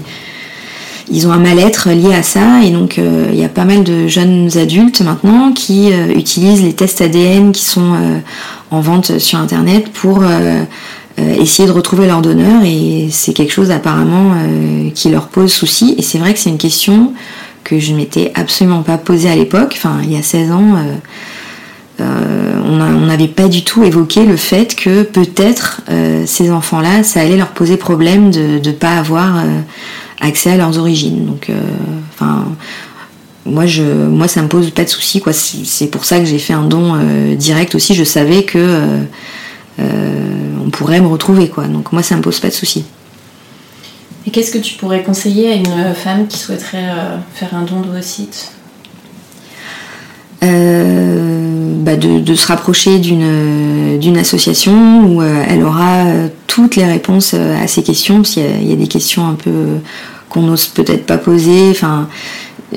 ils 1.11 1.27
ont 1.27 1.31
un 1.31 1.39
mal-être 1.39 1.89
lié 1.89 2.13
à 2.13 2.23
ça 2.23 2.61
et 2.63 2.69
donc 2.69 2.99
euh, 2.99 3.29
il 3.31 3.39
y 3.39 3.43
a 3.43 3.49
pas 3.49 3.65
mal 3.65 3.83
de 3.83 4.07
jeunes 4.07 4.49
adultes 4.57 5.01
maintenant 5.01 5.51
qui 5.51 5.91
euh, 5.91 6.13
utilisent 6.13 6.63
les 6.63 6.73
tests 6.73 7.01
ADN 7.01 7.51
qui 7.51 7.63
sont 7.63 7.93
euh, 7.93 8.19
en 8.71 8.81
vente 8.81 9.17
sur 9.17 9.39
internet 9.39 9.91
pour 9.91 10.23
essayer 11.37 11.67
de 11.67 11.73
retrouver 11.73 12.07
leur 12.07 12.21
donneur 12.21 12.63
et 12.63 13.07
c'est 13.11 13.33
quelque 13.33 13.51
chose 13.51 13.71
apparemment 13.71 14.33
qui 14.93 15.09
leur 15.09 15.27
pose 15.27 15.51
souci 15.51 15.95
et 15.97 16.01
c'est 16.01 16.17
vrai 16.17 16.33
que 16.33 16.39
c'est 16.39 16.49
une 16.49 16.57
question 16.57 17.13
que 17.63 17.79
je 17.79 17.93
m'étais 17.93 18.31
absolument 18.35 18.83
pas 18.83 18.97
posée 18.97 19.29
à 19.29 19.35
l'époque, 19.35 19.73
enfin 19.75 19.97
il 20.03 20.11
y 20.11 20.17
a 20.17 20.23
16 20.23 20.51
ans 20.51 20.75
on 21.99 23.05
n'avait 23.05 23.27
pas 23.27 23.47
du 23.47 23.63
tout 23.63 23.83
évoqué 23.83 24.25
le 24.25 24.37
fait 24.37 24.75
que 24.75 25.03
peut-être 25.03 25.81
ces 26.25 26.51
enfants-là, 26.51 27.03
ça 27.03 27.21
allait 27.21 27.37
leur 27.37 27.49
poser 27.49 27.77
problème 27.77 28.31
de 28.31 28.59
ne 28.63 28.71
pas 28.71 28.97
avoir 28.97 29.43
accès 30.21 30.51
à 30.51 30.57
leurs 30.57 30.77
origines. 30.77 31.25
Donc, 31.25 31.49
euh, 31.49 31.59
enfin, 32.13 32.45
moi, 33.45 33.65
je, 33.65 33.83
moi, 33.83 34.27
ça 34.27 34.41
me 34.41 34.47
pose 34.47 34.69
pas 34.71 34.83
de 34.83 34.89
soucis, 34.89 35.21
quoi. 35.21 35.33
C'est 35.33 35.87
pour 35.87 36.05
ça 36.05 36.19
que 36.19 36.25
j'ai 36.25 36.39
fait 36.39 36.53
un 36.53 36.63
don 36.63 36.95
euh, 36.95 37.35
direct 37.35 37.75
aussi. 37.75 37.95
Je 37.95 38.03
savais 38.03 38.43
que 38.43 38.57
euh, 38.57 39.01
on 40.65 40.69
pourrait 40.69 41.01
me 41.01 41.07
retrouver, 41.07 41.49
quoi. 41.49 41.65
Donc, 41.65 41.91
moi, 41.91 42.03
ça 42.03 42.15
me 42.15 42.21
pose 42.21 42.39
pas 42.39 42.49
de 42.49 42.53
soucis. 42.53 42.85
Et 44.27 44.31
qu'est-ce 44.31 44.51
que 44.51 44.57
tu 44.57 44.75
pourrais 44.75 45.03
conseiller 45.03 45.51
à 45.51 45.55
une 45.55 45.93
femme 45.95 46.27
qui 46.27 46.37
souhaiterait 46.37 46.89
faire 47.33 47.55
un 47.55 47.63
don 47.63 47.81
d'ovocytes 47.81 48.51
bah 50.41 51.95
de, 51.95 52.35
se 52.35 52.47
rapprocher 52.47 52.99
d'une 52.99 54.17
association 54.17 55.05
où 55.05 55.23
elle 55.23 55.63
aura 55.63 56.05
toutes 56.47 56.75
les 56.75 56.85
réponses 56.85 57.33
à 57.33 57.67
ces 57.67 57.81
questions, 57.83 58.17
parce 58.17 58.31
qu'il 58.31 58.63
y, 58.63 58.69
y, 58.69 58.73
a 58.73 58.75
des 58.75 58.87
questions 58.87 59.27
un 59.27 59.33
peu 59.33 59.79
qu'on 60.29 60.43
n'ose 60.43 60.67
peut-être 60.67 61.05
pas 61.05 61.17
poser. 61.17 61.69
Enfin, 61.71 62.07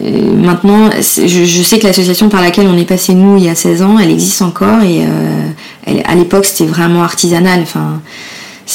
euh, 0.00 0.34
maintenant, 0.34 0.90
je, 0.96 1.62
sais 1.62 1.78
que 1.78 1.86
l'association 1.86 2.28
par 2.28 2.40
laquelle 2.40 2.66
on 2.66 2.78
est 2.78 2.86
passé 2.86 3.14
nous 3.14 3.36
il 3.36 3.44
y 3.44 3.48
a 3.48 3.54
16 3.54 3.82
ans, 3.82 3.98
elle 3.98 4.10
existe 4.10 4.40
encore 4.40 4.82
et 4.82 5.02
euh, 5.02 6.00
à 6.04 6.14
l'époque 6.14 6.46
c'était 6.46 6.70
vraiment 6.70 7.02
artisanal. 7.02 7.60
Enfin, 7.60 8.00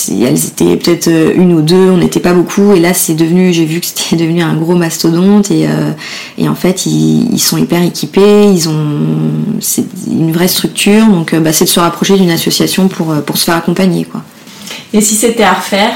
elles 0.10 0.45
étaient 0.45 0.75
peut-être 0.75 1.08
euh, 1.08 1.34
une 1.36 1.53
ou 1.53 1.62
deux, 1.62 1.89
on 1.89 1.97
n'était 1.97 2.19
pas 2.19 2.34
beaucoup 2.34 2.73
et 2.73 2.80
là 2.80 2.93
c'est 2.93 3.15
devenu, 3.15 3.51
j'ai 3.51 3.65
vu 3.65 3.80
que 3.80 3.88
c'était 3.88 4.15
devenu 4.23 4.43
un 4.43 4.56
gros 4.56 4.75
mastodonte 4.75 5.49
et, 5.49 5.67
et 6.38 6.47
en 6.47 6.56
fait 6.56 6.86
ils, 6.86 7.39
sont 7.39 7.58
hyper 7.58 7.82
équipés, 7.82 8.51
ils 8.51 8.69
ont 8.69 8.99
c'est 9.60 9.86
une 10.08 10.32
vraie 10.32 10.47
structure 10.47 11.08
donc 11.08 11.34
bah, 11.36 11.51
c'est 11.51 11.65
de 11.65 11.69
se 11.69 11.80
rapprocher 11.80 12.17
d'une 12.17 12.30
association 12.30 12.89
pour, 12.89 13.15
pour 13.23 13.38
se 13.38 13.45
faire 13.45 13.56
accompagner 13.56 14.06
quoi. 14.06 14.21
Et 14.93 15.01
si 15.01 15.15
c'était 15.15 15.43
à 15.43 15.53
refaire, 15.53 15.95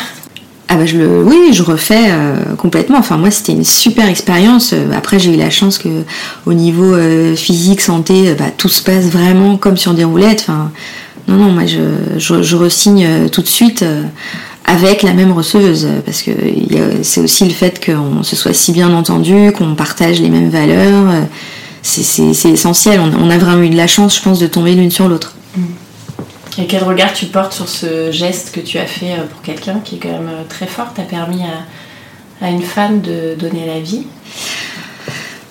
ah 0.74 0.78
bah 0.78 0.86
je 0.86 0.98
le, 0.98 1.22
oui, 1.22 1.50
je 1.52 1.64
refais 1.64 2.06
euh, 2.08 2.56
complètement. 2.56 2.98
Enfin 2.98 3.18
moi 3.18 3.30
c'était 3.30 3.52
une 3.52 3.66
super 3.66 4.08
expérience. 4.08 4.72
Euh, 4.72 4.94
après 4.96 5.20
j'ai 5.20 5.34
eu 5.34 5.36
la 5.36 5.50
chance 5.50 5.78
que 5.78 5.90
au 6.46 6.54
niveau 6.54 6.96
euh, 6.96 7.36
physique, 7.36 7.82
santé, 7.82 8.34
bah, 8.40 8.46
tout 8.56 8.70
se 8.70 8.82
passe 8.82 9.08
vraiment 9.08 9.58
comme 9.58 9.76
sur 9.76 9.94
des 9.94 10.06
roulettes. 10.06 10.46
Enfin 10.48 10.72
non 11.28 11.36
non 11.36 11.52
moi 11.52 11.64
je, 11.66 11.82
je, 12.18 12.56
resigne 12.56 13.28
tout 13.34 13.42
de 13.42 13.48
suite 13.48 13.84
avec 14.64 15.04
la 15.04 15.12
même 15.12 15.34
receuse 15.34 15.90
parce 16.06 16.22
que 16.22 16.32
c'est 17.04 17.20
aussi 17.20 17.44
le 17.44 17.54
fait 17.54 17.86
qu'on 17.86 18.24
se 18.24 18.38
soit 18.38 18.54
si 18.54 18.72
bien 18.72 18.94
entendu, 18.94 19.52
qu'on 19.52 19.76
partage 19.76 20.22
les 20.22 20.30
mêmes 20.30 20.50
valeurs. 20.50 21.12
c'est 21.82 22.50
essentiel. 22.50 23.02
On, 23.02 23.30
a 23.30 23.38
vraiment 23.38 23.62
eu 23.62 23.70
de 23.70 23.78
la 23.78 23.88
chance, 23.88 24.16
je 24.16 24.22
pense, 24.22 24.40
de 24.40 24.48
tomber 24.48 24.74
l'une 24.74 24.90
sur 24.90 25.10
l'autre. 25.10 25.34
Mm. 25.58 25.62
Et 26.58 26.66
quel 26.66 26.84
regard 26.84 27.14
tu 27.14 27.28
portes 27.28 27.54
sur 27.54 27.70
ce 27.70 28.12
geste 28.12 28.52
que 28.54 28.60
tu 28.60 28.78
as 28.78 28.86
fait 28.86 29.14
euh, 29.14 29.26
pour 29.30 29.42
quelqu'un 29.42 29.80
qui 29.84 29.96
est 29.96 30.00
quand 30.00 30.10
même 30.10 30.30
euh, 30.30 30.44
très 30.50 30.68
fort? 30.68 30.88
T'as 30.94 31.04
permis 31.04 31.42
à, 32.42 32.50
une 32.50 32.62
femme 32.62 33.02
de 33.02 33.36
donner 33.40 33.66
la 33.66 33.80
vie? 33.80 34.06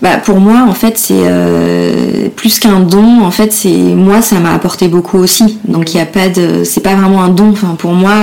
Bah 0.02 0.16
pour 0.16 0.40
moi 0.40 0.64
en 0.66 0.72
fait 0.72 0.96
c'est 0.96 1.12
euh, 1.14 2.30
plus 2.34 2.58
qu'un 2.58 2.80
don 2.80 3.22
en 3.22 3.30
fait 3.30 3.52
c'est 3.52 3.68
moi 3.68 4.22
ça 4.22 4.40
m'a 4.40 4.54
apporté 4.54 4.88
beaucoup 4.88 5.18
aussi. 5.18 5.58
Donc 5.64 5.92
il 5.92 5.96
n'y 5.96 6.02
a 6.02 6.06
pas 6.06 6.28
de 6.30 6.64
c'est 6.64 6.80
pas 6.80 6.94
vraiment 6.94 7.22
un 7.22 7.28
don. 7.28 7.50
Enfin 7.50 7.76
pour 7.78 7.92
moi 7.92 8.14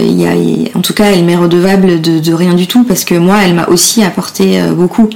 il 0.00 0.20
y 0.20 0.26
a 0.26 0.34
en 0.76 0.80
tout 0.80 0.92
cas 0.92 1.06
elle 1.06 1.24
m'est 1.24 1.34
redevable 1.34 2.02
de, 2.02 2.32
rien 2.34 2.52
du 2.52 2.66
tout 2.66 2.84
parce 2.84 3.04
que 3.04 3.14
moi 3.14 3.38
elle 3.42 3.54
m'a 3.54 3.66
aussi 3.68 4.04
apporté 4.04 4.60
beaucoup. 4.76 5.08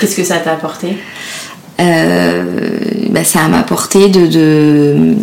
Qu'est-ce 0.00 0.16
que 0.16 0.24
ça 0.24 0.38
t'a 0.38 0.52
apporté? 0.52 0.98
Bah, 1.78 3.24
ça 3.24 3.46
m'a 3.46 3.60
apporté 3.60 4.08
de 4.08 4.26
de 4.26 5.14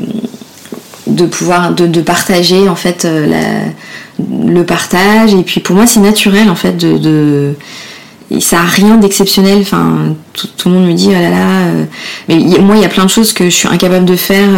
pouvoir 1.26 1.74
de, 1.74 2.02
partager 2.02 2.70
en 2.70 2.76
fait 2.76 3.06
euh, 3.06 3.66
le 4.20 4.64
partage. 4.64 5.34
Et 5.34 5.44
puis 5.44 5.60
pour 5.60 5.76
moi 5.76 5.88
c'est 5.88 6.00
naturel 6.00 6.50
en 6.50 6.56
fait 6.56 6.78
de, 6.78 7.54
ça 8.40 8.60
a 8.60 8.66
rien 8.66 8.98
d'exceptionnel. 8.98 9.60
Enfin 9.62 10.16
tout, 10.34 10.70
le 10.70 10.76
monde 10.76 10.88
me 10.88 10.94
dit 10.94 11.08
oh 11.10 11.14
là 11.14 11.30
là 11.30 11.62
euh, 11.66 11.86
mais 12.28 12.38
moi 12.60 12.76
il 12.76 12.82
y 12.82 12.86
a 12.86 12.90
plein 12.90 13.06
de 13.06 13.10
choses 13.10 13.34
que 13.34 13.46
je 13.46 13.56
suis 13.56 13.68
incapable 13.68 14.06
de 14.06 14.16
faire 14.16 14.50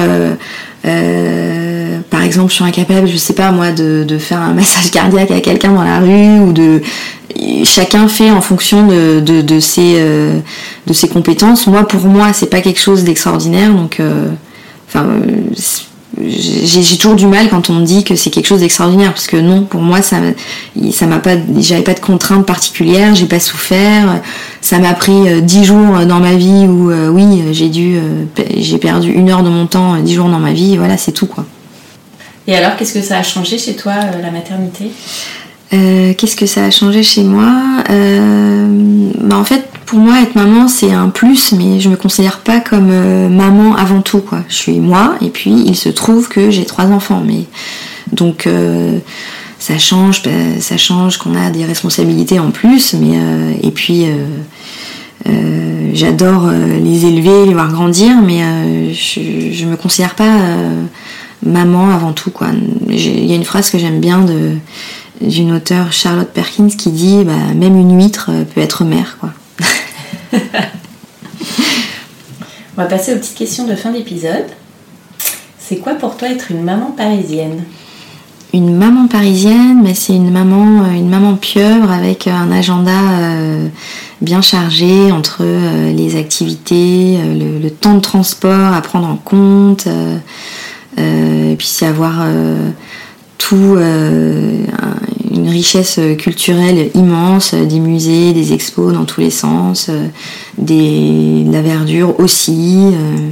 euh, 0.85 1.99
par 2.09 2.23
exemple 2.23 2.49
je 2.49 2.55
suis 2.55 2.63
incapable 2.63 3.07
je 3.07 3.17
sais 3.17 3.33
pas 3.33 3.51
moi 3.51 3.71
de, 3.71 4.17
faire 4.19 4.41
un 4.41 4.53
massage 4.53 4.91
cardiaque 4.91 5.31
à 5.31 5.39
quelqu'un 5.39 5.71
dans 5.73 5.83
la 5.83 5.99
rue 5.99 6.39
ou 6.39 6.53
de 6.53 6.81
chacun 7.63 8.07
fait 8.07 8.29
en 8.29 8.41
fonction 8.41 8.85
de, 8.85 9.21
de, 9.21 9.59
ses, 9.59 9.99
de 10.85 10.93
ses 10.93 11.07
compétences. 11.07 11.65
Moi 11.67 11.87
pour 11.87 12.01
moi 12.01 12.33
c'est 12.33 12.49
pas 12.49 12.61
quelque 12.61 12.79
chose 12.79 13.03
d'extraordinaire. 13.03 13.71
Donc 13.71 13.99
enfin 14.87 15.07
j'ai 16.21 16.97
toujours 16.97 17.15
du 17.15 17.25
mal 17.25 17.49
quand 17.49 17.69
on 17.69 17.73
me 17.73 17.85
dit 17.85 18.03
que 18.03 18.15
c'est 18.15 18.29
quelque 18.29 18.45
chose 18.45 18.59
d'extraordinaire 18.59 19.13
parce 19.13 19.25
que 19.25 19.37
non 19.37 19.63
pour 19.63 19.81
moi 19.81 20.01
ça 20.03 20.17
ça 20.91 21.07
m'a 21.07 21.17
pas 21.17 21.35
j'avais 21.57 21.81
pas 21.81 21.95
de 21.95 21.99
contraintes 21.99 22.45
particulières 22.45 23.15
j'ai 23.15 23.25
pas 23.25 23.39
souffert. 23.39 24.21
Ça 24.61 24.79
m'a 24.79 24.93
pris 24.93 25.27
euh, 25.27 25.41
dix 25.41 25.65
jours 25.65 26.05
dans 26.05 26.19
ma 26.19 26.35
vie 26.35 26.67
où 26.67 26.91
euh, 26.91 27.09
oui 27.09 27.43
j'ai 27.51 27.69
dû 27.69 27.97
euh, 27.97 28.25
j'ai 28.57 28.77
perdu 28.77 29.11
une 29.11 29.29
heure 29.29 29.43
de 29.43 29.49
mon 29.49 29.65
temps 29.65 29.97
dix 29.97 30.13
jours 30.13 30.29
dans 30.29 30.39
ma 30.39 30.53
vie 30.53 30.77
voilà 30.77 30.97
c'est 30.97 31.11
tout 31.11 31.27
quoi. 31.27 31.45
Et 32.47 32.55
alors 32.55 32.75
qu'est-ce 32.77 32.93
que 32.93 33.01
ça 33.01 33.17
a 33.17 33.23
changé 33.23 33.57
chez 33.57 33.75
toi 33.75 33.93
la 34.21 34.31
maternité? 34.31 34.91
Qu'est-ce 35.71 36.35
que 36.35 36.45
ça 36.45 36.65
a 36.65 36.69
changé 36.69 37.01
chez 37.01 37.23
moi? 37.23 37.51
Bah 37.89 39.37
en 39.37 39.43
fait 39.43 39.63
pour 39.93 40.01
moi, 40.01 40.23
être 40.23 40.33
maman, 40.33 40.67
c'est 40.67 40.91
un 40.91 41.09
plus, 41.09 41.51
mais 41.51 41.79
je 41.79 41.87
me 41.87 41.95
considère 41.95 42.39
pas 42.39 42.59
comme 42.59 42.89
euh, 42.89 43.29
maman 43.29 43.75
avant 43.75 44.01
tout, 44.01 44.21
quoi. 44.21 44.39
Je 44.49 44.55
suis 44.55 44.79
moi, 44.79 45.13
et 45.21 45.29
puis 45.29 45.51
il 45.67 45.75
se 45.75 45.87
trouve 45.87 46.29
que 46.29 46.49
j'ai 46.49 46.65
trois 46.65 46.85
enfants, 46.85 47.21
mais 47.23 47.43
donc 48.11 48.47
euh, 48.47 48.97
ça 49.59 49.77
change, 49.77 50.23
bah, 50.23 50.31
ça 50.59 50.77
change 50.77 51.17
qu'on 51.17 51.35
a 51.35 51.51
des 51.51 51.63
responsabilités 51.63 52.39
en 52.39 52.49
plus, 52.49 52.95
mais 52.95 53.19
euh, 53.19 53.53
et 53.61 53.69
puis 53.69 54.07
j'adore 55.93 56.49
les 56.49 57.05
élever, 57.05 57.45
les 57.45 57.53
voir 57.53 57.71
grandir, 57.71 58.15
mais 58.25 58.41
je, 58.93 59.51
je 59.51 59.65
me 59.65 59.75
considère 59.75 60.15
pas 60.15 60.39
maman 61.45 61.91
avant 61.91 62.13
tout, 62.13 62.31
quoi. 62.31 62.47
Il 62.89 63.25
y 63.25 63.31
a 63.31 63.35
une 63.35 63.43
phrase 63.43 63.69
que 63.69 63.77
j'aime 63.77 63.99
bien 63.99 64.25
d'une 65.21 65.51
auteure 65.51 65.93
Charlotte 65.93 66.31
Perkins 66.33 66.69
qui 66.75 66.89
dit 66.89 67.23
bah, 67.23 67.53
même 67.55 67.77
une 67.77 67.95
huître 67.95 68.31
peut 68.55 68.61
être 68.61 68.85
mère, 68.85 69.17
quoi. 69.19 69.29
On 72.75 72.81
va 72.81 72.85
passer 72.85 73.13
aux 73.13 73.17
petites 73.17 73.37
questions 73.37 73.65
de 73.65 73.75
fin 73.75 73.91
d'épisode. 73.91 74.47
C'est 75.59 75.77
quoi 75.77 75.93
pour 75.93 76.17
toi 76.17 76.29
être 76.29 76.51
une 76.51 76.63
maman 76.63 76.91
parisienne? 76.91 77.63
Une 78.53 78.75
maman 78.75 79.07
parisienne, 79.07 79.81
mais 79.81 79.93
c'est 79.95 80.15
une 80.15 80.29
maman, 80.29 80.83
euh, 80.83 80.93
une 80.93 81.37
pieuvre 81.37 81.91
avec 81.91 82.27
un 82.27 82.51
agenda 82.51 82.91
euh, 82.91 83.67
bien 84.21 84.41
chargé 84.41 85.11
entre 85.11 85.37
euh, 85.41 85.91
les 85.91 86.15
activités, 86.15 87.17
le, 87.17 87.69
temps 87.69 87.95
de 87.95 88.01
transport 88.01 88.73
à 88.73 88.81
prendre 88.81 89.07
en 89.07 89.15
compte, 89.15 89.87
puis 90.95 91.67
c'est 91.67 91.87
avoir 91.87 92.25
tout 93.39 93.77
une 95.33 95.49
richesse 95.49 95.99
culturelle 96.17 96.91
immense, 96.93 97.53
des 97.53 97.79
musées, 97.79 98.33
des 98.33 98.53
expos 98.53 98.93
dans 98.93 99.05
tous 99.05 99.21
les 99.21 99.29
sens, 99.29 99.89
des, 100.57 101.43
de 101.43 101.51
la 101.51 101.61
verdure 101.61 102.19
aussi. 102.19 102.77
Euh. 102.93 103.29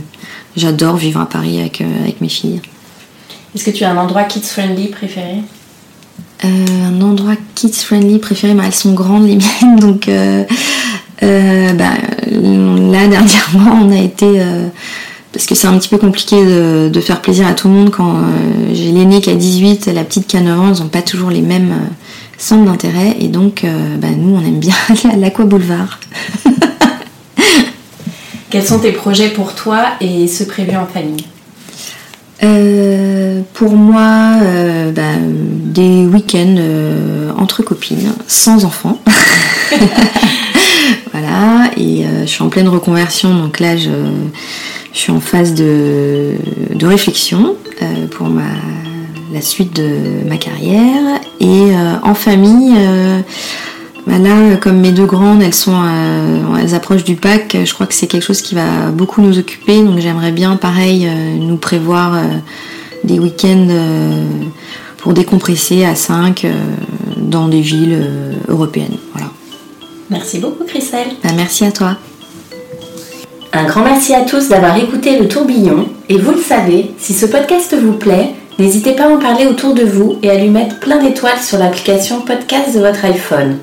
j'adore 0.55 0.97
vivre 0.97 1.21
à 1.21 1.27
Paris 1.27 1.59
avec, 1.59 1.81
avec 1.81 2.21
mes 2.21 2.29
filles. 2.29 2.61
Est-ce 3.55 3.65
que 3.65 3.71
tu 3.71 3.83
as 3.83 3.91
un 3.91 3.97
endroit 3.97 4.23
kids-friendly 4.23 4.87
préféré? 4.87 5.37
Un 6.43 7.01
endroit 7.01 7.35
kids-friendly 7.55 8.19
préféré, 8.19 8.53
bah, 8.53 8.63
elles 8.65 8.73
sont 8.73 8.93
grandes 8.93 9.27
les 9.27 9.37
miennes, 9.37 9.75
donc 9.79 10.07
bah, 10.07 11.93
là 12.31 13.07
dernièrement 13.07 13.79
on 13.83 13.91
a 13.91 14.01
été 14.01 14.41
parce 15.33 15.45
que 15.45 15.55
c'est 15.55 15.67
un 15.67 15.77
petit 15.77 15.89
peu 15.89 15.97
compliqué 15.97 16.35
de, 16.35 16.99
faire 16.99 17.21
plaisir 17.21 17.47
à 17.47 17.53
tout 17.53 17.67
le 17.67 17.73
monde 17.73 17.89
quand 17.89 18.15
euh, 18.15 18.21
j'ai 18.73 18.91
l'aîné 18.91 19.21
qui 19.21 19.29
a 19.29 19.35
18, 19.35 19.87
la 19.87 20.03
petite 20.03 20.27
qui 20.27 20.37
a 20.37 20.41
9 20.41 20.59
ans, 20.59 20.73
ils 20.73 20.81
n'ont 20.81 20.89
pas 20.89 21.01
toujours 21.01 21.29
les 21.29 21.41
mêmes 21.41 21.71
euh, 21.71 21.87
centres 22.37 22.65
d'intérêt 22.65 23.15
et 23.19 23.27
donc 23.27 23.63
euh, 23.63 23.97
bah, 23.97 24.09
nous 24.15 24.35
on 24.35 24.41
aime 24.41 24.59
bien 24.59 24.75
aller 24.89 25.13
à 25.13 25.15
l'Aqua 25.15 25.45
Boulevard. 25.45 25.99
Quels 28.49 28.65
sont 28.65 28.79
tes 28.79 28.91
projets 28.91 29.29
pour 29.29 29.55
toi 29.55 29.85
et 30.01 30.27
ceux 30.27 30.45
prévus 30.45 30.75
en 30.75 30.85
famille? 30.85 31.25
Pour 33.53 33.73
moi, 33.73 34.37
bah, 34.95 35.13
des 35.21 36.05
week-ends 36.05 36.57
entre 37.37 37.61
copines, 37.61 38.11
sans 38.27 38.65
enfants. 38.65 38.99
et 41.77 42.05
je 42.21 42.25
suis 42.25 42.43
en 42.43 42.49
pleine 42.49 42.67
reconversion, 42.67 43.35
donc 43.35 43.59
là 43.59 43.77
je, 43.77 43.89
suis 44.93 45.11
en 45.11 45.19
phase 45.19 45.53
de, 45.53 46.35
réflexion 46.81 47.55
euh, 47.81 48.07
pour 48.07 48.29
la 49.33 49.41
suite 49.41 49.75
de 49.75 50.27
ma 50.27 50.37
carrière. 50.37 51.19
Et 51.39 51.45
euh, 51.45 51.95
en 52.03 52.13
famille, 52.13 52.73
euh, 52.77 53.19
bah 54.05 54.17
là, 54.17 54.57
comme 54.57 54.79
mes 54.79 54.91
deux 54.91 55.05
grandes, 55.05 55.41
elles 55.41 55.53
sont, 55.53 55.79
elles 56.59 56.75
approchent 56.75 57.03
du 57.03 57.15
Pâques, 57.15 57.57
je 57.63 57.73
crois 57.73 57.85
que 57.85 57.93
c'est 57.93 58.07
quelque 58.07 58.23
chose 58.23 58.41
qui 58.41 58.55
va 58.55 58.89
beaucoup 58.91 59.21
nous 59.21 59.37
occuper. 59.37 59.81
Donc 59.83 59.99
j'aimerais 59.99 60.31
bien, 60.31 60.55
pareil, 60.57 61.07
nous 61.39 61.57
prévoir 61.57 62.19
des 63.03 63.19
week-ends 63.19 63.67
pour 64.97 65.13
décompresser 65.13 65.85
à 65.85 65.95
5 65.95 66.45
dans 67.17 67.47
des 67.47 67.61
villes 67.61 68.05
européennes. 68.47 68.97
Merci 70.11 70.39
beaucoup, 70.39 70.65
Christelle. 70.65 71.07
Bah, 71.23 71.29
merci 71.35 71.63
à 71.65 71.71
toi. 71.71 71.97
Un 73.53 73.63
grand 73.63 73.83
merci 73.83 74.13
à 74.13 74.21
tous 74.21 74.49
d'avoir 74.49 74.77
écouté 74.77 75.17
le 75.17 75.27
tourbillon 75.27 75.87
et 76.09 76.17
vous 76.17 76.31
le 76.31 76.41
savez, 76.41 76.91
si 76.99 77.13
ce 77.13 77.25
podcast 77.25 77.75
vous 77.75 77.93
plaît, 77.93 78.29
n'hésitez 78.59 78.91
pas 78.91 79.05
à 79.05 79.09
en 79.09 79.17
parler 79.17 79.45
autour 79.45 79.73
de 79.73 79.83
vous 79.83 80.17
et 80.21 80.29
à 80.29 80.35
lui 80.35 80.49
mettre 80.49 80.79
plein 80.79 81.01
d'étoiles 81.01 81.39
sur 81.41 81.57
l'application 81.57 82.21
podcast 82.21 82.75
de 82.75 82.81
votre 82.81 83.03
iPhone. 83.05 83.57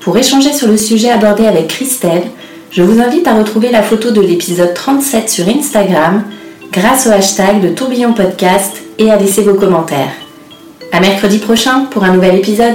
Pour 0.00 0.16
échanger 0.16 0.52
sur 0.52 0.68
le 0.68 0.76
sujet 0.76 1.10
abordé 1.10 1.46
avec 1.46 1.68
Christelle, 1.68 2.24
je 2.70 2.82
vous 2.82 3.00
invite 3.00 3.26
à 3.26 3.34
retrouver 3.34 3.70
la 3.70 3.82
photo 3.82 4.10
de 4.12 4.20
l'épisode 4.20 4.74
37 4.74 5.28
sur 5.28 5.48
Instagram 5.48 6.24
grâce 6.72 7.06
au 7.06 7.10
hashtag 7.10 7.60
de 7.60 7.68
tourbillon 7.68 8.12
podcast 8.12 8.82
et 8.98 9.10
à 9.10 9.16
laisser 9.16 9.42
vos 9.42 9.54
commentaires. 9.54 10.12
À 10.92 11.00
mercredi 11.00 11.38
prochain 11.38 11.86
pour 11.90 12.04
un 12.04 12.14
nouvel 12.14 12.36
épisode. 12.36 12.74